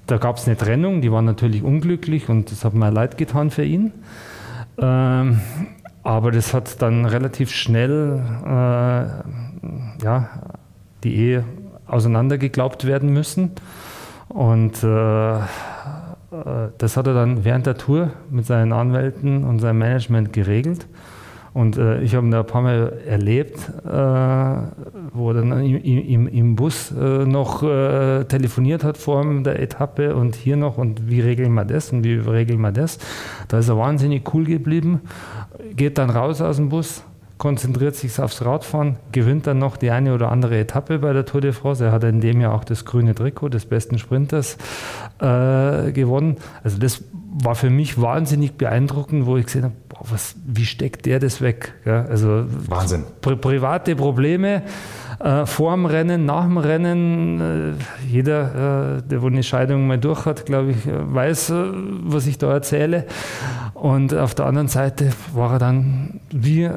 da 0.08 0.18
gab 0.18 0.38
es 0.38 0.48
eine 0.48 0.56
Trennung, 0.56 1.02
die 1.02 1.12
war 1.12 1.22
natürlich 1.22 1.64
unglücklich 1.64 2.30
und 2.30 2.52
das 2.52 2.64
hat 2.64 2.74
mir 2.74 2.90
leid 2.90 3.18
getan 3.18 3.52
für 3.52 3.66
ihn. 3.66 3.92
Ähm, 4.78 5.42
aber 6.04 6.32
das 6.32 6.54
hat 6.54 6.82
dann 6.82 7.06
relativ 7.06 7.52
schnell 7.52 8.22
äh, 8.46 10.04
ja, 10.04 10.30
die 11.04 11.16
Ehe 11.16 11.44
auseinandergeglaubt 11.88 12.86
werden 12.86 13.12
müssen. 13.12 13.52
Und 14.30 14.84
äh, 14.84 15.38
äh, 15.38 15.44
das 16.78 16.98
hat 16.98 17.08
er 17.08 17.14
dann 17.14 17.46
während 17.46 17.66
der 17.66 17.78
Tour 17.78 18.12
mit 18.30 18.46
seinen 18.46 18.74
Anwälten 18.74 19.44
und 19.44 19.60
seinem 19.60 19.80
Management 19.80 20.34
geregelt. 20.34 20.88
Und 21.54 21.76
äh, 21.78 22.02
ich 22.02 22.14
habe 22.14 22.28
ihn 22.28 22.30
da 22.30 22.42
ein 22.42 22.46
paar 22.46 22.62
Mal 22.62 23.00
erlebt, 23.08 23.58
äh, 23.84 23.90
wo 23.90 25.30
er 25.30 25.34
dann 25.34 25.52
im, 25.64 25.82
im, 25.82 26.28
im 26.28 26.56
Bus 26.56 26.92
äh, 26.92 27.26
noch 27.26 27.64
äh, 27.64 28.26
telefoniert 28.26 28.84
hat 28.84 28.96
vor 28.96 29.26
der 29.42 29.60
Etappe 29.60 30.16
und 30.16 30.36
hier 30.36 30.56
noch 30.56 30.78
und 30.78 31.10
wie 31.10 31.20
regeln 31.20 31.52
wir 31.54 31.66
das 31.66 31.92
und 31.92 32.04
wie 32.04 32.14
regeln 32.14 32.62
wir 32.62 32.72
das. 32.72 33.00
Da 33.48 33.58
ist 33.58 33.70
er 33.70 33.78
wahnsinnig 33.78 34.32
cool 34.36 34.44
geblieben, 34.44 35.02
geht 35.76 35.98
dann 35.98 36.12
raus 36.12 36.42
aus 36.42 36.58
dem 36.58 36.70
Bus, 36.70 37.04
konzentriert 37.38 37.96
sich 37.96 38.20
aufs 38.20 38.44
Radfahren, 38.44 38.98
gewinnt 39.12 39.48
dann 39.48 39.60
noch 39.60 39.78
die 39.78 39.92
eine 39.92 40.14
oder 40.14 40.32
andere 40.32 40.58
Etappe 40.58 41.00
bei 41.00 41.14
der 41.14 41.26
Tour 41.26 41.42
de 41.42 41.52
France. 41.52 41.86
Er 41.86 41.92
hat 41.92 42.04
in 42.04 42.22
dem 42.22 42.42
Jahr 42.42 42.54
auch 42.54 42.64
das 42.64 42.86
grüne 42.86 43.14
Trikot 43.14 43.50
des 43.50 43.66
besten 43.66 44.00
Sprinters 44.00 44.58
äh, 45.20 45.92
gewonnen. 45.92 46.38
Also 46.64 46.80
das 46.80 47.04
war 47.40 47.56
für 47.56 47.70
mich 47.70 48.02
wahnsinnig 48.02 48.54
beeindruckend, 48.54 49.26
wo 49.26 49.38
ich 49.38 49.46
gesehen 49.46 49.66
habe, 49.66 49.76
boah, 49.90 50.02
was, 50.10 50.36
wie 50.46 50.66
steckt 50.66 51.06
der 51.06 51.20
das 51.20 51.42
weg? 51.42 51.74
Ja, 51.86 52.06
also 52.06 52.46
Wahnsinn. 52.48 53.04
Pri 53.22 53.36
private 53.36 53.96
Probleme 53.96 54.64
äh, 55.20 55.46
vor 55.46 55.74
dem 55.74 55.86
Rennen, 55.86 56.26
nach 56.26 56.44
dem 56.44 56.58
Rennen. 56.58 57.76
Äh, 57.80 58.08
jeder, 58.08 58.98
äh, 58.98 59.02
der 59.02 59.22
wohl 59.22 59.32
eine 59.32 59.44
Scheidung 59.44 59.88
mal 59.88 59.98
durch 59.98 60.26
hat, 60.26 60.46
glaube 60.46 60.72
ich, 60.72 60.86
äh, 60.86 61.14
weiß, 61.14 61.50
äh, 61.50 61.64
was 62.04 62.28
ich 62.28 62.38
da 62.38 62.52
erzähle. 62.52 63.06
Und 63.74 64.14
auf 64.14 64.36
der 64.36 64.46
anderen 64.46 64.68
Seite 64.68 65.10
war 65.34 65.54
er 65.54 65.60
dann, 65.60 66.20
wie 66.32 66.64
äh, 66.64 66.72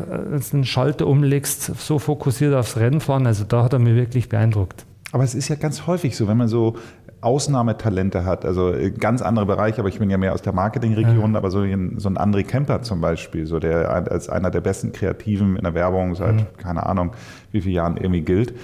einen 0.53 0.65
Schalter 0.65 1.07
umlegst, 1.07 1.63
so 1.79 1.99
fokussiert 1.99 2.55
aufs 2.55 2.77
Rennfahren. 2.77 3.27
Also 3.27 3.45
da 3.45 3.65
hat 3.65 3.73
er 3.73 3.79
mich 3.79 3.95
wirklich 3.95 4.29
beeindruckt. 4.29 4.85
Aber 5.13 5.25
es 5.25 5.35
ist 5.35 5.49
ja 5.49 5.57
ganz 5.57 5.87
häufig 5.87 6.17
so, 6.17 6.29
wenn 6.29 6.37
man 6.37 6.49
so 6.49 6.77
Ausnahmetalente 7.21 8.25
hat, 8.25 8.45
also 8.45 8.75
ganz 8.99 9.23
andere 9.23 9.47
Bereiche, 9.47 9.81
aber 9.81 9.89
ich 9.89 9.99
bin 9.99 10.09
ja 10.11 10.19
mehr 10.19 10.33
aus 10.33 10.43
der 10.43 10.53
Marketingregion, 10.53 11.33
ja. 11.33 11.39
aber 11.39 11.51
so 11.51 11.61
ein, 11.61 11.99
so 11.99 12.09
ein 12.09 12.17
André 12.17 12.45
Kemper 12.45 12.83
zum 12.83 13.01
Beispiel, 13.01 13.47
so 13.47 13.59
der 13.59 13.91
als 14.11 14.29
einer 14.29 14.51
der 14.51 14.61
besten 14.61 14.93
Kreativen 14.93 15.57
in 15.57 15.65
der 15.65 15.75
Werbung 15.75 16.15
seit, 16.15 16.35
mhm. 16.35 16.47
keine 16.57 16.87
Ahnung, 16.87 17.13
wie 17.53 17.61
viele 17.61 17.75
Jahren 17.75 17.97
irgendwie 17.97 18.23
gilt. 18.23 18.55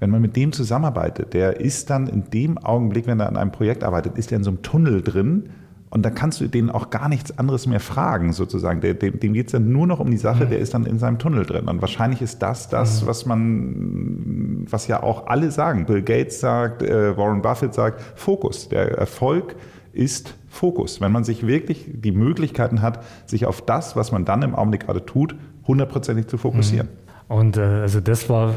Wenn 0.00 0.10
man 0.10 0.22
mit 0.22 0.34
dem 0.34 0.52
zusammenarbeitet, 0.52 1.34
der 1.34 1.60
ist 1.60 1.90
dann 1.90 2.06
in 2.06 2.30
dem 2.30 2.58
Augenblick, 2.58 3.06
wenn 3.06 3.20
er 3.20 3.28
an 3.28 3.36
einem 3.36 3.52
Projekt 3.52 3.84
arbeitet, 3.84 4.16
ist 4.16 4.32
er 4.32 4.38
in 4.38 4.44
so 4.44 4.50
einem 4.50 4.62
Tunnel 4.62 5.02
drin, 5.02 5.50
und 5.90 6.02
da 6.04 6.10
kannst 6.10 6.40
du 6.40 6.46
den 6.46 6.70
auch 6.70 6.90
gar 6.90 7.08
nichts 7.08 7.36
anderes 7.36 7.66
mehr 7.66 7.80
fragen, 7.80 8.32
sozusagen. 8.32 8.80
Der, 8.80 8.94
dem 8.94 9.18
dem 9.18 9.32
geht 9.32 9.46
es 9.46 9.52
dann 9.52 9.72
nur 9.72 9.88
noch 9.88 9.98
um 9.98 10.08
die 10.08 10.18
Sache, 10.18 10.46
der 10.46 10.60
ist 10.60 10.72
dann 10.72 10.86
in 10.86 11.00
seinem 11.00 11.18
Tunnel 11.18 11.44
drin. 11.44 11.66
Und 11.66 11.80
wahrscheinlich 11.80 12.22
ist 12.22 12.38
das 12.38 12.68
das, 12.68 13.02
mhm. 13.02 13.06
was 13.08 13.26
man, 13.26 14.66
was 14.70 14.86
ja 14.86 15.02
auch 15.02 15.26
alle 15.26 15.50
sagen. 15.50 15.86
Bill 15.86 16.02
Gates 16.02 16.38
sagt, 16.38 16.82
äh, 16.82 17.16
Warren 17.16 17.42
Buffett 17.42 17.74
sagt, 17.74 18.00
Fokus. 18.14 18.68
Der 18.68 18.98
Erfolg 18.98 19.56
ist 19.92 20.36
Fokus. 20.48 21.00
Wenn 21.00 21.10
man 21.10 21.24
sich 21.24 21.44
wirklich 21.44 21.86
die 21.92 22.12
Möglichkeiten 22.12 22.82
hat, 22.82 23.02
sich 23.26 23.46
auf 23.46 23.60
das, 23.60 23.96
was 23.96 24.12
man 24.12 24.24
dann 24.24 24.42
im 24.42 24.54
Augenblick 24.54 24.86
gerade 24.86 25.04
tut, 25.04 25.34
hundertprozentig 25.66 26.28
zu 26.28 26.38
fokussieren. 26.38 26.86
Mhm. 26.86 27.10
Und 27.30 27.56
äh, 27.56 27.60
also 27.60 28.00
das 28.00 28.28
war, 28.28 28.54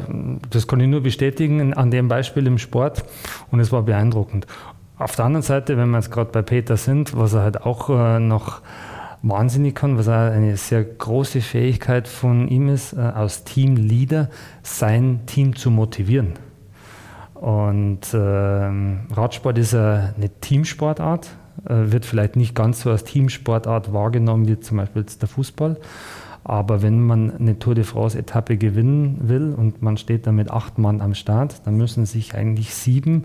das 0.50 0.68
kann 0.68 0.80
ich 0.80 0.88
nur 0.88 1.02
bestätigen 1.02 1.76
an 1.76 1.92
dem 1.92 2.08
Beispiel 2.08 2.48
im 2.48 2.58
Sport 2.58 3.04
und 3.52 3.60
es 3.60 3.72
war 3.72 3.84
beeindruckend. 3.84 4.48
Auf 4.98 5.16
der 5.16 5.26
anderen 5.26 5.44
Seite, 5.44 5.76
wenn 5.78 5.90
wir 5.90 5.98
jetzt 5.98 6.12
gerade 6.12 6.32
bei 6.32 6.44
Peter 6.44 6.78
sind, 6.78 7.18
was 7.18 7.34
er 7.34 7.42
halt 7.42 7.64
auch 7.64 7.90
äh, 7.90 8.20
noch 8.20 8.62
wahnsinnig 9.24 9.74
kann, 9.74 9.98
was 9.98 10.08
auch 10.08 10.14
eine 10.14 10.56
sehr 10.58 10.84
große 10.84 11.42
Fähigkeit 11.42 12.08
von 12.08 12.48
ihm 12.48 12.70
ist, 12.70 12.94
äh, 12.94 13.00
als 13.00 13.44
Teamleader 13.44 14.30
sein 14.62 15.22
Team 15.26 15.56
zu 15.56 15.72
motivieren. 15.72 16.34
Und 17.34 18.14
äh, 18.14 18.18
Radsport 18.18 19.58
ist 19.58 19.74
eine 19.74 20.30
Teamsportart, 20.42 21.30
äh, 21.68 21.92
wird 21.92 22.06
vielleicht 22.06 22.36
nicht 22.36 22.54
ganz 22.54 22.82
so 22.82 22.92
als 22.92 23.04
Teamsportart 23.04 23.94
wahrgenommen 23.94 24.48
wie 24.48 24.60
zum 24.60 24.78
Beispiel 24.78 25.02
jetzt 25.02 25.22
der 25.22 25.30
Fußball. 25.30 25.78
Aber 26.46 26.82
wenn 26.82 27.02
man 27.02 27.36
eine 27.38 27.58
Tour 27.58 27.74
de 27.74 27.86
France-Etappe 27.86 28.58
gewinnen 28.58 29.18
will 29.24 29.54
und 29.54 29.82
man 29.82 29.96
steht 29.98 30.28
dann 30.28 30.36
mit 30.36 30.52
acht 30.52 30.78
Mann 30.78 31.00
am 31.00 31.14
Start, 31.14 31.66
dann 31.66 31.78
müssen 31.78 32.06
sich 32.06 32.36
eigentlich 32.36 32.74
sieben 32.74 33.24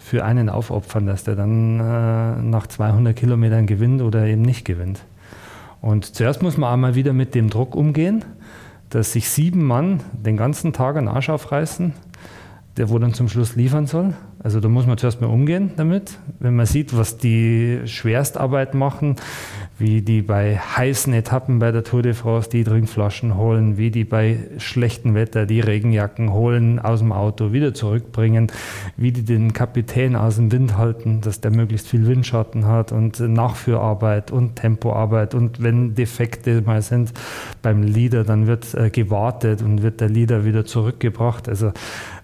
für 0.00 0.24
einen 0.24 0.48
aufopfern, 0.48 1.06
dass 1.06 1.24
der 1.24 1.36
dann 1.36 1.78
äh, 1.78 2.42
nach 2.42 2.66
200 2.66 3.14
Kilometern 3.14 3.66
gewinnt 3.66 4.02
oder 4.02 4.26
eben 4.26 4.42
nicht 4.42 4.64
gewinnt. 4.64 5.04
Und 5.82 6.04
zuerst 6.16 6.42
muss 6.42 6.56
man 6.56 6.72
einmal 6.72 6.94
wieder 6.94 7.12
mit 7.12 7.34
dem 7.34 7.50
Druck 7.50 7.74
umgehen, 7.74 8.24
dass 8.88 9.12
sich 9.12 9.28
sieben 9.28 9.64
Mann 9.64 10.00
den 10.12 10.36
ganzen 10.36 10.72
Tag 10.72 10.96
einen 10.96 11.06
Arsch 11.06 11.28
aufreißen, 11.28 11.92
der 12.76 12.88
wo 12.88 12.98
dann 12.98 13.14
zum 13.14 13.28
Schluss 13.28 13.56
liefern 13.56 13.86
soll. 13.86 14.14
Also 14.42 14.58
da 14.58 14.68
muss 14.68 14.86
man 14.86 14.98
zuerst 14.98 15.20
mal 15.20 15.28
umgehen 15.28 15.72
damit. 15.76 16.18
Wenn 16.38 16.56
man 16.56 16.66
sieht, 16.66 16.96
was 16.96 17.18
die 17.18 17.80
Schwerstarbeit 17.84 18.74
machen, 18.74 19.16
wie 19.80 20.02
die 20.02 20.22
bei 20.22 20.58
heißen 20.58 21.12
Etappen 21.12 21.58
bei 21.58 21.72
der 21.72 21.82
Tour 21.82 22.02
de 22.02 22.12
France 22.12 22.50
die 22.50 22.64
Trinkflaschen 22.64 23.36
holen, 23.36 23.78
wie 23.78 23.90
die 23.90 24.04
bei 24.04 24.38
schlechtem 24.58 25.14
Wetter 25.14 25.46
die 25.46 25.60
Regenjacken 25.60 26.32
holen, 26.32 26.78
aus 26.78 27.00
dem 27.00 27.12
Auto 27.12 27.52
wieder 27.52 27.72
zurückbringen, 27.72 28.52
wie 28.96 29.10
die 29.10 29.24
den 29.24 29.52
Kapitän 29.52 30.16
aus 30.16 30.36
dem 30.36 30.52
Wind 30.52 30.76
halten, 30.76 31.22
dass 31.22 31.40
der 31.40 31.50
möglichst 31.50 31.88
viel 31.88 32.06
Windschatten 32.06 32.66
hat 32.66 32.92
und 32.92 33.18
Nachführarbeit 33.20 34.30
und 34.30 34.56
Tempoarbeit 34.56 35.34
und 35.34 35.62
wenn 35.62 35.94
Defekte 35.94 36.60
mal 36.60 36.82
sind 36.82 37.12
beim 37.62 37.82
Leader, 37.82 38.24
dann 38.24 38.46
wird 38.46 38.74
äh, 38.74 38.90
gewartet 38.90 39.62
und 39.62 39.82
wird 39.82 40.00
der 40.00 40.10
Leader 40.10 40.44
wieder 40.44 40.66
zurückgebracht. 40.66 41.48
Also 41.48 41.72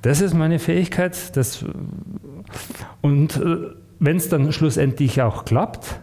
das 0.03 0.21
ist 0.21 0.35
meine 0.35 0.59
Fähigkeit. 0.59 1.37
Das, 1.37 1.65
und 3.01 3.37
äh, 3.37 3.57
wenn 3.99 4.17
es 4.17 4.29
dann 4.29 4.53
schlussendlich 4.53 5.23
auch 5.23 5.45
klappt, 5.45 6.01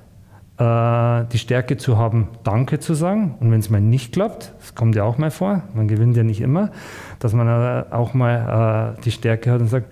äh, 0.58 1.26
die 1.32 1.38
Stärke 1.38 1.78
zu 1.78 1.98
haben, 1.98 2.28
Danke 2.44 2.80
zu 2.80 2.94
sagen. 2.94 3.36
Und 3.40 3.52
wenn 3.52 3.60
es 3.60 3.70
mal 3.70 3.82
nicht 3.82 4.14
klappt, 4.14 4.54
das 4.60 4.76
kommt 4.76 4.96
ja 4.96 5.04
auch 5.04 5.18
mal 5.18 5.32
vor, 5.32 5.64
man 5.74 5.88
gewinnt 5.88 6.16
ja 6.16 6.24
nicht 6.24 6.42
immer, 6.42 6.72
dass 7.20 7.34
man 7.34 7.48
äh, 7.48 7.86
auch 7.92 8.14
mal 8.14 8.96
äh, 8.98 9.02
die 9.04 9.12
Stärke 9.12 9.52
hat 9.52 9.62
und 9.62 9.68
sagt, 9.68 9.88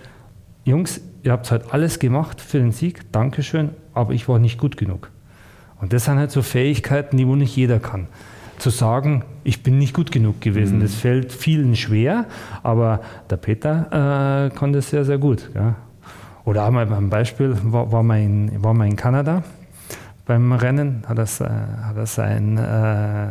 Jungs, 0.64 1.02
ihr 1.24 1.32
habt 1.32 1.50
halt 1.52 1.74
alles 1.74 2.00
gemacht 2.00 2.42
für 2.42 2.60
den 2.60 2.72
Sieg, 2.72 3.12
Dankeschön, 3.12 3.70
aber 3.94 4.14
ich 4.14 4.28
war 4.30 4.40
nicht 4.40 4.60
gut 4.60 4.78
genug. 4.78 5.10
Und 5.80 5.94
das 5.94 6.06
sind 6.06 6.20
halt 6.20 6.30
so 6.30 6.44
Fähigkeiten, 6.44 7.18
die 7.18 7.28
wohl 7.28 7.38
nicht 7.38 7.56
jeder 7.56 7.80
kann. 7.80 8.08
Zu 8.60 8.70
sagen, 8.70 9.24
ich 9.44 9.64
bin 9.64 9.80
nicht 9.80 9.96
gut 9.96 10.12
genug 10.12 10.40
gewesen, 10.40 10.78
mhm. 10.78 10.82
das 10.82 10.94
fällt 10.94 11.32
vielen 11.32 11.76
schwer, 11.76 12.26
aber 12.62 13.02
der 13.32 13.38
Peter 13.38 14.52
äh, 14.52 14.56
kann 14.56 14.74
das 14.74 14.92
sehr, 14.92 15.04
sehr 15.04 15.18
gut. 15.18 15.50
Ja. 15.56 15.76
Oder 16.46 16.68
einmal 16.68 16.86
beim 16.86 17.10
Beispiel, 17.10 17.56
war, 17.64 17.92
war, 17.92 18.04
man 18.04 18.20
in, 18.20 18.64
war 18.64 18.76
man 18.76 18.90
in 18.90 18.96
Kanada 18.96 19.44
beim 20.26 20.52
Rennen, 20.54 21.04
hat 21.08 21.18
er, 21.18 21.88
hat 21.88 21.98
er 21.98 22.06
sein, 22.06 22.58
äh, 22.58 23.30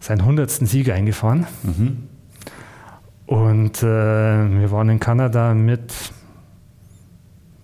seinen 0.00 0.20
100. 0.20 0.50
Sieg 0.50 0.90
eingefahren. 0.90 1.46
Mhm. 1.62 2.08
Und 3.26 3.82
äh, 3.82 3.86
wir 3.86 4.70
waren 4.70 4.88
in 4.88 5.00
Kanada 5.00 5.52
mit 5.54 5.92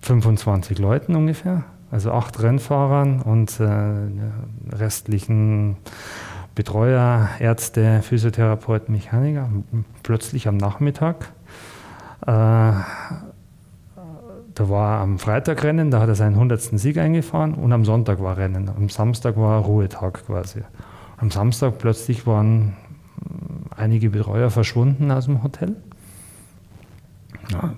25 0.01 0.77
Leuten 0.77 1.15
ungefähr, 1.15 1.63
also 1.89 2.11
acht 2.11 2.39
Rennfahrern 2.41 3.21
und 3.21 3.59
äh, 3.59 4.75
restlichen 4.75 5.77
Betreuer, 6.53 7.29
Ärzte, 7.39 8.01
Physiotherapeuten, 8.03 8.93
Mechaniker. 8.93 9.49
Plötzlich 10.03 10.47
am 10.47 10.57
Nachmittag 10.57 11.31
äh, 12.27 12.71
da 14.55 14.69
war 14.69 15.01
am 15.01 15.19
Freitag 15.19 15.63
Rennen, 15.63 15.91
da 15.91 15.99
hat 15.99 16.07
er 16.07 16.15
seinen 16.15 16.35
100. 16.35 16.61
Sieg 16.61 16.97
eingefahren 16.97 17.53
und 17.53 17.73
am 17.73 17.83
Sonntag 17.83 18.21
war 18.21 18.37
Rennen. 18.37 18.69
Am 18.69 18.87
Samstag 18.87 19.35
war 19.35 19.61
Ruhetag 19.61 20.25
quasi. 20.25 20.61
Am 21.17 21.29
Samstag 21.29 21.77
plötzlich 21.77 22.25
waren 22.25 22.73
einige 23.75 24.09
Betreuer 24.09 24.49
verschwunden 24.49 25.11
aus 25.11 25.25
dem 25.25 25.43
Hotel. 25.43 25.75
Ja, 27.51 27.73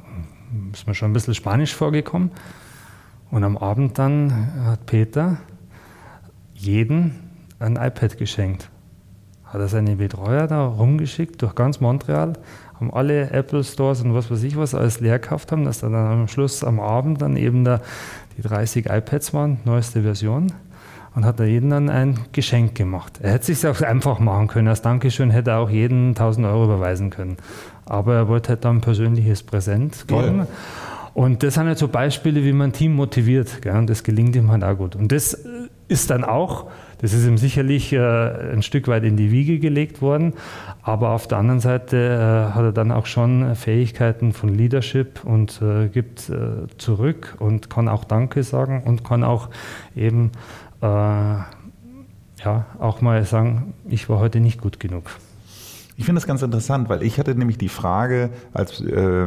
ist 0.71 0.87
mir 0.87 0.93
schon 0.93 1.09
ein 1.09 1.13
bisschen 1.13 1.33
Spanisch 1.33 1.75
vorgekommen. 1.75 2.31
Und 3.31 3.43
am 3.43 3.57
Abend 3.57 3.97
dann 3.97 4.65
hat 4.65 4.85
Peter 4.85 5.37
jeden 6.53 7.15
ein 7.59 7.75
iPad 7.75 8.17
geschenkt. 8.17 8.69
Hat 9.45 9.59
er 9.59 9.67
seine 9.67 9.95
Betreuer 9.95 10.45
da 10.45 10.65
rumgeschickt 10.65 11.41
durch 11.41 11.55
ganz 11.55 11.79
Montreal 11.79 12.33
haben 12.79 12.93
alle 12.93 13.31
Apple 13.31 13.63
Stores 13.63 14.01
und 14.01 14.13
was 14.13 14.29
weiß 14.29 14.43
ich 14.43 14.57
was 14.57 14.75
alles 14.75 14.99
leer 14.99 15.19
gekauft 15.19 15.51
haben, 15.51 15.65
dass 15.65 15.79
dann 15.79 15.95
am 15.95 16.27
Schluss 16.27 16.63
am 16.63 16.79
Abend 16.79 17.21
dann 17.21 17.35
eben 17.37 17.63
da 17.63 17.81
die 18.37 18.41
30 18.41 18.85
iPads 18.89 19.33
waren, 19.33 19.57
neueste 19.65 20.03
Version. 20.03 20.51
Und 21.15 21.25
hat 21.25 21.39
er 21.39 21.47
jedem 21.47 21.71
dann 21.71 21.89
ein 21.89 22.19
Geschenk 22.31 22.75
gemacht. 22.75 23.19
Er 23.23 23.31
hätte 23.31 23.51
es 23.51 23.59
sich 23.59 23.67
auch 23.67 23.81
einfach 23.81 24.19
machen 24.19 24.45
können. 24.45 24.67
Als 24.67 24.83
Dankeschön 24.83 25.31
hätte 25.31 25.49
er 25.49 25.57
auch 25.57 25.69
jeden 25.71 26.09
1000 26.09 26.45
Euro 26.45 26.65
überweisen 26.65 27.09
können. 27.09 27.37
Aber 27.85 28.13
er 28.13 28.27
wollte 28.27 28.49
halt 28.49 28.65
dann 28.65 28.77
ein 28.77 28.81
persönliches 28.81 29.41
Präsent 29.41 30.07
geben. 30.07 30.45
Toll. 30.45 30.47
Und 31.15 31.41
das 31.41 31.55
sind 31.55 31.65
halt 31.65 31.79
so 31.79 31.87
Beispiele, 31.87 32.43
wie 32.43 32.53
man 32.53 32.69
ein 32.69 32.73
Team 32.73 32.93
motiviert. 32.95 33.63
Gell? 33.63 33.75
Und 33.75 33.89
das 33.89 34.03
gelingt 34.03 34.35
ihm 34.35 34.51
halt 34.51 34.63
auch 34.63 34.77
gut. 34.77 34.95
Und 34.95 35.11
das 35.11 35.43
ist 35.87 36.09
dann 36.09 36.23
auch 36.23 36.67
das 36.99 37.13
ist 37.13 37.27
ihm 37.27 37.37
sicherlich 37.37 37.93
äh, 37.93 37.99
ein 37.99 38.63
Stück 38.63 38.87
weit 38.87 39.03
in 39.03 39.17
die 39.17 39.31
Wiege 39.31 39.59
gelegt 39.59 40.01
worden, 40.01 40.33
aber 40.81 41.11
auf 41.11 41.27
der 41.27 41.37
anderen 41.37 41.59
Seite 41.59 41.97
äh, 41.97 42.55
hat 42.55 42.63
er 42.63 42.71
dann 42.71 42.91
auch 42.91 43.05
schon 43.05 43.55
Fähigkeiten 43.55 44.33
von 44.33 44.49
Leadership 44.49 45.23
und 45.23 45.61
äh, 45.61 45.89
gibt 45.89 46.29
äh, 46.29 46.67
zurück 46.77 47.35
und 47.39 47.69
kann 47.69 47.87
auch 47.87 48.03
Danke 48.03 48.41
sagen 48.41 48.81
und 48.83 49.03
kann 49.03 49.23
auch 49.23 49.49
eben 49.95 50.31
äh, 50.81 50.85
ja, 50.85 52.65
auch 52.79 53.01
mal 53.01 53.23
sagen, 53.25 53.73
ich 53.87 54.09
war 54.09 54.19
heute 54.19 54.39
nicht 54.39 54.59
gut 54.59 54.79
genug. 54.79 55.03
Ich 55.99 56.05
finde 56.05 56.21
das 56.21 56.27
ganz 56.27 56.43
interessant, 56.43 56.89
weil 56.89 57.01
ich 57.01 57.17
hatte 57.17 57.33
nämlich 57.33 57.57
die 57.57 57.69
Frage, 57.69 58.29
als 58.53 58.79
äh, 58.81 59.25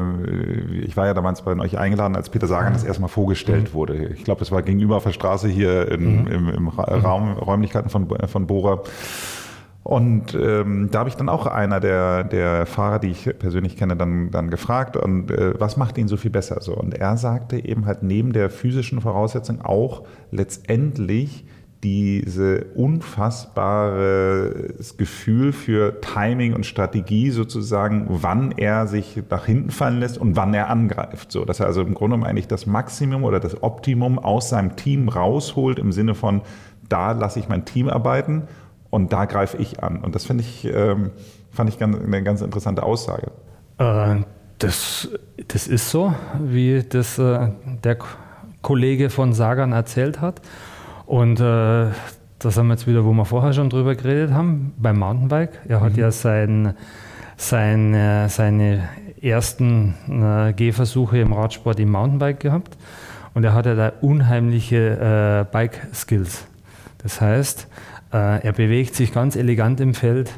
ich 0.84 0.96
war 0.96 1.06
ja 1.06 1.14
damals 1.14 1.42
bei 1.42 1.58
euch 1.58 1.76
eingeladen, 1.76 2.14
als 2.14 2.30
Peter 2.30 2.46
Sagan 2.46 2.72
das 2.72 2.84
erstmal 2.84 3.08
vorgestellt 3.08 3.70
mhm. 3.70 3.74
wurde. 3.74 4.06
Ich 4.14 4.22
glaube, 4.22 4.42
es 4.42 4.52
war 4.52 4.62
gegenüber 4.62 4.96
auf 4.96 5.02
der 5.02 5.12
Straße 5.12 5.48
hier 5.48 5.90
in, 5.90 6.22
mhm. 6.22 6.26
im, 6.28 6.48
im 6.48 6.62
mhm. 6.62 6.68
Raum, 6.78 7.32
Räumlichkeiten 7.32 7.90
von, 7.90 8.08
von 8.28 8.46
Bora. 8.46 8.82
Und 9.82 10.36
ähm, 10.36 10.90
da 10.92 11.00
habe 11.00 11.08
ich 11.08 11.16
dann 11.16 11.28
auch 11.28 11.46
einer 11.46 11.80
der, 11.80 12.22
der 12.22 12.66
Fahrer, 12.66 13.00
die 13.00 13.08
ich 13.08 13.24
persönlich 13.40 13.76
kenne, 13.76 13.96
dann, 13.96 14.30
dann 14.30 14.48
gefragt, 14.48 14.96
und 14.96 15.32
äh, 15.32 15.58
was 15.58 15.76
macht 15.76 15.98
ihn 15.98 16.06
so 16.06 16.16
viel 16.16 16.30
besser? 16.30 16.60
So, 16.60 16.76
und 16.76 16.94
er 16.94 17.16
sagte 17.16 17.64
eben 17.64 17.86
halt 17.86 18.04
neben 18.04 18.32
der 18.32 18.48
physischen 18.48 19.00
Voraussetzung 19.00 19.60
auch 19.62 20.04
letztendlich 20.30 21.44
diese 21.82 22.66
unfassbare 22.74 24.74
Gefühl 24.98 25.52
für 25.52 26.00
Timing 26.00 26.52
und 26.52 26.66
Strategie 26.66 27.30
sozusagen, 27.30 28.06
wann 28.08 28.52
er 28.52 28.86
sich 28.86 29.22
nach 29.30 29.46
hinten 29.46 29.70
fallen 29.70 30.00
lässt 30.00 30.18
und 30.18 30.36
wann 30.36 30.52
er 30.52 30.68
angreift. 30.68 31.32
So, 31.32 31.46
dass 31.46 31.60
er 31.60 31.66
also 31.66 31.80
im 31.80 31.94
Grunde 31.94 32.24
eigentlich 32.26 32.48
das 32.48 32.66
Maximum 32.66 33.24
oder 33.24 33.40
das 33.40 33.62
Optimum 33.62 34.18
aus 34.18 34.50
seinem 34.50 34.76
Team 34.76 35.08
rausholt 35.08 35.78
im 35.78 35.92
Sinne 35.92 36.14
von, 36.14 36.42
da 36.88 37.12
lasse 37.12 37.38
ich 37.38 37.48
mein 37.48 37.64
Team 37.64 37.88
arbeiten 37.88 38.42
und 38.90 39.12
da 39.12 39.24
greife 39.24 39.56
ich 39.56 39.82
an. 39.82 39.98
Und 39.98 40.14
das 40.14 40.26
finde 40.26 40.44
ich, 40.44 40.66
ähm, 40.66 41.12
fand 41.50 41.70
ich 41.70 41.78
ganz, 41.78 41.96
eine 41.96 42.22
ganz 42.22 42.42
interessante 42.42 42.82
Aussage. 42.82 43.30
Äh, 43.78 44.16
das, 44.58 45.08
das 45.48 45.66
ist 45.66 45.90
so, 45.90 46.12
wie 46.38 46.84
das 46.86 47.18
äh, 47.18 47.48
der 47.82 47.96
Kollege 48.60 49.08
von 49.08 49.32
Sagan 49.32 49.72
erzählt 49.72 50.20
hat. 50.20 50.42
Und 51.10 51.40
äh, 51.40 51.86
das 52.38 52.56
haben 52.56 52.68
wir 52.68 52.74
jetzt 52.74 52.86
wieder, 52.86 53.04
wo 53.04 53.12
wir 53.12 53.24
vorher 53.24 53.52
schon 53.52 53.68
drüber 53.68 53.96
geredet 53.96 54.30
haben, 54.32 54.74
beim 54.78 54.96
Mountainbike. 54.96 55.58
Er 55.66 55.80
hat 55.80 55.94
mhm. 55.94 55.98
ja 55.98 56.12
sein, 56.12 56.74
sein, 57.36 57.94
äh, 57.94 58.28
seine 58.28 58.88
ersten 59.20 59.96
äh, 60.08 60.52
Gehversuche 60.52 61.18
im 61.18 61.32
Radsport 61.32 61.80
im 61.80 61.90
Mountainbike 61.90 62.38
gehabt. 62.38 62.78
Und 63.34 63.42
er 63.42 63.54
hatte 63.54 63.74
da 63.74 63.92
unheimliche 64.00 65.46
äh, 65.50 65.52
Bike-Skills. 65.52 66.46
Das 67.02 67.20
heißt, 67.20 67.66
äh, 68.12 68.46
er 68.46 68.52
bewegt 68.52 68.94
sich 68.94 69.12
ganz 69.12 69.34
elegant 69.34 69.80
im 69.80 69.94
Feld. 69.94 70.30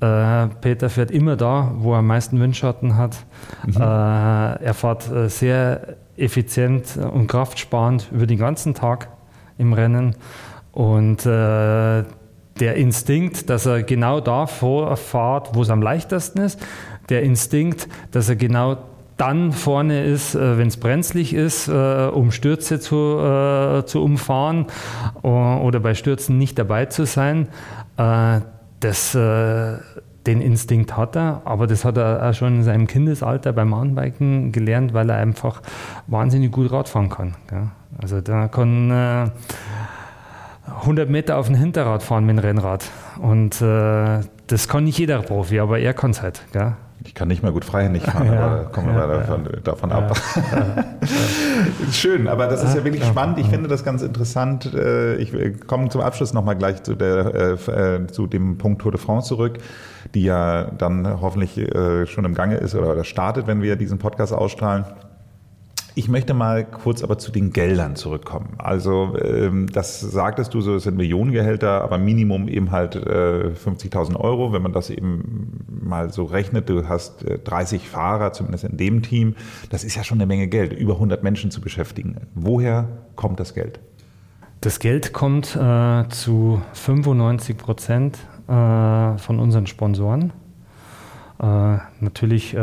Äh, 0.00 0.46
Peter 0.62 0.88
fährt 0.88 1.10
immer 1.10 1.36
da, 1.36 1.72
wo 1.76 1.92
er 1.92 1.98
am 1.98 2.06
meisten 2.06 2.40
Windschatten 2.40 2.96
hat. 2.96 3.18
Mhm. 3.66 3.76
Äh, 3.76 3.84
er 3.84 4.72
fährt 4.72 5.10
sehr 5.26 5.98
effizient 6.16 6.96
und 6.96 7.26
kraftsparend 7.26 8.08
über 8.12 8.26
den 8.26 8.38
ganzen 8.38 8.72
Tag 8.72 9.08
im 9.60 9.72
Rennen. 9.72 10.16
Und 10.72 11.26
äh, 11.26 12.04
der 12.60 12.74
Instinkt, 12.76 13.50
dass 13.50 13.66
er 13.66 13.82
genau 13.82 14.20
da 14.20 14.46
vorfahrt, 14.46 15.54
wo 15.54 15.62
es 15.62 15.70
am 15.70 15.82
leichtesten 15.82 16.40
ist, 16.40 16.60
der 17.08 17.22
Instinkt, 17.22 17.88
dass 18.12 18.28
er 18.28 18.36
genau 18.36 18.78
dann 19.16 19.52
vorne 19.52 20.04
ist, 20.04 20.34
äh, 20.34 20.58
wenn 20.58 20.68
es 20.68 20.76
brenzlig 20.76 21.34
ist, 21.34 21.68
äh, 21.68 22.08
um 22.12 22.30
Stürze 22.32 22.80
zu, 22.80 23.82
zu 23.86 24.02
umfahren 24.02 24.66
oder 25.22 25.80
bei 25.80 25.94
Stürzen 25.94 26.38
nicht 26.38 26.58
dabei 26.58 26.86
zu 26.86 27.04
sein. 27.06 27.48
das, 27.96 29.12
den 29.12 30.40
Instinkt 30.40 30.96
hat 30.96 31.16
er, 31.16 31.42
aber 31.44 31.66
das 31.66 31.84
hat 31.84 31.96
er 31.96 32.28
auch 32.28 32.34
schon 32.34 32.56
in 32.56 32.62
seinem 32.62 32.86
Kindesalter 32.86 33.52
beim 33.52 33.70
Mountainbiken 33.70 34.52
gelernt, 34.52 34.94
weil 34.94 35.10
er 35.10 35.16
einfach 35.16 35.62
wahnsinnig 36.06 36.52
gut 36.52 36.70
Radfahren 36.72 37.08
kann. 37.08 37.34
Also 37.98 38.20
da 38.20 38.48
kann 38.48 39.32
100 40.64 41.10
Meter 41.10 41.38
auf 41.38 41.46
dem 41.46 41.56
Hinterrad 41.56 42.02
fahren 42.02 42.24
mit 42.24 42.36
dem 42.36 42.40
Rennrad 42.40 42.84
und 43.20 43.60
das 43.60 44.68
kann 44.68 44.84
nicht 44.84 44.98
jeder 44.98 45.22
Profi, 45.22 45.60
aber 45.60 45.78
er 45.78 45.94
kann 45.94 46.10
es 46.12 46.22
halt. 46.22 46.42
Gell? 46.52 46.74
Ich 47.04 47.14
kann 47.14 47.28
nicht 47.28 47.42
mehr 47.42 47.52
gut 47.52 47.64
freihändig 47.64 48.02
fahren, 48.02 48.26
ja, 48.26 48.40
aber 48.40 48.64
kommen 48.64 48.88
wir 48.88 49.00
ja, 49.00 49.06
davon, 49.06 49.44
ja. 49.44 49.60
davon 49.60 49.90
ab. 49.90 50.14
Schön, 51.92 52.28
aber 52.28 52.46
das 52.46 52.62
ist 52.62 52.74
ja 52.74 52.84
wirklich 52.84 53.04
spannend. 53.04 53.38
Ich 53.38 53.46
finde 53.46 53.68
das 53.68 53.84
ganz 53.84 54.02
interessant. 54.02 54.74
Äh, 54.74 55.16
ich 55.16 55.32
komme 55.66 55.88
zum 55.88 56.02
Abschluss 56.02 56.34
nochmal 56.34 56.56
gleich 56.56 56.82
zu, 56.82 56.94
der, 56.94 57.58
äh, 57.66 57.70
äh, 57.70 58.06
zu 58.08 58.26
dem 58.26 58.58
Punkt 58.58 58.82
Tour 58.82 58.92
de 58.92 59.00
France 59.00 59.28
zurück, 59.28 59.58
die 60.14 60.24
ja 60.24 60.64
dann 60.64 61.20
hoffentlich 61.20 61.54
schon 62.06 62.24
im 62.24 62.34
Gange 62.34 62.56
ist 62.56 62.74
oder 62.74 63.02
startet, 63.04 63.46
wenn 63.46 63.62
wir 63.62 63.76
diesen 63.76 63.98
Podcast 63.98 64.34
ausstrahlen. 64.34 64.84
Ich 65.94 66.08
möchte 66.08 66.34
mal 66.34 66.64
kurz 66.64 67.02
aber 67.02 67.18
zu 67.18 67.32
den 67.32 67.52
Geldern 67.52 67.96
zurückkommen. 67.96 68.54
Also 68.58 69.16
ähm, 69.18 69.66
das 69.72 70.00
sagtest 70.00 70.54
du 70.54 70.60
so, 70.60 70.76
es 70.76 70.84
sind 70.84 70.96
Millionengehälter, 70.96 71.82
aber 71.82 71.98
Minimum 71.98 72.48
eben 72.48 72.70
halt 72.70 72.94
äh, 72.94 73.50
50.000 73.52 74.16
Euro. 74.16 74.52
Wenn 74.52 74.62
man 74.62 74.72
das 74.72 74.90
eben 74.90 75.64
mal 75.68 76.12
so 76.12 76.24
rechnet, 76.24 76.68
du 76.68 76.88
hast 76.88 77.24
äh, 77.24 77.38
30 77.38 77.88
Fahrer, 77.88 78.32
zumindest 78.32 78.64
in 78.64 78.76
dem 78.76 79.02
Team, 79.02 79.34
das 79.70 79.84
ist 79.84 79.96
ja 79.96 80.04
schon 80.04 80.18
eine 80.18 80.26
Menge 80.26 80.48
Geld, 80.48 80.72
über 80.72 80.94
100 80.94 81.22
Menschen 81.22 81.50
zu 81.50 81.60
beschäftigen. 81.60 82.16
Woher 82.34 82.88
kommt 83.16 83.40
das 83.40 83.54
Geld? 83.54 83.80
Das 84.60 84.78
Geld 84.78 85.12
kommt 85.12 85.56
äh, 85.56 86.08
zu 86.10 86.60
95 86.74 87.56
Prozent 87.56 88.18
äh, 88.46 89.16
von 89.18 89.38
unseren 89.38 89.66
Sponsoren. 89.66 90.32
Äh, 91.40 91.78
natürlich 92.00 92.54
äh, 92.54 92.58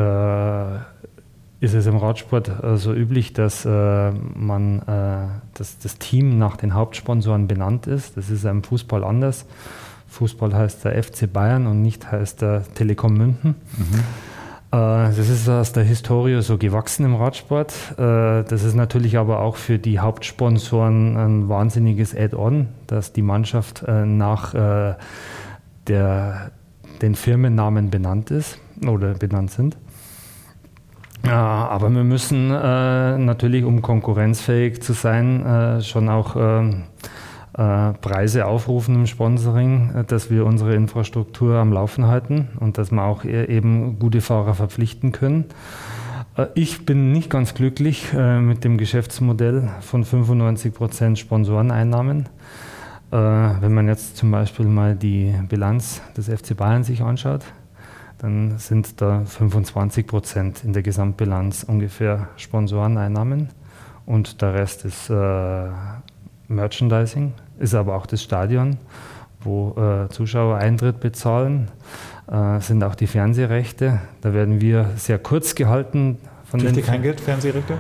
ist 1.60 1.74
es 1.74 1.88
im 1.88 1.98
Radsport 1.98 2.64
äh, 2.64 2.78
so 2.78 2.94
üblich, 2.94 3.34
dass 3.34 3.66
äh, 3.66 4.12
man 4.12 4.80
äh, 4.82 5.28
dass 5.56 5.80
das 5.80 5.98
Team 5.98 6.38
nach 6.38 6.58
den 6.58 6.74
Hauptsponsoren 6.74 7.48
benannt 7.48 7.88
ist. 7.88 8.18
Das 8.18 8.30
ist 8.30 8.46
im 8.46 8.64
Fußball 8.64 9.04
anders. 9.04 9.46
Fußball 10.08 10.54
heißt 10.54 10.86
der 10.86 11.02
FC 11.04 11.32
Bayern 11.32 11.68
und 11.68 11.82
nicht 11.82 12.12
heißt 12.12 12.42
der 12.42 12.64
Telekom 12.76 13.14
München. 13.16 13.56
Mhm. 13.78 14.00
Äh, 14.72 15.16
das 15.16 15.30
ist 15.30 15.50
aus 15.50 15.74
der 15.74 15.84
Historie 15.84 16.42
so 16.42 16.58
gewachsen 16.58 17.06
im 17.06 17.16
Radsport. 17.16 17.74
Äh, 17.98 18.44
das 18.44 18.64
ist 18.64 18.76
natürlich 18.76 19.18
aber 19.18 19.40
auch 19.40 19.56
für 19.56 19.80
die 19.80 20.00
Hauptsponsoren 20.00 21.18
ein 21.18 21.50
wahnsinniges 21.50 22.16
Add-on, 22.16 22.68
dass 22.86 23.14
die 23.14 23.24
Mannschaft 23.24 23.84
nach 23.88 24.54
der, 25.88 26.52
den 27.02 27.16
Firmennamen 27.16 27.90
benannt 27.90 28.30
ist 28.32 28.60
oder 28.86 29.14
benannt 29.14 29.52
sind. 29.52 29.78
Ja, 31.26 31.68
aber 31.68 31.90
wir 31.90 32.04
müssen 32.04 32.52
äh, 32.52 33.18
natürlich, 33.18 33.64
um 33.64 33.82
konkurrenzfähig 33.82 34.82
zu 34.82 34.94
sein, 34.94 35.46
äh, 35.46 35.82
schon 35.82 36.10
auch 36.10 36.36
äh, 36.36 36.70
äh 36.70 37.94
Preise 38.02 38.46
aufrufen 38.46 38.96
im 38.96 39.08
Sponsoring, 39.08 39.92
äh, 39.94 40.04
dass 40.06 40.30
wir 40.30 40.46
unsere 40.46 40.76
Infrastruktur 40.76 41.56
am 41.56 41.74
Laufen 41.74 42.08
halten 42.08 42.50
und 42.60 42.78
dass 42.78 42.92
wir 42.92 43.04
auch 43.04 43.26
e-, 43.26 43.46
eben 43.46 44.00
gute 44.00 44.22
Fahrer 44.22 44.54
verpflichten 44.54 45.12
können. 45.12 45.46
Äh, 46.38 46.48
ich 46.56 46.86
bin 46.86 47.12
nicht 47.12 47.30
ganz 47.30 47.54
glücklich 47.54 48.14
mit 48.14 48.64
dem 48.64 48.78
Geschäftsmodell 48.78 49.70
von 49.82 50.06
95 50.06 50.74
Prozent 50.74 51.20
Sponsoreneinnahmen. 51.20 52.30
Wenn 53.10 53.74
man 53.74 53.88
jetzt 53.88 54.18
zum 54.18 54.32
Beispiel 54.32 54.66
mal 54.66 54.94
die 54.94 55.34
Bilanz 55.48 56.02
des 56.18 56.28
FC 56.28 56.58
Bayern 56.58 56.84
sich 56.84 57.02
anschaut, 57.02 57.46
dann 58.20 58.58
sind 58.58 59.02
da 59.02 59.24
25 59.26 60.08
Prozent 60.08 60.64
in 60.64 60.74
der 60.74 60.84
Gesamtbilanz 60.84 61.64
ungefähr 61.64 62.30
Sponsoreneinnahmen 62.38 63.50
und 64.06 64.42
der 64.42 64.54
Rest 64.54 64.86
ist 64.86 65.10
äh, 65.10 65.68
Merchandising, 66.48 67.34
ist 67.60 67.76
aber 67.76 67.96
auch 67.96 68.06
das 68.06 68.24
Stadion, 68.24 68.78
wo 69.42 69.76
äh, 69.78 70.10
Zuschauer 70.10 70.58
Eintritt 70.58 71.00
bezahlen, 71.00 71.70
äh, 72.32 72.60
sind 72.60 72.84
auch 72.84 72.96
die 72.96 73.08
Fernsehrechte. 73.08 74.00
Da 74.22 74.34
werden 74.34 74.62
wir 74.62 74.92
sehr 74.96 75.20
kurz 75.20 75.56
gehalten. 75.56 76.18
Von 76.46 76.62
Kriegt 76.62 76.78
ihr 76.78 76.84
kein 76.84 77.02
Geld, 77.02 77.22
Fernsehrechte? 77.22 77.74
Äh, 77.74 77.78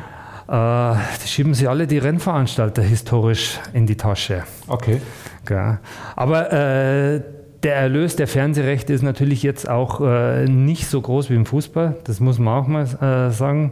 da 0.49 0.99
schieben 1.25 1.53
sie 1.53 1.67
alle 1.67 1.87
die 1.87 1.97
Rennveranstalter 1.97 2.81
historisch 2.81 3.59
in 3.73 3.85
die 3.85 3.97
Tasche. 3.97 4.43
Okay. 4.67 5.01
Ja. 5.49 5.79
Aber 6.15 6.51
äh, 6.53 7.21
der 7.63 7.75
Erlös 7.75 8.15
der 8.15 8.27
Fernsehrechte 8.27 8.93
ist 8.93 9.01
natürlich 9.01 9.43
jetzt 9.43 9.69
auch 9.69 10.01
äh, 10.01 10.45
nicht 10.45 10.87
so 10.87 11.01
groß 11.01 11.29
wie 11.29 11.35
im 11.35 11.45
Fußball, 11.45 11.95
das 12.03 12.19
muss 12.19 12.39
man 12.39 12.53
auch 12.53 12.67
mal 12.67 12.83
äh, 12.83 13.31
sagen, 13.31 13.71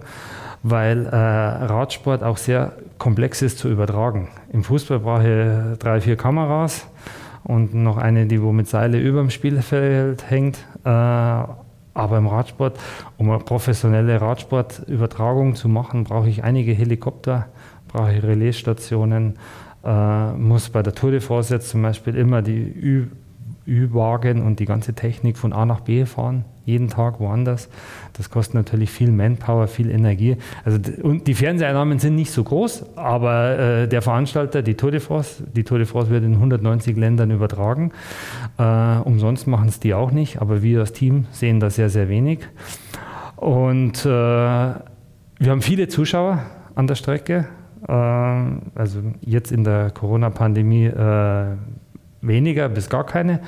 weil 0.63 1.05
äh, 1.05 1.15
Radsport 1.15 2.23
auch 2.23 2.37
sehr 2.37 2.73
komplex 2.97 3.41
ist 3.41 3.59
zu 3.59 3.69
übertragen. 3.69 4.29
Im 4.51 4.63
Fußball 4.63 4.99
brauche 4.99 5.71
ich 5.73 5.79
drei, 5.79 6.01
vier 6.01 6.15
Kameras 6.15 6.87
und 7.43 7.75
noch 7.75 7.97
eine, 7.97 8.25
die 8.25 8.41
wo 8.41 8.51
mit 8.51 8.67
Seile 8.67 8.99
über 8.99 9.21
dem 9.21 9.29
Spielfeld 9.29 10.29
hängt. 10.29 10.57
Äh, 10.83 10.89
aber 11.95 12.17
im 12.17 12.27
Radsport, 12.27 12.77
um 13.17 13.29
eine 13.29 13.39
professionelle 13.39 14.19
Radsportübertragung 14.19 15.55
zu 15.55 15.69
machen, 15.69 16.03
brauche 16.03 16.27
ich 16.27 16.43
einige 16.43 16.73
Helikopter, 16.73 17.47
brauche 17.87 18.13
ich 18.13 18.21
Relaisstationen, 18.21 19.37
äh, 19.85 20.31
muss 20.33 20.69
bei 20.69 20.83
der 20.83 20.93
Tour 20.93 21.11
de 21.11 21.21
France 21.21 21.53
jetzt 21.53 21.69
zum 21.69 21.83
Beispiel 21.83 22.15
immer 22.15 22.41
die 22.41 22.63
Ü 22.63 23.07
Ü-Wagen 23.67 24.43
und 24.43 24.59
die 24.59 24.65
ganze 24.65 24.93
Technik 24.93 25.37
von 25.37 25.53
A 25.53 25.65
nach 25.65 25.81
B 25.81 26.05
fahren, 26.05 26.45
jeden 26.65 26.87
Tag 26.87 27.19
woanders. 27.19 27.69
Das 28.13 28.29
kostet 28.29 28.55
natürlich 28.55 28.91
viel 28.91 29.11
Manpower, 29.11 29.67
viel 29.67 29.89
Energie. 29.89 30.37
Also 30.63 30.79
und 31.01 31.27
die 31.27 31.33
Fernseheinnahmen 31.33 31.99
sind 31.99 32.15
nicht 32.15 32.31
so 32.31 32.43
groß, 32.43 32.97
aber 32.97 33.59
äh, 33.59 33.87
der 33.87 34.01
Veranstalter, 34.01 34.61
die 34.61 34.75
Tour 34.75 34.91
de 34.91 34.99
France, 34.99 35.43
die 35.55 35.63
Tour 35.63 35.79
de 35.79 35.87
France 35.87 36.11
wird 36.11 36.23
in 36.23 36.33
190 36.33 36.95
Ländern 36.95 37.31
übertragen. 37.31 37.91
Äh, 38.57 38.97
umsonst 39.03 39.47
machen 39.47 39.67
es 39.67 39.79
die 39.79 39.93
auch 39.93 40.11
nicht, 40.11 40.41
aber 40.41 40.61
wir 40.61 40.81
als 40.81 40.93
Team 40.93 41.25
sehen 41.31 41.59
da 41.59 41.69
sehr, 41.69 41.89
sehr 41.89 42.09
wenig. 42.09 42.39
Und 43.35 44.05
äh, 44.05 44.09
wir 44.09 45.51
haben 45.51 45.61
viele 45.61 45.87
Zuschauer 45.87 46.39
an 46.75 46.87
der 46.87 46.95
Strecke. 46.95 47.47
Äh, 47.87 47.91
also 47.91 49.01
jetzt 49.21 49.51
in 49.51 49.63
der 49.63 49.91
Corona-Pandemie 49.91 50.85
äh, 50.85 51.57
weniger 52.27 52.69
bis 52.69 52.89
gar 52.89 53.05
keine. 53.05 53.39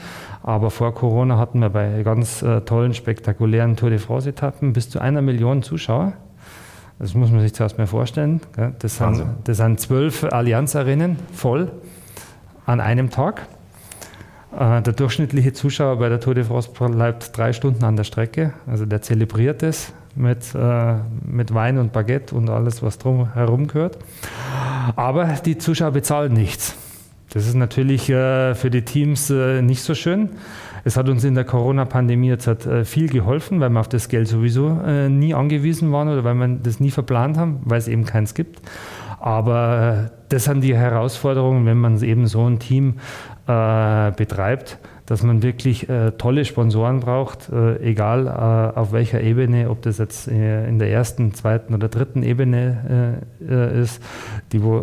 Aber 0.44 0.72
vor 0.72 0.94
Corona 0.94 1.38
hatten 1.38 1.60
wir 1.60 1.70
bei 1.70 2.04
ganz 2.04 2.42
äh, 2.42 2.62
tollen, 2.62 2.94
spektakulären 2.94 3.76
Tour 3.76 3.90
de 3.90 4.00
France-Etappen 4.00 4.74
bis 4.74 4.90
zu 4.90 5.00
einer 5.00 5.22
Million 5.22 5.64
Zuschauer. 5.64 6.14
Das 7.00 7.14
muss 7.14 7.30
man 7.32 7.42
sich 7.42 7.54
zuerst 7.54 7.78
mal 7.78 7.86
vorstellen. 7.86 8.42
Das 8.80 8.98
sind, 8.98 9.24
das 9.44 9.58
sind 9.58 9.80
zwölf 9.80 10.24
Allianz-Arenen 10.24 11.18
voll 11.32 11.72
an 12.66 12.80
einem 12.80 13.12
Tag. 13.12 13.46
Äh, 14.58 14.82
der 14.82 14.94
durchschnittliche 14.94 15.54
Zuschauer 15.54 15.98
bei 15.98 16.10
der 16.10 16.20
Tour 16.20 16.34
de 16.34 16.44
France 16.44 16.72
bleibt 16.72 17.38
drei 17.38 17.54
Stunden 17.54 17.84
an 17.84 17.96
der 17.96 18.04
Strecke. 18.04 18.54
Also 18.66 18.86
der 18.86 19.02
zelebriert 19.02 19.62
es 19.62 19.94
mit, 20.16 20.56
äh, 20.56 20.96
mit 21.26 21.54
Wein 21.54 21.78
und 21.78 21.94
Baguette 21.94 22.34
und 22.34 22.50
alles, 22.50 22.82
was 22.82 22.98
drum 22.98 23.34
herum 23.34 23.68
gehört. 23.68 24.00
Aber 24.96 25.26
die 25.46 25.58
Zuschauer 25.58 25.92
bezahlen 25.92 26.34
nichts. 26.34 26.76
Das 27.38 27.46
ist 27.46 27.54
natürlich 27.54 28.10
äh, 28.10 28.56
für 28.56 28.72
die 28.72 28.82
Teams 28.82 29.30
äh, 29.30 29.62
nicht 29.62 29.84
so 29.84 29.94
schön. 29.94 30.30
Es 30.84 30.98
hat 30.98 31.08
uns 31.08 31.24
in 31.24 31.36
der 31.36 31.44
Corona-Pandemie 31.44 32.30
jetzt 32.30 32.48
äh, 32.48 32.84
viel 32.84 33.10
geholfen, 33.10 33.60
weil 33.60 33.70
wir 33.70 33.80
auf 33.80 33.90
das 33.90 34.10
Geld 34.10 34.28
sowieso 34.28 34.70
nie 35.08 35.36
angewiesen 35.36 35.92
waren 35.92 36.08
oder 36.08 36.24
weil 36.24 36.34
wir 36.34 36.48
das 36.48 36.80
nie 36.80 36.90
verplant 36.90 37.38
haben, 37.38 37.60
weil 37.64 37.78
es 37.78 37.88
eben 37.88 38.06
keins 38.06 38.34
gibt. 38.34 38.60
Aber 39.20 40.10
das 40.30 40.46
sind 40.46 40.62
die 40.62 40.76
Herausforderungen, 40.76 41.68
wenn 41.68 41.78
man 41.78 42.02
eben 42.02 42.26
so 42.26 42.44
ein 42.44 42.58
Team 42.58 42.96
betreibt 43.46 44.80
dass 45.08 45.24
man 45.24 45.42
wirklich 45.42 45.88
äh, 45.90 46.12
tolle 46.12 46.44
Sponsoren 46.44 47.00
braucht, 47.00 47.50
äh, 47.50 47.78
egal 47.82 48.28
äh, 48.28 48.78
auf 48.78 48.92
welcher 48.92 49.22
Ebene, 49.22 49.70
ob 49.70 49.82
das 49.82 49.98
jetzt 49.98 50.28
äh, 50.28 50.68
in 50.68 50.80
der 50.80 50.92
ersten, 50.92 51.34
zweiten 51.34 51.74
oder 51.74 51.88
dritten 51.88 52.24
Ebene 52.24 53.24
äh, 53.42 53.54
äh, 53.54 53.82
ist, 53.82 54.04
die 54.52 54.62
wo 54.62 54.78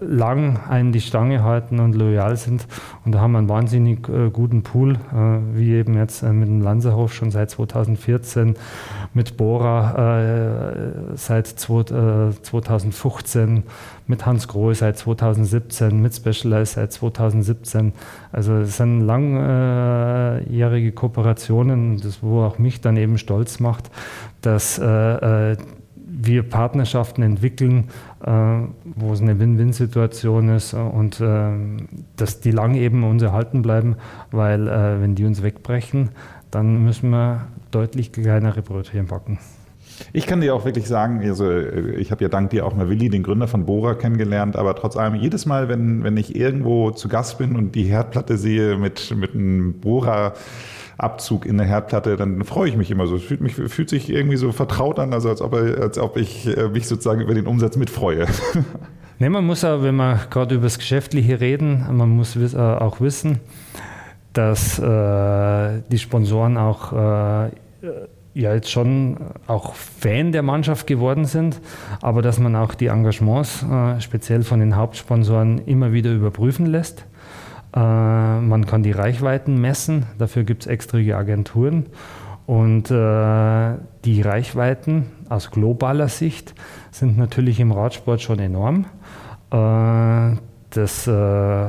lang 0.00 0.60
einen 0.68 0.92
die 0.92 1.00
Stange 1.00 1.42
halten 1.42 1.78
und 1.78 1.94
loyal 1.94 2.36
sind. 2.36 2.66
Und 3.04 3.12
da 3.14 3.20
haben 3.20 3.32
wir 3.32 3.38
einen 3.38 3.48
wahnsinnig 3.48 4.02
guten 4.32 4.62
Pool, 4.62 4.98
wie 5.52 5.74
eben 5.74 5.94
jetzt 5.96 6.22
mit 6.22 6.48
dem 6.48 6.62
Lanzerhof 6.62 7.12
schon 7.12 7.30
seit 7.30 7.50
2014, 7.50 8.54
mit 9.14 9.36
Bora 9.36 10.72
seit 11.14 11.46
2015 11.46 13.62
mit 14.06 14.24
Hans 14.24 14.48
Grohe 14.48 14.74
seit 14.74 14.98
2017, 14.98 16.00
mit 16.00 16.14
Specialized 16.14 16.74
seit 16.74 16.92
2017. 16.92 17.92
Also 18.32 18.54
es 18.54 18.76
sind 18.76 19.00
langjährige 19.00 20.92
Kooperationen, 20.92 22.00
das 22.00 22.22
wo 22.22 22.42
auch 22.42 22.58
mich 22.58 22.80
dann 22.80 22.96
eben 22.96 23.18
stolz 23.18 23.60
macht, 23.60 23.90
dass 24.40 24.78
äh, 24.78 25.52
äh 25.52 25.56
wir 26.18 26.44
Partnerschaften 26.44 27.22
entwickeln, 27.22 27.90
äh, 28.24 28.30
wo 28.30 29.12
es 29.12 29.20
eine 29.20 29.38
Win-Win-Situation 29.38 30.48
ist 30.48 30.72
und 30.72 31.20
äh, 31.20 31.50
dass 32.16 32.40
die 32.40 32.52
lang 32.52 32.74
eben 32.74 33.04
uns 33.04 33.22
erhalten 33.22 33.60
bleiben, 33.60 33.96
weil 34.30 34.66
äh, 34.66 35.00
wenn 35.00 35.14
die 35.14 35.24
uns 35.24 35.42
wegbrechen, 35.42 36.10
dann 36.50 36.84
müssen 36.84 37.10
wir 37.10 37.48
deutlich 37.70 38.12
kleinere 38.12 38.62
Brötchen 38.62 39.06
backen. 39.06 39.38
Ich 40.12 40.26
kann 40.26 40.40
dir 40.40 40.54
auch 40.54 40.64
wirklich 40.64 40.86
sagen, 40.86 41.20
also 41.22 41.50
äh, 41.50 41.92
ich 41.96 42.10
habe 42.10 42.22
ja 42.22 42.28
dank 42.28 42.50
dir 42.50 42.66
auch 42.66 42.74
mal 42.74 42.88
Willi, 42.88 43.08
den 43.08 43.22
Gründer 43.22 43.48
von 43.48 43.64
Bora, 43.64 43.94
kennengelernt, 43.94 44.56
aber 44.56 44.74
trotz 44.74 44.96
allem, 44.96 45.14
jedes 45.14 45.46
Mal, 45.46 45.68
wenn, 45.68 46.04
wenn 46.04 46.16
ich 46.16 46.36
irgendwo 46.36 46.90
zu 46.90 47.08
Gast 47.08 47.38
bin 47.38 47.56
und 47.56 47.74
die 47.74 47.84
Herdplatte 47.84 48.36
sehe 48.36 48.76
mit, 48.76 49.14
mit 49.16 49.34
einem 49.34 49.80
Bora, 49.80 50.34
Abzug 50.98 51.44
in 51.44 51.58
der 51.58 51.66
Herdplatte, 51.66 52.16
dann 52.16 52.42
freue 52.44 52.70
ich 52.70 52.76
mich 52.76 52.90
immer 52.90 53.06
so. 53.06 53.16
Es 53.16 53.22
fühlt, 53.22 53.42
mich, 53.42 53.54
fühlt 53.54 53.90
sich 53.90 54.08
irgendwie 54.08 54.36
so 54.36 54.52
vertraut 54.52 54.98
an, 54.98 55.12
also 55.12 55.28
als 55.28 55.42
ob, 55.42 55.52
als 55.52 55.98
ob 55.98 56.16
ich 56.16 56.46
äh, 56.46 56.68
mich 56.68 56.88
sozusagen 56.88 57.20
über 57.20 57.34
den 57.34 57.46
Umsatz 57.46 57.76
mitfreue. 57.76 58.26
Nee, 59.18 59.30
man 59.30 59.46
muss 59.46 59.64
aber, 59.64 59.82
wenn 59.82 59.96
wir 59.96 60.26
gerade 60.28 60.56
über 60.56 60.64
das 60.64 60.78
Geschäftliche 60.78 61.40
reden, 61.40 61.86
man 61.90 62.10
muss 62.10 62.36
äh, 62.36 62.58
auch 62.58 63.00
wissen, 63.00 63.40
dass 64.36 64.78
äh, 64.78 65.82
die 65.90 65.98
Sponsoren 65.98 66.56
auch 66.56 66.92
äh, 66.92 67.50
ja 68.34 68.54
jetzt 68.54 68.70
schon 68.70 69.16
auch 69.46 69.74
Fan 69.74 70.32
der 70.32 70.42
Mannschaft 70.42 70.86
geworden 70.86 71.24
sind, 71.24 71.60
aber 72.02 72.20
dass 72.20 72.38
man 72.38 72.54
auch 72.54 72.74
die 72.74 72.86
Engagements 72.86 73.62
äh, 73.62 74.00
speziell 74.00 74.42
von 74.42 74.60
den 74.60 74.76
Hauptsponsoren 74.76 75.58
immer 75.66 75.92
wieder 75.92 76.12
überprüfen 76.12 76.66
lässt. 76.66 77.06
Äh, 77.74 77.80
man 77.80 78.66
kann 78.66 78.82
die 78.82 78.92
Reichweiten 78.92 79.58
messen, 79.58 80.06
dafür 80.18 80.44
gibt 80.44 80.62
es 80.64 80.66
extra 80.66 80.98
Agenturen 80.98 81.86
und 82.44 82.90
äh, 82.90 83.74
die 84.04 84.20
Reichweiten 84.20 85.06
aus 85.30 85.50
globaler 85.50 86.08
Sicht 86.08 86.54
sind 86.90 87.16
natürlich 87.16 87.58
im 87.58 87.72
Radsport 87.72 88.20
schon 88.20 88.38
enorm. 88.38 88.84
Das 90.76 91.06
äh, 91.06 91.66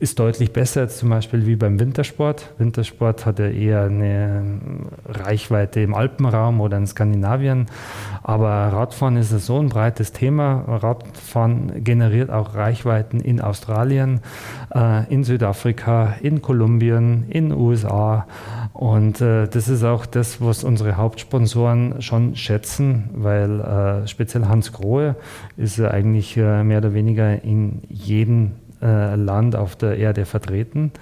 ist 0.00 0.18
deutlich 0.18 0.52
besser 0.52 0.82
jetzt 0.82 0.98
zum 0.98 1.08
Beispiel 1.08 1.46
wie 1.46 1.56
beim 1.56 1.80
Wintersport. 1.80 2.52
Wintersport 2.58 3.24
hat 3.24 3.38
ja 3.38 3.46
eher 3.48 3.84
eine 3.84 4.60
Reichweite 5.06 5.80
im 5.80 5.94
Alpenraum 5.94 6.60
oder 6.60 6.76
in 6.76 6.86
Skandinavien. 6.86 7.68
Aber 8.22 8.50
Radfahren 8.50 9.16
ist 9.16 9.30
so 9.30 9.58
ein 9.58 9.70
breites 9.70 10.12
Thema. 10.12 10.62
Radfahren 10.66 11.82
generiert 11.82 12.28
auch 12.28 12.54
Reichweiten 12.54 13.20
in 13.20 13.40
Australien, 13.40 14.20
äh, 14.74 15.10
in 15.10 15.24
Südafrika, 15.24 16.16
in 16.20 16.42
Kolumbien, 16.42 17.24
in 17.30 17.48
den 17.48 17.58
USA. 17.58 18.26
Und 18.78 19.20
äh, 19.20 19.48
das 19.48 19.68
ist 19.68 19.82
auch 19.82 20.06
das, 20.06 20.40
was 20.40 20.62
unsere 20.62 20.96
Hauptsponsoren 20.96 22.00
schon 22.00 22.36
schätzen, 22.36 23.10
weil 23.12 23.58
äh, 23.58 24.06
speziell 24.06 24.46
Hans 24.46 24.72
Grohe 24.72 25.16
ist 25.56 25.78
ja 25.78 25.90
eigentlich 25.90 26.36
äh, 26.36 26.62
mehr 26.62 26.78
oder 26.78 26.94
weniger 26.94 27.42
in 27.42 27.82
jedem 27.88 28.52
äh, 28.80 29.16
Land 29.16 29.56
auf 29.56 29.74
der 29.74 29.98
Erde 29.98 30.26
vertreten. 30.26 30.92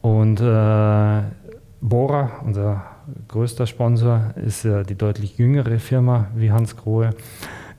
Und 0.00 0.40
äh, 0.40 1.20
Bora, 1.82 2.30
unser 2.46 2.84
größter 3.28 3.66
Sponsor, 3.66 4.32
ist 4.42 4.64
ja 4.64 4.82
die 4.82 4.94
deutlich 4.94 5.36
jüngere 5.36 5.78
Firma 5.78 6.28
wie 6.34 6.50
Hans 6.50 6.74
Grohe. 6.74 7.10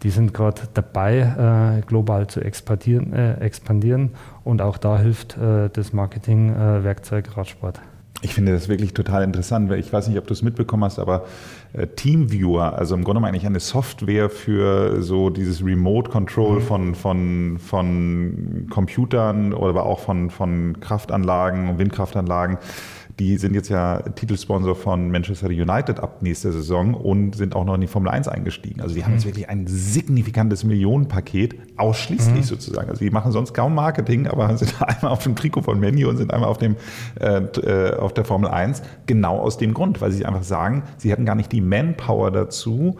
Die 0.03 0.11
sind 0.11 0.35
gerade 0.35 0.61
dabei, 0.75 1.79
äh, 1.79 1.81
global 1.87 2.27
zu 2.27 2.41
expandieren, 2.41 3.11
expandieren, 3.13 4.11
und 4.43 4.61
auch 4.61 4.77
da 4.77 4.99
hilft 4.99 5.35
das 5.37 5.93
Marketingwerkzeug 5.93 7.35
Radsport. 7.37 7.81
Ich 8.23 8.35
finde 8.35 8.51
das 8.51 8.69
wirklich 8.69 8.93
total 8.93 9.23
interessant, 9.23 9.69
weil 9.69 9.79
ich 9.79 9.91
weiß 9.91 10.07
nicht, 10.07 10.17
ob 10.19 10.27
du 10.27 10.33
es 10.33 10.43
mitbekommen 10.43 10.83
hast, 10.83 10.99
aber 10.99 11.25
äh, 11.73 11.87
Teamviewer, 11.87 12.77
also 12.77 12.93
im 12.93 13.03
Grunde 13.03 13.19
genommen 13.19 13.33
eigentlich 13.33 13.47
eine 13.47 13.59
Software 13.59 14.29
für 14.29 15.01
so 15.01 15.31
dieses 15.31 15.65
Remote 15.65 16.11
Control 16.11 16.59
mhm. 16.59 16.61
von, 16.61 16.95
von, 16.95 17.57
von 17.59 18.67
Computern 18.69 19.53
oder 19.53 19.69
aber 19.69 19.85
auch 19.85 19.99
von, 19.99 20.29
von 20.29 20.79
Kraftanlagen 20.79 21.69
und 21.69 21.79
Windkraftanlagen 21.79 22.59
die 23.21 23.37
sind 23.37 23.53
jetzt 23.53 23.69
ja 23.69 24.01
Titelsponsor 24.01 24.75
von 24.75 25.11
Manchester 25.11 25.47
United 25.47 25.99
ab 25.99 26.23
nächster 26.23 26.51
Saison 26.51 26.95
und 26.95 27.35
sind 27.35 27.55
auch 27.55 27.65
noch 27.65 27.75
in 27.75 27.81
die 27.81 27.87
Formel 27.87 28.09
1 28.09 28.27
eingestiegen. 28.27 28.81
Also 28.81 28.95
die 28.95 29.05
haben 29.05 29.13
jetzt 29.13 29.25
mhm. 29.25 29.29
wirklich 29.29 29.47
ein 29.47 29.67
signifikantes 29.67 30.63
Millionenpaket, 30.63 31.55
ausschließlich 31.77 32.37
mhm. 32.37 32.43
sozusagen. 32.43 32.89
Also 32.89 33.05
die 33.05 33.11
machen 33.11 33.31
sonst 33.31 33.53
kaum 33.53 33.75
Marketing, 33.75 34.25
aber 34.25 34.57
sind 34.57 34.73
einmal 34.81 35.11
auf 35.11 35.21
dem 35.21 35.35
Trikot 35.35 35.61
von 35.61 35.79
Menu 35.79 36.09
und 36.09 36.17
sind 36.17 36.33
einmal 36.33 36.49
auf, 36.49 36.57
dem, 36.57 36.75
äh, 37.19 37.37
äh, 37.37 37.95
auf 37.95 38.15
der 38.15 38.25
Formel 38.25 38.49
1. 38.49 38.81
Genau 39.05 39.37
aus 39.37 39.59
dem 39.59 39.75
Grund, 39.75 40.01
weil 40.01 40.11
sie 40.11 40.25
einfach 40.25 40.43
sagen, 40.43 40.81
sie 40.97 41.11
hätten 41.11 41.25
gar 41.25 41.35
nicht 41.35 41.51
die 41.51 41.61
Manpower 41.61 42.31
dazu, 42.31 42.97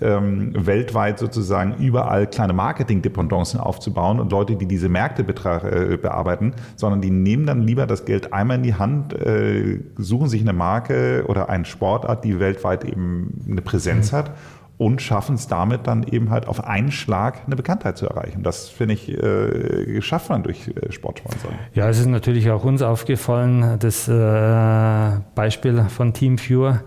ähm, 0.00 0.52
weltweit 0.54 1.18
sozusagen 1.18 1.74
überall 1.76 2.26
kleine 2.26 2.52
Marketing-Dependancen 2.52 3.60
aufzubauen 3.60 4.20
und 4.20 4.32
Leute, 4.32 4.56
die 4.56 4.66
diese 4.66 4.88
Märkte 4.88 5.22
äh, 5.22 5.96
bearbeiten, 5.96 6.54
sondern 6.76 7.00
die 7.00 7.10
nehmen 7.10 7.46
dann 7.46 7.62
lieber 7.62 7.86
das 7.86 8.04
Geld 8.04 8.32
einmal 8.32 8.56
in 8.58 8.62
die 8.62 8.74
Hand, 8.74 9.12
äh, 9.12 9.80
suchen 9.96 10.28
sich 10.28 10.40
eine 10.40 10.52
Marke 10.52 11.24
oder 11.28 11.48
eine 11.48 11.64
Sportart, 11.64 12.24
die 12.24 12.40
weltweit 12.40 12.84
eben 12.84 13.44
eine 13.48 13.62
Präsenz 13.62 14.12
mhm. 14.12 14.16
hat 14.16 14.30
und 14.76 15.00
schaffen 15.00 15.36
es 15.36 15.46
damit 15.46 15.86
dann 15.86 16.02
eben 16.02 16.30
halt 16.30 16.48
auf 16.48 16.64
einen 16.64 16.90
Schlag 16.90 17.42
eine 17.46 17.56
Bekanntheit 17.56 17.96
zu 17.96 18.06
erreichen. 18.06 18.42
Das 18.42 18.68
finde 18.68 18.94
ich, 18.94 19.08
äh, 19.08 20.00
schafft 20.02 20.30
man 20.30 20.42
durch 20.42 20.68
äh, 20.68 20.90
Sportsponsoren. 20.90 21.56
Ja, 21.74 21.88
es 21.88 22.00
ist 22.00 22.06
natürlich 22.06 22.50
auch 22.50 22.64
uns 22.64 22.82
aufgefallen, 22.82 23.78
das 23.78 24.08
äh, 24.08 25.20
Beispiel 25.34 25.84
von 25.84 26.12
Team 26.12 26.38
Viewer 26.38 26.80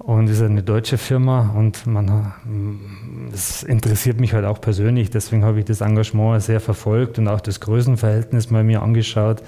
und 0.00 0.28
ist 0.28 0.40
eine 0.40 0.62
deutsche 0.62 0.96
Firma 0.96 1.54
und 1.54 1.86
man, 1.86 2.32
das 3.30 3.62
interessiert 3.62 4.18
mich 4.18 4.32
halt 4.32 4.46
auch 4.46 4.60
persönlich. 4.60 5.10
Deswegen 5.10 5.44
habe 5.44 5.58
ich 5.58 5.66
das 5.66 5.82
Engagement 5.82 6.42
sehr 6.42 6.60
verfolgt 6.60 7.18
und 7.18 7.28
auch 7.28 7.40
das 7.40 7.60
Größenverhältnis 7.60 8.50
mal 8.50 8.64
mir 8.64 8.82
angeschaut. 8.82 9.42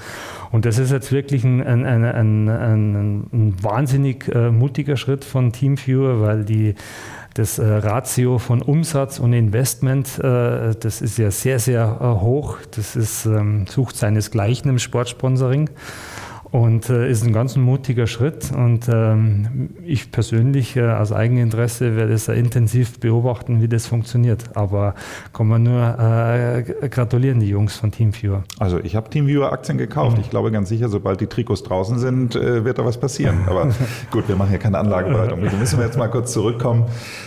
Und 0.50 0.66
das 0.66 0.78
ist 0.78 0.92
jetzt 0.92 1.10
wirklich 1.10 1.42
ein, 1.44 1.62
ein, 1.62 1.86
ein, 1.86 2.48
ein, 2.48 3.26
ein 3.32 3.56
wahnsinnig 3.62 4.28
äh, 4.28 4.50
mutiger 4.50 4.98
Schritt 4.98 5.24
von 5.24 5.52
TeamViewer, 5.52 6.20
weil 6.20 6.44
die 6.44 6.74
das 7.34 7.58
äh, 7.58 7.64
Ratio 7.64 8.38
von 8.38 8.60
Umsatz 8.60 9.18
und 9.18 9.32
Investment, 9.32 10.18
äh, 10.18 10.74
das 10.78 11.00
ist 11.00 11.16
ja 11.16 11.30
sehr, 11.30 11.58
sehr 11.58 11.98
äh, 12.00 12.20
hoch. 12.20 12.58
Das 12.76 12.94
ist, 12.94 13.24
ähm, 13.24 13.66
sucht 13.66 13.96
seinesgleichen 13.96 14.70
im 14.70 14.78
Sportsponsoring. 14.78 15.70
Und 16.52 16.90
äh, 16.90 17.10
ist 17.10 17.24
ein 17.24 17.32
ganz 17.32 17.56
mutiger 17.56 18.06
Schritt. 18.06 18.52
Und 18.54 18.86
ähm, 18.92 19.70
ich 19.86 20.12
persönlich 20.12 20.76
äh, 20.76 20.82
aus 20.82 21.10
Eigeninteresse 21.10 21.96
werde 21.96 22.12
es 22.12 22.28
intensiv 22.28 23.00
beobachten, 23.00 23.62
wie 23.62 23.68
das 23.68 23.86
funktioniert. 23.86 24.54
Aber 24.54 24.94
kann 25.32 25.48
man 25.48 25.62
nur 25.62 25.98
äh, 25.98 26.88
gratulieren, 26.90 27.40
die 27.40 27.48
Jungs 27.48 27.76
von 27.76 27.90
TeamViewer. 27.90 28.44
Also 28.58 28.78
ich 28.78 28.94
habe 28.96 29.08
TeamViewer 29.08 29.50
Aktien 29.50 29.78
gekauft. 29.78 30.18
Ich 30.20 30.28
glaube 30.28 30.52
ganz 30.52 30.68
sicher, 30.68 30.90
sobald 30.90 31.22
die 31.22 31.26
Trikots 31.26 31.62
draußen 31.62 31.98
sind, 31.98 32.36
äh, 32.36 32.66
wird 32.66 32.78
da 32.78 32.84
was 32.84 33.00
passieren. 33.00 33.38
Aber 33.46 33.70
gut, 34.10 34.28
wir 34.28 34.36
machen 34.36 34.50
hier 34.50 34.58
keine 34.58 34.78
Anlageberatung. 34.78 35.42
Wir 35.52 35.58
müssen 35.58 35.80
jetzt 35.80 35.96
mal 35.96 36.08
kurz 36.08 36.32
zurückkommen 36.32 36.84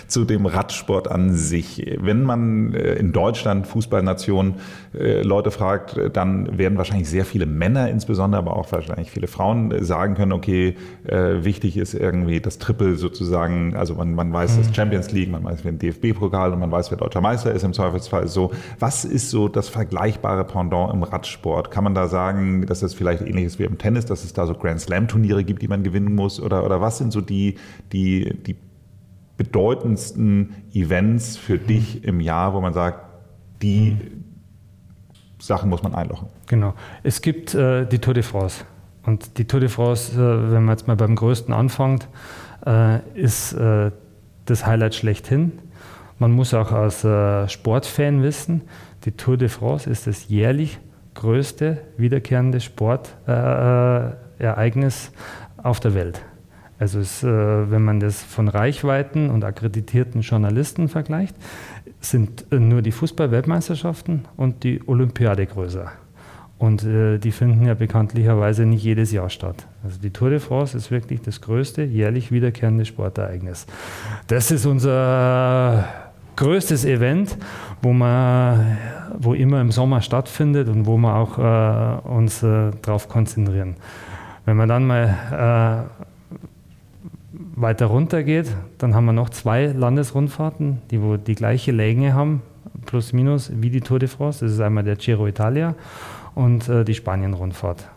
zu 0.08 0.26
dem 0.26 0.46
Radsport 0.46 1.10
an 1.10 1.34
sich. 1.34 1.98
Wenn 2.00 2.24
man 2.24 2.76
äh, 2.76 2.94
in 2.94 3.12
Deutschland, 3.12 3.66
Fußballnation, 3.66 4.56
äh, 4.94 5.24
Leute 5.24 5.50
fragt, 5.50 6.00
dann 6.14 6.60
werden 6.60 6.78
wahrscheinlich 6.78 7.10
sehr 7.10 7.26
viele 7.26 7.48
Männer 7.48 7.90
insbesondere, 7.90 8.40
aber 8.40 8.56
auch 8.56 8.72
wahrscheinlich 8.72 9.15
viele 9.16 9.28
Frauen 9.28 9.84
sagen 9.84 10.14
können, 10.14 10.34
okay, 10.34 10.76
äh, 11.06 11.46
wichtig 11.46 11.78
ist 11.78 11.94
irgendwie 11.94 12.42
das 12.42 12.60
Triple 12.60 12.98
sozusagen, 12.98 13.74
also 13.74 13.96
man, 13.96 14.14
man 14.14 14.32
weiß 14.32 14.58
mhm. 14.58 14.64
das 14.64 14.76
Champions 14.76 15.12
League, 15.14 15.32
man 15.32 15.42
weiß, 15.44 15.64
wer 15.64 15.72
ein 15.72 15.80
DFB-Pokal 15.80 16.52
und 16.52 16.60
man 16.60 16.70
weiß, 16.70 16.92
wer 16.92 16.98
deutscher 16.98 17.22
Meister 17.22 17.54
ist 17.54 17.64
im 17.64 17.72
Zweifelsfall 17.72 18.28
so. 18.28 18.52
Was 18.78 19.06
ist 19.06 19.30
so 19.30 19.48
das 19.48 19.70
vergleichbare 19.70 20.44
Pendant 20.44 20.94
im 20.94 21.04
Radsport? 21.04 21.72
Kann 21.72 21.86
man 21.86 21.96
da 21.96 22.10
sagen, 22.10 22.66
dass 22.66 22.82
das 22.82 22.94
vielleicht 22.94 23.22
ähnlich 23.22 23.46
ist 23.46 23.58
wie 23.58 23.64
im 23.64 23.78
Tennis, 23.78 24.06
dass 24.06 24.26
es 24.26 24.34
da 24.34 24.46
so 24.46 24.54
Grand 24.54 24.82
Slam-Turniere 24.82 25.46
gibt, 25.46 25.62
die 25.62 25.70
man 25.70 25.84
gewinnen 25.84 26.14
muss? 26.14 26.42
Oder, 26.42 26.66
oder 26.66 26.82
was 26.82 26.98
sind 26.98 27.14
so 27.14 27.22
die, 27.22 27.56
die, 27.94 28.38
die 28.46 28.58
bedeutendsten 29.38 30.56
Events 30.74 31.38
für 31.38 31.56
mhm. 31.56 31.68
dich 31.68 32.04
im 32.04 32.20
Jahr, 32.20 32.54
wo 32.54 32.60
man 32.60 32.74
sagt, 32.74 33.00
die 33.62 33.92
mhm. 33.92 34.26
Sachen 35.40 35.70
muss 35.70 35.84
man 35.84 35.96
einlochen? 35.96 36.28
Genau. 36.48 36.74
Es 37.04 37.22
gibt 37.22 37.54
äh, 37.54 37.86
die 37.86 38.00
Tour 38.00 38.14
de 38.14 38.24
France. 38.24 38.66
Und 39.06 39.38
die 39.38 39.46
Tour 39.46 39.60
de 39.60 39.70
France, 39.70 40.14
äh, 40.14 40.52
wenn 40.52 40.66
man 40.66 40.76
jetzt 40.76 40.88
mal 40.88 40.96
beim 40.96 41.16
größten 41.16 41.54
anfängt, 41.54 42.08
äh, 42.66 43.02
ist 43.14 43.54
äh, 43.54 43.92
das 44.46 44.66
Highlight 44.66 44.96
schlechthin. 44.96 45.60
Man 46.18 46.32
muss 46.32 46.54
auch 46.54 46.72
als 46.72 47.06
Sportfan 47.52 48.24
wissen, 48.24 48.62
die 49.04 49.12
Tour 49.12 49.36
de 49.36 49.50
France 49.50 49.90
ist 49.90 50.08
das 50.08 50.30
jährlich 50.30 50.80
größte 51.14 51.82
wiederkehrende 51.98 52.62
Sportereignis 52.62 55.12
auf 55.58 55.82
der 55.82 55.94
Welt. 55.94 56.22
Also 56.80 57.00
es, 57.00 57.22
wenn 57.22 57.84
man 57.84 58.00
das 58.00 58.24
von 58.24 58.48
Reichweiten 58.48 59.30
und 59.30 59.44
akkreditierten 59.44 60.22
Journalisten 60.22 60.88
vergleicht, 60.88 61.36
sind 62.00 62.46
nur 62.50 62.82
die 62.82 62.94
Fußball-Weltmeisterschaften 62.94 64.24
und 64.38 64.64
die 64.64 64.88
Olympiade 64.88 65.46
größer. 65.46 65.92
Und 66.58 66.86
äh, 66.86 67.18
die 67.18 67.32
finden 67.32 67.66
ja 67.66 67.74
bekanntlicherweise 67.74 68.66
nicht 68.66 68.84
jedes 68.84 69.12
Jahr 69.12 69.30
statt. 69.30 69.68
Also 69.84 70.00
die 70.00 70.12
Tour 70.12 70.30
de 70.30 70.40
France 70.40 70.78
ist 70.78 70.90
wirklich 70.90 71.22
das 71.22 71.42
größte 71.42 71.84
jährlich 71.84 72.32
wiederkehrende 72.32 72.86
Sportereignis. 72.86 73.66
Das 74.28 74.52
ist 74.52 74.66
unser 74.66 75.86
größtes 76.38 76.86
Event, 76.86 77.38
wo 77.82 77.92
man, 77.92 78.78
wo 79.18 79.34
immer 79.34 79.60
im 79.60 79.72
Sommer 79.72 80.02
stattfindet 80.02 80.70
und 80.70 80.86
wo 80.86 80.98
wir 80.98 81.16
auch 81.16 81.38
äh, 81.38 82.08
uns 82.08 82.42
äh, 82.42 82.72
darauf 82.82 83.10
konzentrieren. 83.10 83.76
Wenn 84.46 84.56
man 84.56 84.70
dann 84.70 84.88
mal 84.88 85.88
äh, 85.92 86.06
weiter 87.56 87.88
runter 87.88 88.24
geht, 88.24 88.48
dann 88.78 88.96
haben 88.96 89.06
wir 89.06 89.14
noch 89.14 89.30
zwei 89.30 89.68
Landesrundfahrten, 89.68 90.82
die 90.92 91.02
wo 91.02 91.18
die 91.18 91.36
gleiche 91.36 91.72
Länge 91.72 92.14
haben, 92.14 92.42
plus 92.86 93.12
minus, 93.12 93.52
wie 93.56 93.70
die 93.70 93.82
Tour 93.82 94.00
de 94.00 94.08
France. 94.08 94.46
Das 94.46 94.54
ist 94.54 94.62
einmal 94.62 94.84
der 94.84 94.96
Giro 94.96 95.28
Italia 95.28 95.76
und 96.36 96.70
äh, 96.70 96.86
die 96.86 96.94
Spanien-Rundfahrt. 96.94 97.90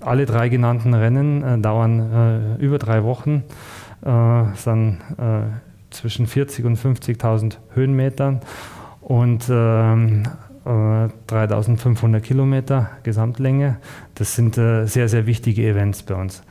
Alle 0.00 0.24
drei 0.26 0.48
genannten 0.48 0.94
Rennen 0.94 1.42
äh, 1.42 1.58
dauern 1.58 2.56
äh, 2.58 2.62
über 2.62 2.78
drei 2.78 3.02
Wochen, 3.04 3.44
äh, 4.04 4.44
sind 4.54 4.98
äh, 5.18 5.42
zwischen 5.90 6.26
40 6.26 6.64
und 6.64 6.78
50.000 6.78 7.58
Höhenmetern 7.74 8.40
und 9.02 9.46
3500 9.46 12.22
ähm, 12.22 12.24
Kilometer 12.26 12.90
Gesamtlänge. 13.02 13.76
Das 14.14 14.34
sind 14.34 14.54
sehr, 14.54 14.86
sehr 14.86 15.26
wichtige 15.26 15.68
Events 15.68 16.02
bei 16.04 16.14
uns. 16.14 16.42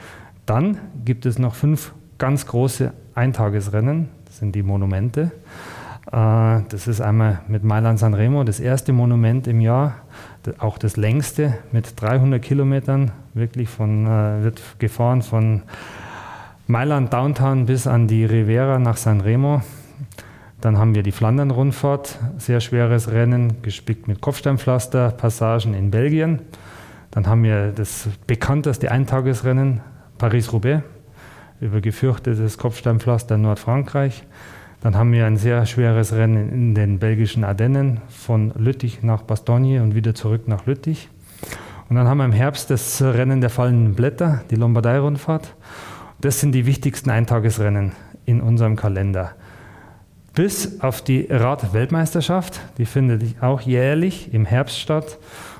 Dann 0.45 0.77
gibt 1.03 1.25
es 1.25 1.39
noch 1.39 1.55
fünf 1.55 1.95
ganz 2.19 2.45
große 2.45 2.93
Eintagesrennen, 3.15 4.09
das 4.25 4.37
sind 4.37 4.53
die 4.53 4.61
Monumente. 4.61 5.31
Das 6.05 6.87
ist 6.87 6.99
einmal 6.99 7.41
mit 7.47 7.63
Mailand 7.63 7.99
San 7.99 8.13
Remo, 8.13 8.43
das 8.43 8.59
erste 8.59 8.91
Monument 8.91 9.47
im 9.47 9.61
Jahr 9.61 9.95
auch 10.57 10.77
das 10.77 10.97
längste 10.97 11.57
mit 11.71 12.01
300 12.01 12.41
Kilometern, 12.41 13.11
wirklich 13.33 13.69
von, 13.69 14.05
äh, 14.07 14.43
wird 14.43 14.61
gefahren 14.79 15.21
von 15.21 15.61
Mailand 16.67 17.13
Downtown 17.13 17.65
bis 17.65 17.87
an 17.87 18.07
die 18.07 18.25
Rivera 18.25 18.79
nach 18.79 18.97
San 18.97 19.21
Remo. 19.21 19.61
Dann 20.61 20.77
haben 20.77 20.95
wir 20.95 21.03
die 21.03 21.11
Flandern-Rundfahrt, 21.11 22.19
sehr 22.37 22.61
schweres 22.61 23.11
Rennen, 23.11 23.61
gespickt 23.61 24.07
mit 24.07 24.21
Kopfsteinpflaster, 24.21 25.09
Passagen 25.11 25.73
in 25.73 25.91
Belgien. 25.91 26.39
Dann 27.09 27.27
haben 27.27 27.43
wir 27.43 27.71
das 27.71 28.07
bekannteste 28.27 28.91
Eintagesrennen, 28.91 29.81
Paris-Roubaix, 30.17 30.83
über 31.59 31.81
gefürchtetes 31.81 32.57
Kopfsteinpflaster 32.57 33.35
in 33.35 33.41
Nordfrankreich. 33.41 34.23
Dann 34.81 34.95
haben 34.95 35.11
wir 35.11 35.27
ein 35.27 35.37
sehr 35.37 35.65
schweres 35.67 36.11
Rennen 36.11 36.49
in 36.49 36.75
den 36.75 36.97
belgischen 36.97 37.43
Ardennen 37.43 38.01
von 38.09 38.51
Lüttich 38.57 39.03
nach 39.03 39.21
Bastogne 39.21 39.83
und 39.83 39.93
wieder 39.93 40.15
zurück 40.15 40.47
nach 40.47 40.65
Lüttich. 40.65 41.07
Und 41.87 41.97
dann 41.97 42.07
haben 42.07 42.17
wir 42.17 42.25
im 42.25 42.31
Herbst 42.31 42.71
das 42.71 42.99
Rennen 42.99 43.41
der 43.41 43.51
fallenden 43.51 43.93
Blätter, 43.93 44.43
die 44.49 44.55
Lombardei-Rundfahrt. 44.55 45.55
Das 46.19 46.39
sind 46.39 46.53
die 46.53 46.65
wichtigsten 46.65 47.11
Eintagesrennen 47.11 47.91
in 48.25 48.41
unserem 48.41 48.75
Kalender. 48.75 49.33
Bis 50.33 50.79
auf 50.81 51.03
die 51.03 51.27
Rad-Weltmeisterschaft, 51.29 52.61
die 52.77 52.85
findet 52.85 53.43
auch 53.43 53.61
jährlich 53.61 54.33
im 54.33 54.45
Herbst 54.45 54.79
statt. 54.79 55.19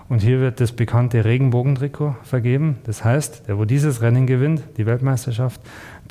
Und 0.10 0.22
hier 0.22 0.40
wird 0.40 0.60
das 0.60 0.72
bekannte 0.72 1.24
Regenbogentrikot 1.26 2.16
vergeben. 2.24 2.78
Das 2.86 3.04
heißt, 3.04 3.48
der, 3.48 3.58
wo 3.58 3.66
dieses 3.66 4.02
Rennen 4.02 4.28
gewinnt, 4.28 4.64
die 4.78 4.86
Weltmeisterschaft, 4.86 5.62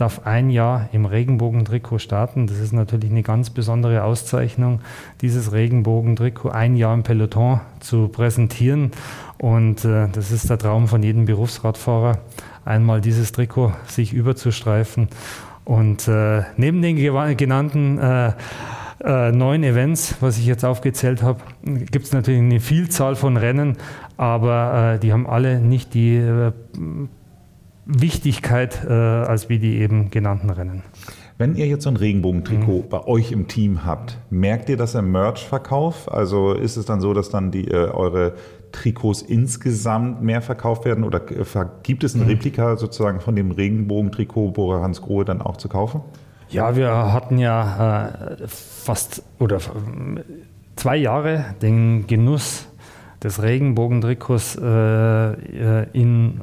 darf 0.00 0.26
ein 0.26 0.50
Jahr 0.50 0.88
im 0.92 1.04
Regenbogentrikot 1.04 1.98
starten. 1.98 2.46
Das 2.46 2.58
ist 2.58 2.72
natürlich 2.72 3.10
eine 3.10 3.22
ganz 3.22 3.50
besondere 3.50 4.04
Auszeichnung, 4.04 4.80
dieses 5.20 5.52
Regenbogentrikot 5.52 6.50
ein 6.50 6.76
Jahr 6.76 6.94
im 6.94 7.02
Peloton 7.02 7.60
zu 7.80 8.08
präsentieren. 8.08 8.92
Und 9.38 9.84
äh, 9.84 10.08
das 10.12 10.32
ist 10.32 10.50
der 10.50 10.58
Traum 10.58 10.88
von 10.88 11.02
jedem 11.02 11.24
Berufsradfahrer, 11.24 12.18
einmal 12.64 13.00
dieses 13.00 13.32
Trikot 13.32 13.72
sich 13.86 14.12
überzustreifen. 14.12 15.08
Und 15.64 16.08
äh, 16.08 16.42
neben 16.56 16.82
den 16.82 16.96
genannten 17.36 17.98
äh, 17.98 18.32
äh, 19.02 19.32
neun 19.32 19.62
Events, 19.62 20.16
was 20.20 20.38
ich 20.38 20.46
jetzt 20.46 20.64
aufgezählt 20.64 21.22
habe, 21.22 21.40
gibt 21.62 22.06
es 22.06 22.12
natürlich 22.12 22.40
eine 22.40 22.60
Vielzahl 22.60 23.16
von 23.16 23.36
Rennen, 23.36 23.76
aber 24.16 24.94
äh, 24.94 24.98
die 24.98 25.12
haben 25.12 25.26
alle 25.26 25.60
nicht 25.60 25.94
die 25.94 26.16
äh, 26.16 26.52
Wichtigkeit 27.90 28.84
äh, 28.88 28.92
als 28.92 29.48
wie 29.48 29.58
die 29.58 29.78
eben 29.78 30.10
genannten 30.10 30.50
Rennen. 30.50 30.82
Wenn 31.38 31.56
ihr 31.56 31.66
jetzt 31.66 31.84
so 31.84 31.90
ein 31.90 31.96
Regenbogentrikot 31.96 32.82
mhm. 32.82 32.88
bei 32.90 33.06
euch 33.06 33.32
im 33.32 33.48
Team 33.48 33.86
habt, 33.86 34.18
merkt 34.28 34.68
ihr 34.68 34.76
das 34.76 34.94
im 34.94 35.10
Merch-Verkauf? 35.10 36.12
Also 36.12 36.52
ist 36.52 36.76
es 36.76 36.84
dann 36.84 37.00
so, 37.00 37.14
dass 37.14 37.30
dann 37.30 37.50
die, 37.50 37.66
äh, 37.68 37.88
eure 37.88 38.34
Trikots 38.72 39.22
insgesamt 39.22 40.22
mehr 40.22 40.42
verkauft 40.42 40.84
werden 40.84 41.02
oder 41.02 41.22
äh, 41.30 41.44
gibt 41.82 42.04
es 42.04 42.14
ein 42.14 42.22
mhm. 42.22 42.28
Replika 42.28 42.76
sozusagen 42.76 43.20
von 43.20 43.36
dem 43.36 43.50
Regenbogentrikot 43.52 44.50
Bora 44.50 44.82
Hans 44.82 45.02
Grohe 45.02 45.24
dann 45.24 45.40
auch 45.40 45.56
zu 45.56 45.68
kaufen? 45.68 46.02
Ja, 46.50 46.76
wir 46.76 46.90
hatten 46.90 47.38
ja 47.38 48.08
äh, 48.32 48.46
fast 48.46 49.22
oder 49.38 49.60
zwei 50.76 50.96
Jahre 50.96 51.54
den 51.62 52.06
Genuss 52.06 52.66
des 53.22 53.42
Regenbogentrikots 53.42 54.56
äh, 54.56 55.32
äh 55.32 55.86
in 55.92 56.40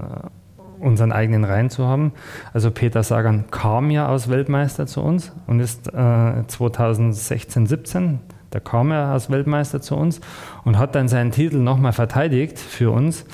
unseren 0.79 1.11
eigenen 1.11 1.43
Reihen 1.43 1.69
zu 1.69 1.85
haben. 1.85 2.13
Also 2.53 2.71
Peter 2.71 3.03
Sagan 3.03 3.45
kam 3.51 3.89
ja 3.91 4.07
als 4.07 4.29
Weltmeister 4.29 4.87
zu 4.87 5.01
uns 5.01 5.33
und 5.47 5.59
ist 5.59 5.87
äh, 5.93 6.43
2016, 6.47 7.65
17, 7.65 8.19
da 8.51 8.59
kam 8.59 8.91
er 8.91 9.07
als 9.07 9.29
Weltmeister 9.29 9.81
zu 9.81 9.95
uns 9.95 10.21
und 10.63 10.77
hat 10.77 10.95
dann 10.95 11.07
seinen 11.07 11.31
Titel 11.31 11.57
nochmal 11.57 11.93
verteidigt 11.93 12.57
für 12.59 12.91
uns. 12.91 13.25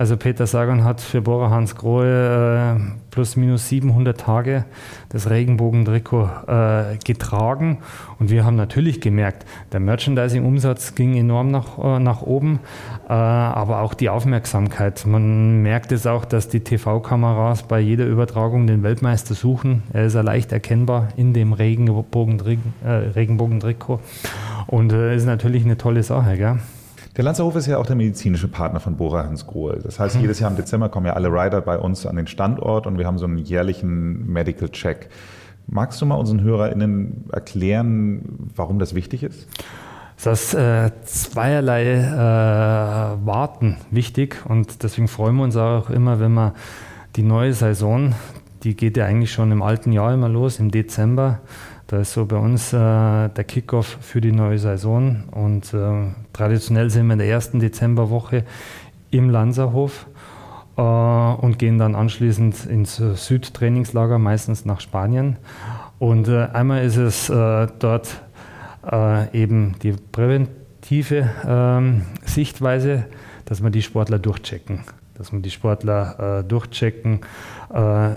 Also 0.00 0.16
Peter 0.16 0.46
Sagan 0.46 0.82
hat 0.82 1.02
für 1.02 1.20
Bora 1.20 1.50
Hans 1.50 1.76
Grohe 1.76 2.78
äh, 2.78 2.80
plus 3.10 3.36
minus 3.36 3.68
700 3.68 4.18
Tage 4.18 4.64
das 5.10 5.28
Regenbogentrikot 5.28 6.26
äh, 6.46 6.96
getragen 7.04 7.80
und 8.18 8.30
wir 8.30 8.46
haben 8.46 8.56
natürlich 8.56 9.02
gemerkt, 9.02 9.44
der 9.72 9.80
Merchandising-Umsatz 9.80 10.94
ging 10.94 11.18
enorm 11.18 11.50
nach, 11.50 11.78
äh, 11.78 11.98
nach 11.98 12.22
oben, 12.22 12.60
äh, 13.10 13.12
aber 13.12 13.82
auch 13.82 13.92
die 13.92 14.08
Aufmerksamkeit. 14.08 15.04
Man 15.04 15.60
merkt 15.60 15.92
es 15.92 16.06
auch, 16.06 16.24
dass 16.24 16.48
die 16.48 16.60
TV-Kameras 16.60 17.64
bei 17.64 17.78
jeder 17.78 18.06
Übertragung 18.06 18.66
den 18.66 18.82
Weltmeister 18.82 19.34
suchen. 19.34 19.82
Er 19.92 20.06
ist 20.06 20.14
ja 20.14 20.22
leicht 20.22 20.50
erkennbar 20.50 21.08
in 21.18 21.34
dem 21.34 21.52
Regenbogentrikot, 21.52 22.62
äh, 22.86 22.88
Regenbogentrikot 22.88 24.00
und 24.66 24.94
äh, 24.94 25.14
ist 25.14 25.26
natürlich 25.26 25.66
eine 25.66 25.76
tolle 25.76 26.02
Sache. 26.02 26.38
Gell? 26.38 26.58
Der 27.16 27.24
Lanzerhof 27.24 27.56
ist 27.56 27.66
ja 27.66 27.78
auch 27.78 27.86
der 27.86 27.96
medizinische 27.96 28.46
Partner 28.46 28.78
von 28.78 28.96
Bora 28.96 29.24
Hansgrohe. 29.24 29.80
Das 29.82 29.98
heißt, 29.98 30.16
mhm. 30.16 30.22
jedes 30.22 30.38
Jahr 30.38 30.50
im 30.50 30.56
Dezember 30.56 30.88
kommen 30.88 31.06
ja 31.06 31.14
alle 31.14 31.28
Rider 31.28 31.60
bei 31.60 31.78
uns 31.78 32.06
an 32.06 32.16
den 32.16 32.28
Standort 32.28 32.86
und 32.86 32.98
wir 32.98 33.06
haben 33.06 33.18
so 33.18 33.24
einen 33.24 33.38
jährlichen 33.38 34.26
Medical 34.30 34.68
Check. 34.68 35.08
Magst 35.66 36.00
du 36.00 36.06
mal 36.06 36.16
unseren 36.16 36.42
HörerInnen 36.42 37.26
erklären, 37.32 38.50
warum 38.54 38.78
das 38.78 38.94
wichtig 38.94 39.22
ist? 39.22 39.48
Das 40.22 40.52
äh, 40.54 40.90
zweierlei 41.04 41.94
äh, 41.94 43.26
Warten 43.26 43.78
wichtig 43.90 44.44
und 44.46 44.82
deswegen 44.82 45.08
freuen 45.08 45.36
wir 45.36 45.44
uns 45.44 45.56
auch 45.56 45.90
immer, 45.90 46.20
wenn 46.20 46.32
wir 46.32 46.54
die 47.16 47.22
neue 47.22 47.54
Saison, 47.54 48.14
die 48.62 48.76
geht 48.76 48.96
ja 48.96 49.06
eigentlich 49.06 49.32
schon 49.32 49.50
im 49.50 49.62
alten 49.62 49.92
Jahr 49.92 50.12
immer 50.12 50.28
los, 50.28 50.58
im 50.58 50.70
Dezember. 50.70 51.40
Da 51.90 51.98
ist 51.98 52.12
so 52.12 52.24
bei 52.24 52.36
uns 52.36 52.72
äh, 52.72 52.76
der 52.76 53.42
Kickoff 53.42 53.98
für 54.00 54.20
die 54.20 54.30
neue 54.30 54.60
Saison 54.60 55.24
und 55.32 55.74
äh, 55.74 56.04
traditionell 56.32 56.88
sind 56.88 57.08
wir 57.08 57.14
in 57.14 57.18
der 57.18 57.26
ersten 57.26 57.58
Dezemberwoche 57.58 58.44
im 59.10 59.28
Lanzerhof 59.28 60.06
äh, 60.76 60.82
und 60.82 61.58
gehen 61.58 61.78
dann 61.78 61.96
anschließend 61.96 62.66
ins 62.66 62.94
Südtrainingslager, 62.98 64.20
meistens 64.20 64.64
nach 64.64 64.80
Spanien. 64.80 65.38
Und 65.98 66.28
äh, 66.28 66.46
einmal 66.52 66.84
ist 66.84 66.96
es 66.96 67.28
äh, 67.28 67.66
dort 67.80 68.22
eben 69.32 69.74
die 69.82 69.92
präventive 69.92 71.28
ähm, 71.44 72.06
Sichtweise, 72.24 73.06
dass 73.46 73.64
wir 73.64 73.70
die 73.70 73.82
Sportler 73.82 74.20
durchchecken. 74.20 74.84
Dass 75.14 75.32
wir 75.32 75.40
die 75.40 75.50
Sportler 75.50 76.44
durchchecken, 76.48 77.20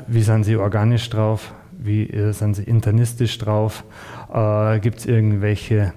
wie 0.08 0.22
sind 0.22 0.46
sie 0.46 0.56
organisch 0.56 1.10
drauf, 1.10 1.52
wie 1.84 2.34
sind 2.34 2.56
sie 2.56 2.64
internistisch 2.64 3.38
drauf, 3.38 3.84
gibt 4.82 5.00
es 5.00 5.06
irgendwelche 5.06 5.94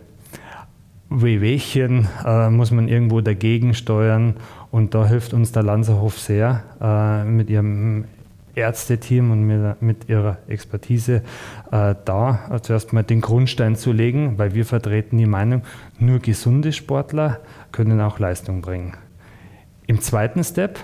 Wehwehchen, 1.09 2.09
muss 2.51 2.71
man 2.71 2.89
irgendwo 2.89 3.21
dagegen 3.21 3.75
steuern? 3.75 4.35
Und 4.71 4.95
da 4.95 5.07
hilft 5.07 5.33
uns 5.33 5.53
der 5.53 5.63
Lanzerhof 5.63 6.19
sehr 6.19 6.63
äh, 6.83 7.25
mit 7.25 7.49
ihrem 7.49 8.05
Ärzteteam 8.55 9.31
und 9.31 9.47
mit, 9.47 9.81
mit 9.83 10.09
ihrer 10.09 10.39
Expertise 10.49 11.23
äh, 11.71 11.95
da, 12.05 12.41
äh, 12.51 12.61
zuerst 12.61 12.93
mal 12.93 13.03
den 13.03 13.21
Grundstein 13.21 13.77
zu 13.77 13.93
legen, 13.93 14.39
weil 14.39 14.55
wir 14.55 14.65
vertreten 14.65 15.19
die 15.19 15.27
Meinung, 15.27 15.63
nur 15.99 16.19
gesunde 16.19 16.73
Sportler 16.73 17.41
können 17.73 18.01
auch 18.01 18.19
Leistung 18.19 18.61
bringen. 18.61 18.95
Im 19.87 20.01
zweiten 20.01 20.43
Step 20.43 20.79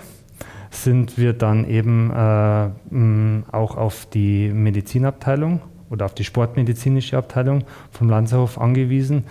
sind 0.72 1.18
wir 1.18 1.32
dann 1.34 1.68
eben 1.68 2.10
äh, 2.10 3.52
auch 3.52 3.76
auf 3.76 4.06
die 4.06 4.48
Medizinabteilung 4.48 5.60
oder 5.90 6.06
auf 6.06 6.14
die 6.14 6.24
sportmedizinische 6.24 7.18
Abteilung 7.18 7.64
vom 7.90 8.08
Lanzerhof 8.08 8.58
angewiesen, 8.58 9.24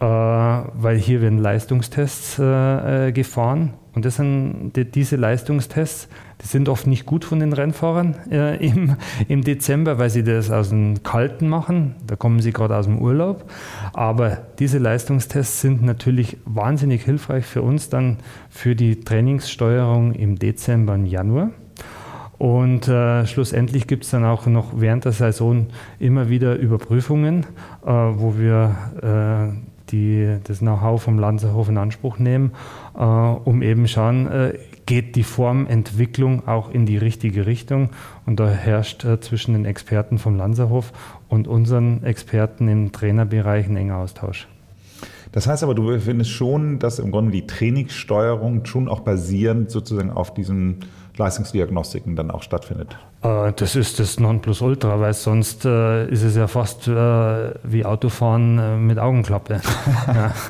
äh, 0.00 0.04
weil 0.04 0.96
hier 0.96 1.22
werden 1.22 1.38
Leistungstests 1.38 2.38
äh, 2.38 3.12
gefahren. 3.12 3.72
Und 3.94 4.04
das 4.04 4.16
sind 4.16 4.72
die, 4.76 4.84
diese 4.84 5.16
Leistungstests, 5.16 6.08
sind 6.44 6.68
oft 6.68 6.86
nicht 6.86 7.06
gut 7.06 7.24
von 7.24 7.40
den 7.40 7.52
Rennfahrern 7.52 8.14
äh, 8.30 8.64
im, 8.64 8.96
im 9.28 9.42
Dezember, 9.42 9.98
weil 9.98 10.10
sie 10.10 10.22
das 10.22 10.50
aus 10.50 10.68
dem 10.68 11.02
Kalten 11.02 11.48
machen. 11.48 11.96
Da 12.06 12.16
kommen 12.16 12.40
sie 12.40 12.52
gerade 12.52 12.76
aus 12.76 12.84
dem 12.84 12.98
Urlaub. 12.98 13.50
Aber 13.92 14.38
diese 14.58 14.78
Leistungstests 14.78 15.60
sind 15.62 15.82
natürlich 15.82 16.36
wahnsinnig 16.44 17.02
hilfreich 17.02 17.46
für 17.46 17.62
uns 17.62 17.88
dann 17.88 18.18
für 18.50 18.76
die 18.76 19.00
Trainingssteuerung 19.00 20.12
im 20.12 20.38
Dezember 20.38 20.94
und 20.94 21.06
Januar. 21.06 21.50
Und 22.38 22.88
äh, 22.88 23.26
schlussendlich 23.26 23.86
gibt 23.86 24.04
es 24.04 24.10
dann 24.10 24.24
auch 24.24 24.46
noch 24.46 24.72
während 24.76 25.04
der 25.04 25.12
Saison 25.12 25.68
immer 25.98 26.28
wieder 26.28 26.56
Überprüfungen, 26.56 27.46
äh, 27.86 27.90
wo 27.90 28.36
wir 28.36 28.76
äh, 29.02 29.74
die, 29.90 30.36
das 30.44 30.58
Know-how 30.58 31.00
vom 31.00 31.18
Lanzerhof 31.18 31.68
in 31.68 31.78
Anspruch 31.78 32.18
nehmen, 32.18 32.52
äh, 32.98 33.02
um 33.02 33.62
eben 33.62 33.86
schauen, 33.86 34.26
äh, 34.26 34.54
geht 34.86 35.16
die 35.16 35.22
Formentwicklung 35.22 36.46
auch 36.46 36.70
in 36.70 36.86
die 36.86 36.98
richtige 36.98 37.46
Richtung. 37.46 37.90
Und 38.26 38.40
da 38.40 38.48
herrscht 38.48 39.04
äh, 39.04 39.20
zwischen 39.20 39.54
den 39.54 39.64
Experten 39.64 40.18
vom 40.18 40.36
Lanzerhof 40.36 40.92
und 41.28 41.48
unseren 41.48 42.04
Experten 42.04 42.68
im 42.68 42.92
Trainerbereich 42.92 43.66
ein 43.66 43.76
enger 43.76 43.96
Austausch. 43.96 44.48
Das 45.34 45.48
heißt 45.48 45.64
aber, 45.64 45.74
du 45.74 45.98
findest 45.98 46.30
schon, 46.30 46.78
dass 46.78 47.00
im 47.00 47.10
Grunde 47.10 47.32
die 47.32 47.44
Trainingssteuerung 47.44 48.64
schon 48.66 48.88
auch 48.88 49.00
basierend 49.00 49.68
sozusagen 49.68 50.12
auf 50.12 50.32
diesen 50.32 50.84
Leistungsdiagnostiken 51.16 52.14
dann 52.14 52.30
auch 52.30 52.44
stattfindet. 52.44 52.96
Äh, 53.20 53.52
das 53.56 53.74
ist 53.74 53.98
das 53.98 54.20
Nonplusultra, 54.20 55.00
weil 55.00 55.12
sonst 55.12 55.64
äh, 55.64 56.06
ist 56.08 56.22
es 56.22 56.36
ja 56.36 56.46
fast 56.46 56.86
äh, 56.86 57.50
wie 57.64 57.84
Autofahren 57.84 58.86
mit 58.86 59.00
Augenklappe. 59.00 59.60
ja. 60.06 60.32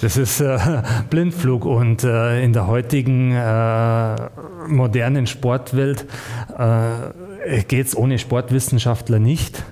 Das 0.00 0.16
ist 0.16 0.42
Blindflug 1.10 1.64
und 1.64 2.04
in 2.04 2.52
der 2.52 2.66
heutigen 2.66 3.30
modernen 4.68 5.26
Sportwelt 5.26 6.06
geht 7.68 7.86
es 7.86 7.96
ohne 7.96 8.18
Sportwissenschaftler 8.18 9.18
nicht. 9.18 9.64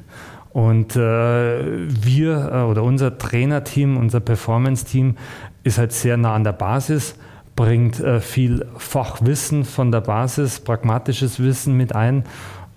Und 0.53 0.97
wir 0.97 2.67
oder 2.71 2.83
unser 2.83 3.17
Trainerteam, 3.17 3.97
unser 3.97 4.21
Performance-Team 4.21 5.17
ist 5.65 5.79
halt 5.79 5.93
sehr 5.93 6.19
nah 6.19 6.35
an 6.35 6.45
der 6.45 6.53
Basis 6.53 7.15
bringt 7.57 8.01
äh, 8.01 8.21
viel 8.21 8.67
Fachwissen 8.77 9.65
von 9.65 9.93
der 9.93 10.01
Basis, 10.01 10.61
pragmatisches 10.61 11.41
Wissen 11.41 11.77
mit 11.77 11.95
ein 11.95 12.25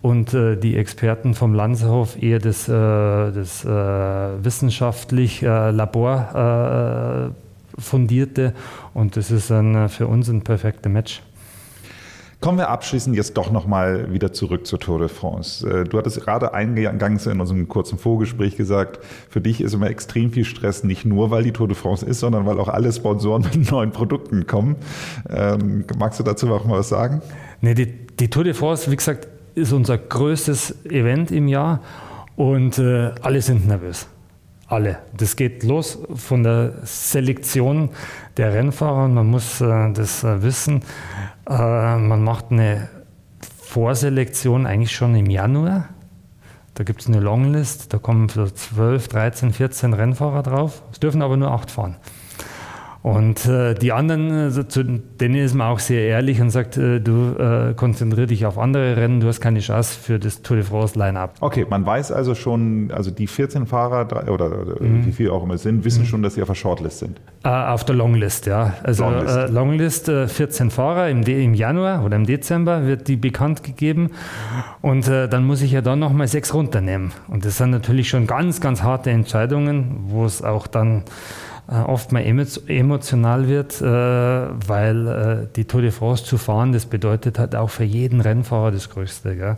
und 0.01 0.33
äh, 0.33 0.57
die 0.57 0.75
Experten 0.75 1.33
vom 1.33 1.53
Lanzerhof 1.53 2.21
eher 2.21 2.39
das, 2.39 2.67
äh, 2.67 2.71
das 2.71 3.63
äh, 3.63 3.69
wissenschaftlich 3.69 5.43
äh, 5.43 5.71
Labor 5.71 7.31
äh, 7.77 7.81
fundierte 7.81 8.53
und 8.93 9.17
das 9.17 9.31
ist 9.31 9.49
dann 9.49 9.89
für 9.89 10.07
uns 10.07 10.29
ein 10.29 10.41
perfekter 10.41 10.89
Match. 10.89 11.21
Kommen 12.41 12.57
wir 12.57 12.69
abschließend 12.69 13.15
jetzt 13.15 13.37
doch 13.37 13.51
nochmal 13.51 14.11
wieder 14.11 14.33
zurück 14.33 14.67
zur 14.67 14.79
Tour 14.79 14.99
de 14.99 15.07
France. 15.07 15.67
Äh, 15.67 15.83
du 15.85 15.97
hattest 15.97 16.21
gerade 16.21 16.53
eingangs 16.53 17.25
in 17.25 17.39
unserem 17.39 17.67
kurzen 17.67 17.97
Vorgespräch 17.97 18.55
gesagt, 18.57 18.99
für 19.29 19.41
dich 19.41 19.61
ist 19.61 19.73
immer 19.73 19.89
extrem 19.89 20.31
viel 20.31 20.45
Stress, 20.45 20.83
nicht 20.83 21.05
nur 21.05 21.31
weil 21.31 21.43
die 21.43 21.51
Tour 21.51 21.67
de 21.67 21.75
France 21.75 22.05
ist, 22.05 22.19
sondern 22.19 22.45
weil 22.45 22.59
auch 22.59 22.69
alle 22.69 22.91
Sponsoren 22.91 23.43
mit 23.43 23.71
neuen 23.71 23.91
Produkten 23.91 24.45
kommen. 24.47 24.75
Ähm, 25.29 25.85
magst 25.97 26.19
du 26.19 26.23
dazu 26.23 26.53
auch 26.53 26.65
mal 26.65 26.79
was 26.79 26.89
sagen? 26.89 27.21
Nee, 27.61 27.73
die, 27.73 27.87
die 28.07 28.29
Tour 28.29 28.43
de 28.43 28.53
France, 28.53 28.91
wie 28.91 28.95
gesagt, 28.95 29.27
ist 29.55 29.71
unser 29.71 29.97
größtes 29.97 30.85
Event 30.85 31.31
im 31.31 31.47
Jahr 31.47 31.81
und 32.35 32.77
äh, 32.77 33.11
alle 33.21 33.41
sind 33.41 33.67
nervös. 33.67 34.07
Alle. 34.67 34.97
Das 35.15 35.35
geht 35.35 35.63
los 35.63 35.99
von 36.15 36.43
der 36.43 36.73
Selektion 36.83 37.89
der 38.37 38.53
Rennfahrer. 38.53 39.07
Man 39.07 39.27
muss 39.27 39.61
äh, 39.61 39.91
das 39.93 40.23
äh, 40.23 40.41
wissen. 40.41 40.81
Äh, 41.47 41.97
man 41.97 42.23
macht 42.23 42.51
eine 42.51 42.89
Vorselektion 43.61 44.65
eigentlich 44.65 44.95
schon 44.95 45.13
im 45.15 45.29
Januar. 45.29 45.89
Da 46.73 46.83
gibt 46.83 47.01
es 47.01 47.07
eine 47.07 47.19
Longlist, 47.19 47.93
da 47.93 47.99
kommen 47.99 48.27
so 48.27 48.45
12, 48.45 49.07
13, 49.07 49.53
14 49.53 49.93
Rennfahrer 49.93 50.43
drauf. 50.43 50.81
Es 50.91 50.99
dürfen 50.99 51.21
aber 51.21 51.37
nur 51.37 51.51
acht 51.51 51.71
fahren. 51.71 51.95
Und 53.05 53.45
äh, 53.45 53.75
die 53.75 53.91
anderen, 53.91 54.31
also 54.31 54.63
zu 54.63 54.83
denen 54.83 55.35
ist 55.35 55.53
man 55.53 55.67
auch 55.67 55.77
sehr 55.77 56.07
ehrlich 56.07 56.41
und 56.41 56.49
sagt, 56.49 56.75
äh, 56.77 56.99
du 56.99 57.35
äh, 57.37 57.75
konzentrier 57.75 58.25
dich 58.25 58.47
auf 58.47 58.57
andere 58.57 58.97
Rennen, 58.97 59.19
du 59.19 59.27
hast 59.27 59.41
keine 59.41 59.59
Chance 59.59 59.99
für 60.01 60.17
das 60.17 60.41
Tour 60.41 60.57
de 60.57 60.65
France 60.65 60.97
Line-Up. 60.97 61.35
Okay, 61.39 61.67
man 61.69 61.85
weiß 61.85 62.11
also 62.11 62.33
schon, 62.33 62.89
also 62.91 63.11
die 63.11 63.27
14 63.27 63.67
Fahrer 63.67 64.07
oder, 64.27 64.49
mhm. 64.79 65.05
wie 65.05 65.11
viele 65.11 65.33
auch 65.33 65.43
immer 65.43 65.59
sind, 65.59 65.85
wissen 65.85 66.01
mhm. 66.01 66.07
schon, 66.07 66.23
dass 66.23 66.33
sie 66.33 66.41
auf 66.41 66.47
der 66.47 66.55
Shortlist 66.55 66.97
sind. 66.97 67.21
Äh, 67.43 67.49
auf 67.49 67.83
der 67.83 67.93
Longlist, 67.93 68.47
ja. 68.47 68.73
Also 68.81 69.03
Longlist, 69.03 69.37
äh, 69.37 69.47
Longlist 69.49 70.05
14 70.07 70.67
äh, 70.67 70.69
Fahrer 70.71 71.09
im, 71.11 71.21
im, 71.21 71.53
Januar 71.53 72.03
oder 72.03 72.15
im 72.15 72.25
Dezember 72.25 72.87
wird 72.87 73.07
die 73.07 73.17
bekannt 73.17 73.61
gegeben 73.61 74.09
und 74.81 75.07
dann 75.07 75.45
muss 75.45 75.61
ich 75.61 75.73
ja 75.73 75.81
dann 75.81 75.99
nochmal 75.99 76.27
sechs 76.27 76.55
runternehmen. 76.55 77.11
Und 77.27 77.45
das 77.45 77.59
sind 77.59 77.69
natürlich 77.69 78.09
schon 78.09 78.25
ganz, 78.25 78.61
ganz 78.61 78.81
harte 78.81 79.11
Entscheidungen, 79.11 80.05
wo 80.07 80.25
es 80.25 80.41
auch 80.41 80.65
dann 80.65 81.03
äh, 81.67 81.75
oft 81.75 82.11
mal 82.11 82.21
emotional 82.21 83.47
wird, 83.47 83.81
äh, 83.81 83.85
weil 83.85 85.07
äh, 85.07 85.47
die 85.55 85.65
Tour 85.65 85.81
de 85.81 85.91
France 85.91 86.23
zu 86.23 86.37
fahren, 86.37 86.73
das 86.73 86.85
bedeutet 86.85 87.39
halt 87.39 87.55
auch 87.55 87.69
für 87.71 87.83
jeden 87.83 88.21
Rennfahrer 88.21 88.71
das 88.71 88.89
Größte. 88.89 89.55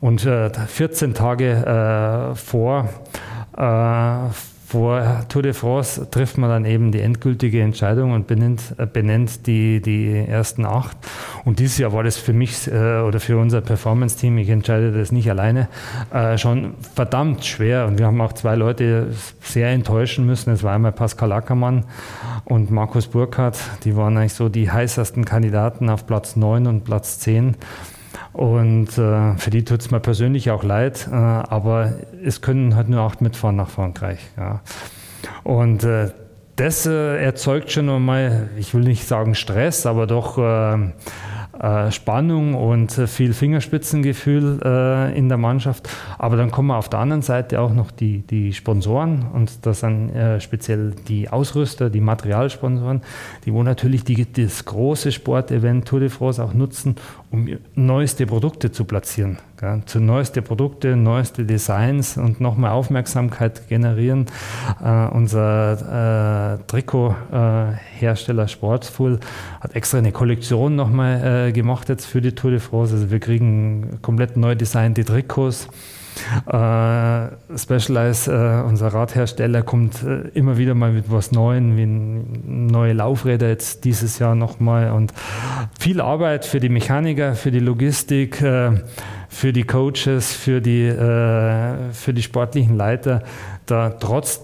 Und 0.00 0.20
14 0.20 1.14
Tage 1.14 2.34
vor 2.34 2.88
vor 4.72 5.26
Tour 5.28 5.42
de 5.42 5.52
France 5.52 6.08
trifft 6.10 6.38
man 6.38 6.48
dann 6.48 6.64
eben 6.64 6.92
die 6.92 7.00
endgültige 7.00 7.60
Entscheidung 7.60 8.12
und 8.12 8.26
benennt, 8.26 8.74
äh, 8.78 8.86
benennt 8.86 9.46
die, 9.46 9.82
die 9.82 10.16
ersten 10.16 10.64
acht. 10.64 10.96
Und 11.44 11.58
dieses 11.58 11.76
Jahr 11.76 11.92
war 11.92 12.02
das 12.02 12.16
für 12.16 12.32
mich 12.32 12.68
äh, 12.68 13.00
oder 13.00 13.20
für 13.20 13.36
unser 13.36 13.60
Performance-Team, 13.60 14.38
ich 14.38 14.48
entscheide 14.48 14.90
das 14.90 15.12
nicht 15.12 15.28
alleine, 15.28 15.68
äh, 16.10 16.38
schon 16.38 16.72
verdammt 16.94 17.44
schwer. 17.44 17.86
Und 17.86 17.98
wir 17.98 18.06
haben 18.06 18.18
auch 18.22 18.32
zwei 18.32 18.54
Leute 18.54 19.08
sehr 19.42 19.68
enttäuschen 19.68 20.24
müssen. 20.24 20.50
Es 20.54 20.62
war 20.62 20.74
einmal 20.74 20.92
Pascal 20.92 21.32
Ackermann 21.32 21.84
und 22.46 22.70
Markus 22.70 23.08
Burkhardt. 23.08 23.58
Die 23.84 23.94
waren 23.94 24.16
eigentlich 24.16 24.32
so 24.32 24.48
die 24.48 24.70
heißesten 24.70 25.26
Kandidaten 25.26 25.90
auf 25.90 26.06
Platz 26.06 26.34
9 26.34 26.66
und 26.66 26.84
Platz 26.84 27.18
10. 27.18 27.56
Und 28.32 28.96
äh, 28.96 29.36
für 29.36 29.50
die 29.50 29.64
tut 29.64 29.80
es 29.80 29.90
mir 29.90 30.00
persönlich 30.00 30.50
auch 30.50 30.64
leid, 30.64 31.08
äh, 31.10 31.14
aber 31.14 31.92
es 32.24 32.40
können 32.40 32.76
halt 32.76 32.88
nur 32.88 33.00
acht 33.00 33.20
mitfahren 33.20 33.56
nach 33.56 33.68
Frankreich. 33.68 34.20
Ja. 34.38 34.60
Und 35.44 35.84
äh, 35.84 36.10
das 36.56 36.86
äh, 36.86 37.22
erzeugt 37.22 37.72
schon 37.72 37.88
einmal, 37.88 38.50
ich 38.58 38.74
will 38.74 38.82
nicht 38.82 39.06
sagen 39.06 39.34
Stress, 39.34 39.86
aber 39.86 40.06
doch 40.06 40.38
äh, 40.38 40.92
äh, 41.58 41.90
Spannung 41.90 42.54
und 42.54 42.92
viel 42.92 43.32
Fingerspitzengefühl 43.32 45.12
in 45.14 45.28
der 45.28 45.38
Mannschaft. 45.38 45.88
Aber 46.18 46.36
dann 46.36 46.50
kommen 46.50 46.70
auf 46.70 46.88
der 46.88 47.00
anderen 47.00 47.22
Seite 47.22 47.60
auch 47.60 47.72
noch 47.72 47.90
die, 47.90 48.26
die 48.26 48.52
Sponsoren 48.52 49.26
und 49.32 49.64
das 49.66 49.80
sind 49.80 50.12
speziell 50.40 50.92
die 51.08 51.28
Ausrüster, 51.28 51.90
die 51.90 52.00
Materialsponsoren, 52.00 53.02
die 53.44 53.52
wo 53.52 53.62
natürlich 53.62 54.04
die, 54.04 54.30
das 54.32 54.64
große 54.64 55.12
Sportevent 55.12 55.86
Tour 55.86 56.00
de 56.00 56.08
France 56.08 56.42
auch 56.42 56.54
nutzen, 56.54 56.96
um 57.32 57.48
neueste 57.74 58.26
Produkte 58.26 58.70
zu 58.70 58.84
platzieren. 58.84 59.38
Gell? 59.58 59.82
Zu 59.86 60.00
neueste 60.00 60.42
Produkte, 60.42 60.96
neueste 60.96 61.44
Designs 61.44 62.18
und 62.18 62.40
nochmal 62.40 62.72
Aufmerksamkeit 62.72 63.68
generieren. 63.68 64.26
Äh, 64.84 65.06
unser 65.06 66.58
äh, 66.58 66.58
Trikothersteller 66.66 68.44
äh, 68.44 68.48
Sportsfull 68.48 69.18
hat 69.60 69.74
extra 69.74 69.98
eine 69.98 70.12
Kollektion 70.12 70.76
nochmal 70.76 71.48
äh, 71.48 71.52
gemacht 71.52 71.88
jetzt 71.88 72.04
für 72.04 72.20
die 72.20 72.32
Tour 72.32 72.50
de 72.50 72.60
France. 72.60 72.94
Also 72.94 73.10
wir 73.10 73.18
kriegen 73.18 73.98
komplett 74.02 74.36
neu 74.36 74.54
designte 74.54 75.04
Trikots. 75.04 75.68
Äh, 76.46 77.56
Specialized, 77.56 78.28
äh, 78.28 78.62
unser 78.66 78.88
Radhersteller, 78.88 79.62
kommt 79.62 80.02
äh, 80.02 80.28
immer 80.34 80.58
wieder 80.58 80.74
mal 80.74 80.92
mit 80.92 81.10
was 81.10 81.32
Neuem, 81.32 81.76
wie 81.76 81.86
neue 81.86 82.92
Laufräder 82.92 83.48
jetzt 83.48 83.84
dieses 83.84 84.18
Jahr 84.18 84.34
nochmal 84.34 84.92
und 84.92 85.12
viel 85.78 86.00
Arbeit 86.00 86.44
für 86.44 86.60
die 86.60 86.68
Mechaniker, 86.68 87.34
für 87.34 87.50
die 87.50 87.60
Logistik, 87.60 88.40
äh, 88.42 88.72
für 89.28 89.52
die 89.52 89.64
Coaches, 89.64 90.32
für 90.32 90.60
die, 90.60 90.86
äh, 90.86 91.92
für 91.92 92.12
die 92.12 92.22
sportlichen 92.22 92.76
Leiter, 92.76 93.22
da 93.66 93.90
trotz 93.90 94.40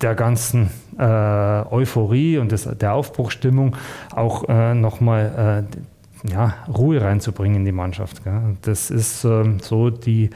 der 0.00 0.14
ganzen 0.14 0.70
äh, 0.98 1.02
Euphorie 1.02 2.38
und 2.38 2.52
des, 2.52 2.64
der 2.64 2.94
Aufbruchstimmung 2.94 3.76
auch 4.14 4.48
äh, 4.48 4.74
nochmal 4.74 5.66
ja, 6.28 6.54
Ruhe 6.68 7.00
reinzubringen 7.00 7.58
in 7.58 7.64
die 7.64 7.72
Mannschaft. 7.72 8.24
Gell? 8.24 8.56
Das 8.62 8.90
ist 8.90 9.24
ähm, 9.24 9.60
so 9.60 9.90
die 9.90 10.30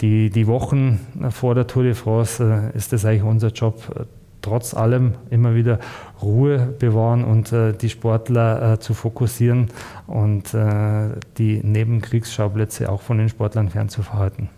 die, 0.00 0.30
die 0.30 0.46
Wochen 0.46 1.00
vor 1.30 1.54
der 1.54 1.66
Tour 1.66 1.82
de 1.82 1.94
France 1.94 2.42
äh, 2.42 2.76
ist 2.76 2.92
es 2.92 3.04
eigentlich 3.04 3.22
unser 3.22 3.48
Job, 3.48 3.82
äh, 3.94 4.04
trotz 4.42 4.74
allem 4.74 5.14
immer 5.28 5.54
wieder 5.54 5.78
Ruhe 6.22 6.58
bewahren 6.78 7.24
und 7.24 7.52
äh, 7.52 7.72
die 7.72 7.90
Sportler 7.90 8.72
äh, 8.72 8.80
zu 8.80 8.94
fokussieren 8.94 9.68
und 10.06 10.54
äh, 10.54 11.10
die 11.36 11.60
Nebenkriegsschauplätze 11.62 12.90
auch 12.90 13.02
von 13.02 13.18
den 13.18 13.28
Sportlern 13.28 13.68
fernzuverhalten. 13.68 14.48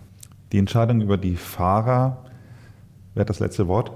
Die 0.53 0.59
Entscheidung 0.59 1.01
über 1.01 1.17
die 1.17 1.37
Fahrer, 1.37 2.19
wer 3.15 3.23
hat 3.23 3.31
das 3.31 3.41
letzte 3.41 3.67
Wort? 3.67 3.91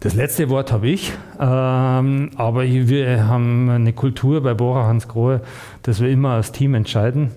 Das 0.00 0.14
letzte 0.14 0.48
Wort 0.48 0.72
habe 0.72 0.88
ich, 0.88 1.12
ähm, 1.38 2.30
aber 2.34 2.64
wir 2.64 3.28
haben 3.28 3.70
eine 3.70 3.92
Kultur 3.92 4.42
bei 4.42 4.52
Bora 4.52 4.88
Hans 4.88 5.06
Grohe, 5.06 5.42
dass 5.82 6.00
wir 6.00 6.08
immer 6.08 6.30
als 6.30 6.50
Team 6.50 6.74
entscheiden. 6.74 7.30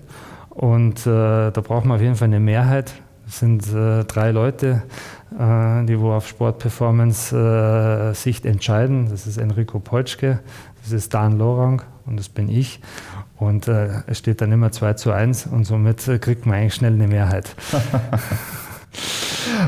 Und 0.56 1.06
äh, 1.06 1.50
da 1.50 1.60
brauchen 1.62 1.88
wir 1.88 1.96
auf 1.96 2.00
jeden 2.00 2.14
Fall 2.14 2.28
eine 2.28 2.40
Mehrheit. 2.40 2.94
Es 3.28 3.40
sind 3.40 3.70
äh, 3.74 4.04
drei 4.04 4.30
Leute, 4.30 4.84
äh, 5.38 5.84
die 5.84 6.00
wo 6.00 6.12
auf 6.12 6.26
Sportperformance-Sicht 6.26 8.46
äh, 8.46 8.48
entscheiden. 8.48 9.10
Das 9.10 9.26
ist 9.26 9.36
Enrico 9.36 9.80
Polschke, 9.80 10.38
das 10.82 10.92
ist 10.92 11.12
Dan 11.12 11.36
Lorang 11.36 11.82
und 12.06 12.18
das 12.18 12.30
bin 12.30 12.48
ich. 12.48 12.80
Und 13.36 13.68
äh, 13.68 14.00
es 14.06 14.16
steht 14.18 14.40
dann 14.40 14.50
immer 14.50 14.72
2 14.72 14.94
zu 14.94 15.12
1 15.12 15.48
und 15.48 15.64
somit 15.64 16.08
äh, 16.08 16.18
kriegt 16.18 16.46
man 16.46 16.56
eigentlich 16.56 16.72
schnell 16.74 16.94
eine 16.94 17.06
Mehrheit. 17.06 17.54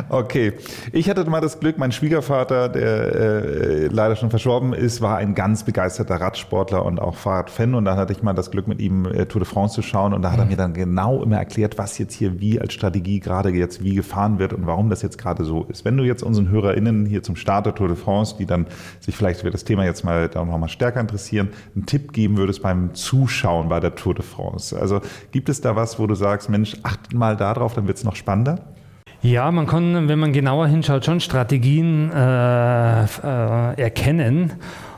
Okay. 0.09 0.55
Ich 0.93 1.09
hatte 1.09 1.29
mal 1.29 1.41
das 1.41 1.61
Glück, 1.61 1.79
mein 1.79 1.93
Schwiegervater, 1.93 2.68
der 2.68 3.14
äh, 3.14 3.87
leider 3.87 4.16
schon 4.16 4.31
verstorben 4.31 4.72
ist, 4.72 5.01
war 5.01 5.16
ein 5.16 5.35
ganz 5.35 5.64
begeisterter 5.64 6.16
Radsportler 6.16 6.85
und 6.85 7.01
auch 7.01 7.16
Fahrradfan. 7.16 7.74
Und 7.74 7.85
dann 7.85 7.97
hatte 7.97 8.12
ich 8.12 8.22
mal 8.22 8.33
das 8.33 8.51
Glück, 8.51 8.68
mit 8.68 8.81
ihm 8.81 9.07
äh, 9.07 9.26
Tour 9.26 9.41
de 9.41 9.49
France 9.49 9.74
zu 9.74 9.83
schauen. 9.83 10.14
Und 10.14 10.22
da 10.22 10.33
hat 10.33 10.39
er 10.39 10.45
mhm. 10.45 10.51
mir 10.51 10.57
dann 10.57 10.74
genau 10.74 11.22
immer 11.22 11.37
erklärt, 11.37 11.79
was 11.79 11.99
jetzt 11.99 12.14
hier 12.14 12.41
wie 12.41 12.61
als 12.61 12.72
Strategie 12.72 13.20
gerade 13.20 13.51
jetzt 13.51 13.83
wie 13.83 13.95
gefahren 13.95 14.39
wird 14.39 14.53
und 14.53 14.66
warum 14.66 14.91
das 14.91 15.03
jetzt 15.03 15.18
gerade 15.18 15.45
so 15.45 15.64
ist. 15.64 15.85
Wenn 15.85 15.97
du 15.97 16.05
jetzt 16.05 16.22
unseren 16.22 16.49
HörerInnen 16.51 17.07
hier 17.07 17.22
zum 17.22 17.37
Start 17.37 17.66
der 17.66 17.74
Tour 17.74 17.89
de 17.89 17.97
France, 17.97 18.37
die 18.39 18.47
dann 18.47 18.66
sich 19.01 19.16
vielleicht 19.16 19.41
für 19.41 19.51
das 19.51 19.64
Thema 19.64 19.85
jetzt 19.85 20.05
mal 20.05 20.29
da 20.29 20.45
noch 20.45 20.59
mal 20.59 20.68
stärker 20.68 21.01
interessieren, 21.01 21.49
einen 21.74 21.87
Tipp 21.87 22.12
geben 22.12 22.37
würdest 22.37 22.62
beim 22.62 22.95
Zuschauen 22.95 23.68
bei 23.68 23.81
der 23.81 23.95
Tour 23.95 24.14
de 24.14 24.24
France. 24.24 24.79
Also 24.79 25.01
gibt 25.31 25.49
es 25.49 25.61
da 25.61 25.76
was, 25.76 25.99
wo 25.99 26.07
du 26.07 26.14
sagst, 26.14 26.49
Mensch, 26.49 26.76
acht 26.83 27.12
mal 27.14 27.37
darauf, 27.37 27.74
dann 27.74 27.87
wird 27.87 27.99
es 27.99 28.05
noch 28.05 28.16
spannender? 28.16 28.61
Ja, 29.21 29.51
man 29.51 29.66
kann, 29.66 30.09
wenn 30.09 30.19
man 30.19 30.33
genauer 30.33 30.69
hinschaut, 30.69 31.05
schon 31.05 31.19
Strategien 31.19 32.12
äh, 32.12 33.05
äh, 33.05 33.81
erkennen. 33.81 34.53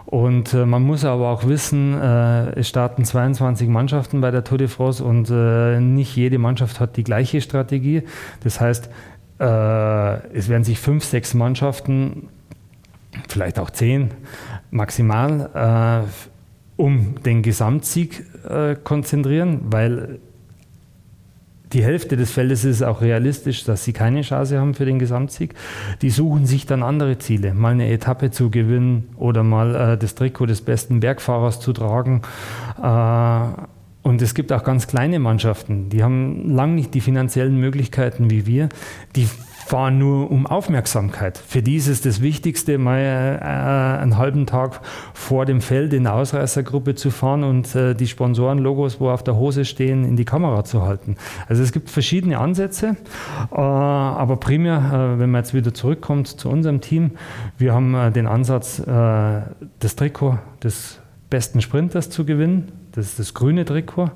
Und 0.05 0.53
äh, 0.53 0.67
man 0.67 0.83
muss 0.83 1.05
aber 1.05 1.31
auch 1.31 1.47
wissen, 1.47 1.99
äh, 1.99 2.51
es 2.59 2.69
starten 2.69 3.05
22 3.05 3.69
Mannschaften 3.69 4.21
bei 4.21 4.31
der 4.31 4.45
Tour 4.45 4.59
de 4.59 4.69
France 4.69 5.03
und 5.03 5.31
äh, 5.31 5.81
nicht 5.81 6.17
jede 6.17 6.39
Mannschaft 6.39 6.81
hat 6.81 6.97
die 6.97 7.05
gleiche 7.05 7.41
Strategie. 7.41 8.03
Das 8.43 8.61
heißt, 8.61 8.91
äh, 9.39 10.37
es 10.37 10.49
werden 10.49 10.65
sich 10.65 10.81
fünf, 10.81 11.05
sechs 11.05 11.33
Mannschaften, 11.33 12.29
vielleicht 13.29 13.59
auch 13.59 13.71
zehn 13.71 14.11
maximal, 14.71 16.07
um 16.77 17.17
den 17.25 17.43
Gesamtsieg 17.43 18.25
konzentrieren, 18.85 19.63
weil 19.65 20.21
die 21.73 21.85
Hälfte 21.85 22.17
des 22.17 22.33
Feldes 22.33 22.65
ist 22.65 22.83
auch 22.83 23.01
realistisch, 23.01 23.65
dass 23.65 23.85
sie 23.85 23.93
keine 23.93 24.23
Chance 24.23 24.59
haben 24.59 24.75
für 24.75 24.85
den 24.85 24.99
Gesamtsieg. 24.99 25.55
Die 26.03 26.11
suchen 26.11 26.47
sich 26.47 26.67
dann 26.67 26.83
andere 26.83 27.19
Ziele, 27.19 27.55
mal 27.55 27.73
eine 27.73 27.91
Etappe 27.91 28.31
zu 28.31 28.51
gewinnen 28.51 29.09
oder 29.17 29.43
mal 29.43 29.75
äh, 29.75 29.99
das 29.99 30.15
Trikot 30.15 30.47
des 30.47 30.63
besten 30.63 31.01
Bergfahrers 31.01 31.61
zu 31.61 31.73
tragen. 31.73 32.23
Äh, 32.83 33.63
und 34.03 34.23
es 34.23 34.35
gibt 34.35 34.53
auch 34.53 34.65
ganz 34.65 34.87
kleine 34.87 35.19
Mannschaften, 35.19 35.91
die 35.91 36.03
haben 36.03 36.49
lang 36.49 36.75
nicht 36.75 36.95
die 36.95 37.03
finanziellen 37.03 37.61
Möglichkeiten 37.61 38.31
wie 38.31 38.47
wir. 38.47 38.71
Die 39.15 39.29
fahren 39.71 39.99
nur 39.99 40.33
um 40.33 40.49
Aufmerksamkeit. 40.49 41.39
Für 41.39 41.63
die 41.63 41.77
ist 41.77 41.87
es 41.87 42.01
das 42.01 42.21
Wichtigste, 42.21 42.77
mal 42.77 42.99
äh, 42.99 44.03
einen 44.03 44.19
halben 44.19 44.45
Tag 44.45 44.81
vor 45.15 45.47
dem 45.47 45.61
Feld 45.61 45.93
in 45.93 46.03
der 46.03 46.15
Ausreißergruppe 46.15 46.97
zu 46.97 47.13
fahren 47.13 47.45
und 47.45 47.73
äh, 47.77 47.95
die 47.95 48.09
Sponsorenlogos, 48.09 48.99
wo 48.99 49.11
auf 49.11 49.23
der 49.23 49.37
Hose 49.37 49.65
stehen, 49.65 50.05
in 50.05 50.17
die 50.17 50.25
Kamera 50.25 50.65
zu 50.65 50.83
halten. 50.83 51.15
Also 51.49 51.63
es 51.63 51.71
gibt 51.71 51.89
verschiedene 51.89 52.39
Ansätze, 52.39 52.97
äh, 53.53 53.61
aber 53.61 54.39
primär, 54.39 55.15
wenn 55.19 55.31
man 55.31 55.43
jetzt 55.43 55.55
wieder 55.55 55.73
zurückkommt 55.73 56.27
zu 56.27 56.49
unserem 56.49 56.81
Team, 56.81 57.13
wir 57.57 57.73
haben 57.73 58.13
den 58.13 58.27
Ansatz, 58.27 58.83
das 58.85 59.97
Trikot 59.97 60.39
des 60.65 60.99
besten 61.31 61.61
Sprinters 61.61 62.11
zu 62.11 62.25
gewinnen. 62.25 62.73
Das 62.93 63.07
ist 63.07 63.19
das 63.21 63.35
grüne 63.35 63.65
Trikot. 63.65 64.11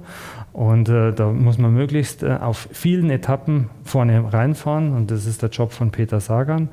Und 0.54 0.88
äh, 0.88 1.12
da 1.12 1.32
muss 1.32 1.58
man 1.58 1.74
möglichst 1.74 2.22
äh, 2.22 2.38
auf 2.40 2.68
vielen 2.70 3.10
Etappen 3.10 3.70
vorne 3.82 4.32
reinfahren 4.32 4.92
und 4.92 5.10
das 5.10 5.26
ist 5.26 5.42
der 5.42 5.50
Job 5.50 5.72
von 5.72 5.90
Peter 5.90 6.20
Sagan. 6.20 6.68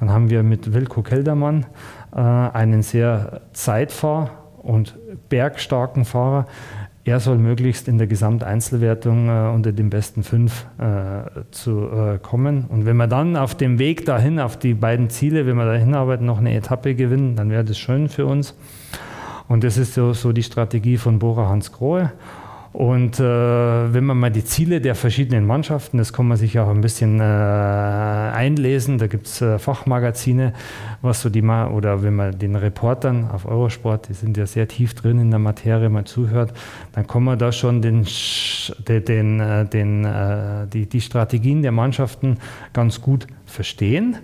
Dann 0.00 0.10
haben 0.10 0.30
wir 0.30 0.42
mit 0.42 0.72
Wilko 0.72 1.02
Keldermann 1.02 1.66
äh, 2.14 2.18
einen 2.18 2.80
sehr 2.80 3.42
zeitfahr- 3.52 4.30
und 4.62 4.96
bergstarken 5.28 6.06
Fahrer. 6.06 6.46
Er 7.04 7.20
soll 7.20 7.36
möglichst 7.36 7.88
in 7.88 7.98
der 7.98 8.06
Gesamteinzelwertung 8.06 9.28
äh, 9.28 9.54
unter 9.54 9.72
den 9.72 9.90
besten 9.90 10.22
fünf 10.22 10.64
äh, 10.78 11.42
zu 11.50 11.90
äh, 11.90 12.18
kommen. 12.18 12.64
Und 12.70 12.86
wenn 12.86 12.96
wir 12.96 13.06
dann 13.06 13.36
auf 13.36 13.54
dem 13.54 13.78
Weg 13.78 14.06
dahin, 14.06 14.40
auf 14.40 14.58
die 14.58 14.72
beiden 14.72 15.10
Ziele, 15.10 15.46
wenn 15.46 15.56
wir 15.56 15.66
dahin 15.66 15.94
arbeiten, 15.94 16.24
noch 16.24 16.38
eine 16.38 16.54
Etappe 16.54 16.94
gewinnen, 16.94 17.36
dann 17.36 17.50
wäre 17.50 17.64
das 17.64 17.76
schön 17.76 18.08
für 18.08 18.24
uns. 18.24 18.54
Und 19.46 19.62
das 19.62 19.76
ist 19.76 19.92
so, 19.92 20.14
so 20.14 20.32
die 20.32 20.42
Strategie 20.42 20.96
von 20.96 21.18
Bora 21.18 21.50
Hans 21.50 21.70
Grohe. 21.70 22.12
Und 22.76 23.18
äh, 23.20 23.22
wenn 23.22 24.04
man 24.04 24.18
mal 24.18 24.30
die 24.30 24.44
Ziele 24.44 24.82
der 24.82 24.94
verschiedenen 24.94 25.46
Mannschaften, 25.46 25.96
das 25.96 26.12
kann 26.12 26.28
man 26.28 26.36
sich 26.36 26.58
auch 26.58 26.68
ein 26.68 26.82
bisschen 26.82 27.20
äh, 27.20 27.22
einlesen, 27.22 28.98
da 28.98 29.06
gibt 29.06 29.28
es 29.28 29.40
äh, 29.40 29.58
Fachmagazine, 29.58 30.52
was 31.00 31.22
so 31.22 31.30
die 31.30 31.40
mal, 31.40 31.68
oder 31.68 32.02
wenn 32.02 32.14
man 32.14 32.38
den 32.38 32.54
Reportern 32.54 33.30
auf 33.30 33.46
Eurosport, 33.46 34.10
die 34.10 34.12
sind 34.12 34.36
ja 34.36 34.44
sehr 34.44 34.68
tief 34.68 34.92
drin 34.92 35.18
in 35.18 35.30
der 35.30 35.38
Materie, 35.38 35.88
mal 35.88 36.04
zuhört, 36.04 36.52
dann 36.92 37.06
kann 37.06 37.24
man 37.24 37.38
da 37.38 37.50
schon 37.50 37.80
den, 37.80 38.06
den, 38.86 39.40
äh, 39.40 39.64
den 39.64 40.04
äh, 40.04 40.66
die, 40.66 40.86
die 40.86 41.00
Strategien 41.00 41.62
der 41.62 41.72
Mannschaften 41.72 42.36
ganz 42.74 43.00
gut 43.00 43.26
verstehen. 43.46 44.18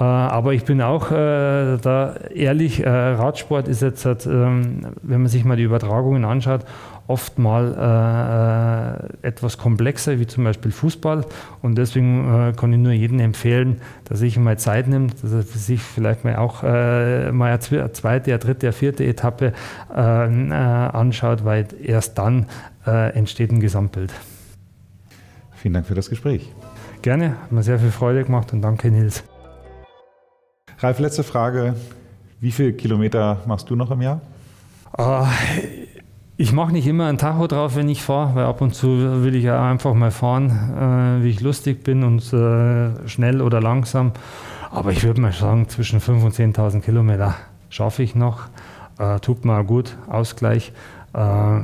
Äh, 0.00 0.04
aber 0.04 0.54
ich 0.54 0.64
bin 0.64 0.80
auch 0.80 1.10
da 1.10 2.14
ehrlich, 2.34 2.86
Radsport 2.86 3.68
ist 3.68 3.82
jetzt, 3.82 4.06
ähm, 4.06 4.86
wenn 5.02 5.20
man 5.20 5.28
sich 5.28 5.44
mal 5.44 5.58
die 5.58 5.64
Übertragungen 5.64 6.24
anschaut, 6.24 6.64
oft 7.08 7.38
mal 7.38 9.08
äh, 9.22 9.26
etwas 9.26 9.58
komplexer, 9.58 10.20
wie 10.20 10.26
zum 10.26 10.44
Beispiel 10.44 10.70
Fußball. 10.70 11.24
Und 11.62 11.76
deswegen 11.76 12.50
äh, 12.50 12.52
kann 12.52 12.72
ich 12.72 12.78
nur 12.78 12.92
jedem 12.92 13.18
empfehlen, 13.18 13.80
dass 14.04 14.20
sich 14.20 14.38
mal 14.38 14.58
Zeit 14.58 14.86
nimmt, 14.86 15.22
dass 15.24 15.32
er 15.32 15.42
sich 15.42 15.80
vielleicht 15.80 16.24
mal 16.24 16.36
auch 16.36 16.62
äh, 16.62 17.32
mal 17.32 17.50
eine 17.50 17.92
zweite, 17.92 18.30
eine 18.30 18.38
dritte, 18.38 18.66
eine 18.66 18.72
vierte 18.72 19.04
Etappe 19.04 19.52
äh, 19.94 20.48
äh, 20.48 20.52
anschaut, 20.52 21.44
weil 21.44 21.66
erst 21.82 22.18
dann 22.18 22.46
äh, 22.86 23.12
entsteht 23.14 23.50
ein 23.50 23.60
Gesamtbild. 23.60 24.12
Vielen 25.54 25.74
Dank 25.74 25.86
für 25.86 25.94
das 25.94 26.10
Gespräch. 26.10 26.52
Gerne, 27.00 27.36
hat 27.42 27.52
mir 27.52 27.62
sehr 27.62 27.78
viel 27.78 27.90
Freude 27.90 28.22
gemacht 28.22 28.52
und 28.52 28.60
danke 28.60 28.90
Nils. 28.90 29.24
Ralf, 30.78 30.98
letzte 30.98 31.24
Frage. 31.24 31.74
Wie 32.40 32.52
viele 32.52 32.74
Kilometer 32.74 33.38
machst 33.46 33.68
du 33.70 33.76
noch 33.76 33.90
im 33.90 34.02
Jahr? 34.02 34.20
Ich 36.40 36.52
mache 36.52 36.70
nicht 36.70 36.86
immer 36.86 37.06
ein 37.08 37.18
Tacho 37.18 37.48
drauf, 37.48 37.74
wenn 37.74 37.88
ich 37.88 38.00
fahre, 38.00 38.36
weil 38.36 38.44
ab 38.44 38.60
und 38.60 38.72
zu 38.72 39.24
will 39.24 39.34
ich 39.34 39.42
ja 39.42 39.68
einfach 39.68 39.92
mal 39.92 40.12
fahren, 40.12 41.18
äh, 41.20 41.24
wie 41.24 41.30
ich 41.30 41.40
lustig 41.40 41.82
bin 41.82 42.04
und 42.04 42.32
äh, 42.32 43.08
schnell 43.08 43.42
oder 43.42 43.60
langsam. 43.60 44.12
Aber 44.70 44.92
ich 44.92 45.02
würde 45.02 45.20
mal 45.20 45.32
sagen, 45.32 45.68
zwischen 45.68 46.00
5.000 46.00 46.24
und 46.24 46.34
10.000 46.56 46.80
Kilometer 46.82 47.34
schaffe 47.70 48.04
ich 48.04 48.14
noch. 48.14 48.42
Äh, 49.00 49.18
tut 49.18 49.44
mir 49.44 49.64
gut, 49.64 49.96
Ausgleich. 50.06 50.70
Äh, 51.12 51.60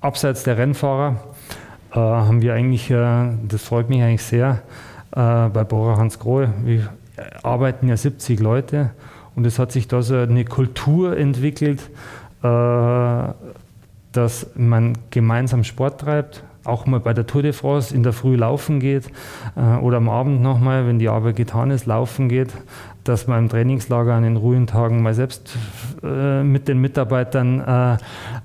abseits 0.00 0.42
der 0.42 0.58
Rennfahrer 0.58 1.20
äh, 1.92 2.00
haben 2.00 2.42
wir 2.42 2.54
eigentlich, 2.54 2.90
äh, 2.90 3.28
das 3.46 3.62
freut 3.62 3.90
mich 3.90 4.02
eigentlich 4.02 4.24
sehr, 4.24 4.60
bei 5.10 5.48
Bora 5.48 5.96
Hans 5.96 6.18
Grohe, 6.18 6.52
wir 6.64 6.90
arbeiten 7.42 7.88
ja 7.88 7.96
70 7.96 8.40
Leute 8.40 8.90
und 9.34 9.46
es 9.46 9.58
hat 9.58 9.72
sich 9.72 9.88
da 9.88 10.02
so 10.02 10.16
eine 10.16 10.44
Kultur 10.44 11.16
entwickelt, 11.16 11.80
dass 12.42 14.46
man 14.54 14.96
gemeinsam 15.10 15.64
Sport 15.64 16.00
treibt, 16.00 16.44
auch 16.68 16.86
mal 16.86 17.00
bei 17.00 17.14
der 17.14 17.26
Tour 17.26 17.42
de 17.42 17.52
France 17.52 17.94
in 17.94 18.02
der 18.02 18.12
Früh 18.12 18.36
laufen 18.36 18.80
geht 18.80 19.10
äh, 19.56 19.78
oder 19.78 19.96
am 19.96 20.08
Abend 20.08 20.42
nochmal, 20.42 20.86
wenn 20.86 20.98
die 20.98 21.08
Arbeit 21.08 21.36
getan 21.36 21.70
ist, 21.70 21.86
laufen 21.86 22.28
geht, 22.28 22.52
dass 23.04 23.26
man 23.26 23.44
im 23.44 23.48
Trainingslager 23.48 24.12
an 24.12 24.22
den 24.22 24.36
ruhigen 24.36 24.66
Tagen 24.66 25.02
mal 25.02 25.14
selbst 25.14 25.56
äh, 26.02 26.42
mit 26.42 26.68
den 26.68 26.78
Mitarbeitern 26.78 27.60
äh, 27.60 27.96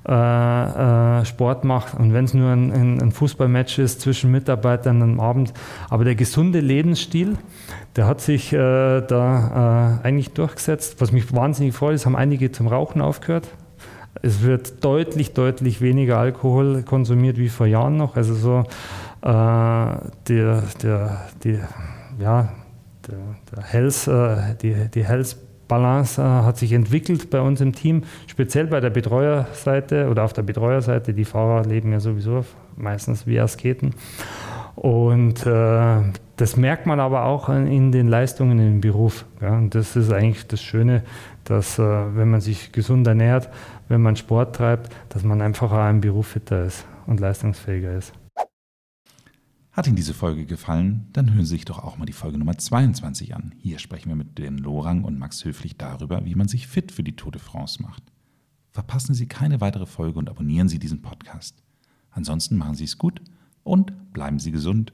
äh, 0.08 1.22
äh 1.22 1.26
Sport 1.26 1.66
macht 1.66 2.00
und 2.00 2.14
wenn 2.14 2.26
es 2.26 2.34
nur 2.34 2.52
ein, 2.52 3.12
Fußballmatch 3.12 3.80
ist 3.80 4.02
zwischen 4.02 4.32
Mitarbeitern 4.32 5.02
am 5.02 5.20
Abend. 5.20 5.54
Aber 5.90 6.04
der 6.04 6.16
gesunde 6.16 6.60
Lebensstil, 6.60 7.38
der 7.96 8.08
hat 8.08 8.22
sich 8.22 8.54
äh, 8.54 9.02
da 9.02 10.00
eigentlich 10.04 10.32
durchgesetzt. 10.32 10.96
Was 11.00 11.12
mich 11.12 11.34
wahnsinnig 11.34 11.76
freut, 11.76 11.96
ist, 11.96 12.06
haben 12.06 12.16
einige 12.16 12.52
zum 12.52 12.68
Rauchen 12.68 13.02
aufgehört. 13.02 13.50
Es 14.26 14.42
wird 14.42 14.84
deutlich, 14.86 15.34
deutlich 15.34 15.82
weniger 15.82 16.18
Alkohol 16.18 16.84
konsumiert 16.84 17.38
wie 17.38 17.50
vor 17.50 17.68
Jahren 17.68 17.98
noch. 17.98 18.16
Also 18.16 18.34
so 18.34 18.60
äh, 19.22 19.26
der, 19.26 20.64
der, 20.82 21.22
die, 21.44 21.60
ja, 22.20 22.54
der, 23.06 23.18
der 23.52 23.64
Health, 23.64 24.08
äh, 24.08 24.56
die, 24.62 24.76
die 24.94 25.04
Health 25.04 25.36
Balance 25.68 26.22
äh, 26.22 26.24
hat 26.24 26.58
sich 26.58 26.72
entwickelt 26.72 27.30
bei 27.30 27.42
uns 27.42 27.60
im 27.60 27.74
Team, 27.74 28.04
speziell 28.28 28.68
bei 28.68 28.80
der 28.80 28.92
Betreuerseite 28.92 30.08
oder 30.10 30.24
auf 30.24 30.32
der 30.32 30.44
Betreuerseite. 30.44 31.14
Die 31.14 31.26
Fahrer 31.26 31.66
leben 31.66 31.92
ja 31.92 32.00
sowieso 32.00 32.46
meistens 32.78 33.28
wie 33.28 33.42
Asketen. 33.42 33.94
Und 34.76 35.46
äh, 35.46 36.02
das 36.38 36.58
merkt 36.58 36.86
man 36.86 37.00
aber 37.00 37.26
auch 37.26 37.50
in 37.50 37.92
den 37.92 38.08
Leistungen 38.08 38.60
im 38.60 38.82
Beruf. 38.82 39.26
Ja. 39.42 39.56
Und 39.58 39.76
das 39.76 39.96
ist 39.96 40.12
eigentlich 40.12 40.48
das 40.48 40.62
Schöne, 40.62 41.04
dass 41.44 41.78
äh, 41.78 41.84
wenn 41.84 42.32
man 42.32 42.42
sich 42.42 42.72
gesund 42.72 43.06
ernährt, 43.06 43.50
wenn 43.88 44.02
man 44.02 44.16
Sport 44.16 44.56
treibt, 44.56 44.96
dass 45.10 45.24
man 45.24 45.42
einfach 45.42 45.72
auch 45.72 45.90
im 45.90 46.02
Beruf 46.02 46.28
fitter 46.28 46.66
ist 46.66 46.86
und 47.06 47.20
leistungsfähiger 47.20 47.96
ist. 47.98 48.14
Hat 49.72 49.88
Ihnen 49.88 49.96
diese 49.96 50.14
Folge 50.14 50.46
gefallen? 50.46 51.08
Dann 51.14 51.34
hören 51.34 51.46
Sie 51.46 51.56
sich 51.56 51.66
doch 51.66 51.80
auch 51.84 51.98
mal 51.98 52.06
die 52.06 52.14
Folge 52.14 52.38
Nummer 52.38 52.58
22 52.58 53.36
an. 53.36 53.56
Hier 53.58 53.80
sprechen 53.80 54.10
wir 54.10 54.16
mit 54.16 54.38
den 54.38 54.60
Lorang 54.60 55.04
und 55.04 55.18
Max 55.18 55.44
Höflich 55.46 55.78
darüber, 55.78 56.26
wie 56.26 56.36
man 56.36 56.48
sich 56.48 56.68
fit 56.68 56.92
für 56.92 57.04
die 57.04 57.16
Tour 57.16 57.32
de 57.32 57.42
France 57.42 57.82
macht. 57.82 58.04
Verpassen 58.70 59.16
Sie 59.16 59.28
keine 59.28 59.62
weitere 59.62 59.88
Folge 59.88 60.20
und 60.20 60.30
abonnieren 60.30 60.70
Sie 60.70 60.78
diesen 60.78 61.02
Podcast. 61.02 61.64
Ansonsten 62.12 62.56
machen 62.56 62.76
Sie 62.76 62.84
es 62.84 63.00
gut 63.00 63.22
und 63.64 64.14
bleiben 64.14 64.38
Sie 64.38 64.52
gesund. 64.52 64.94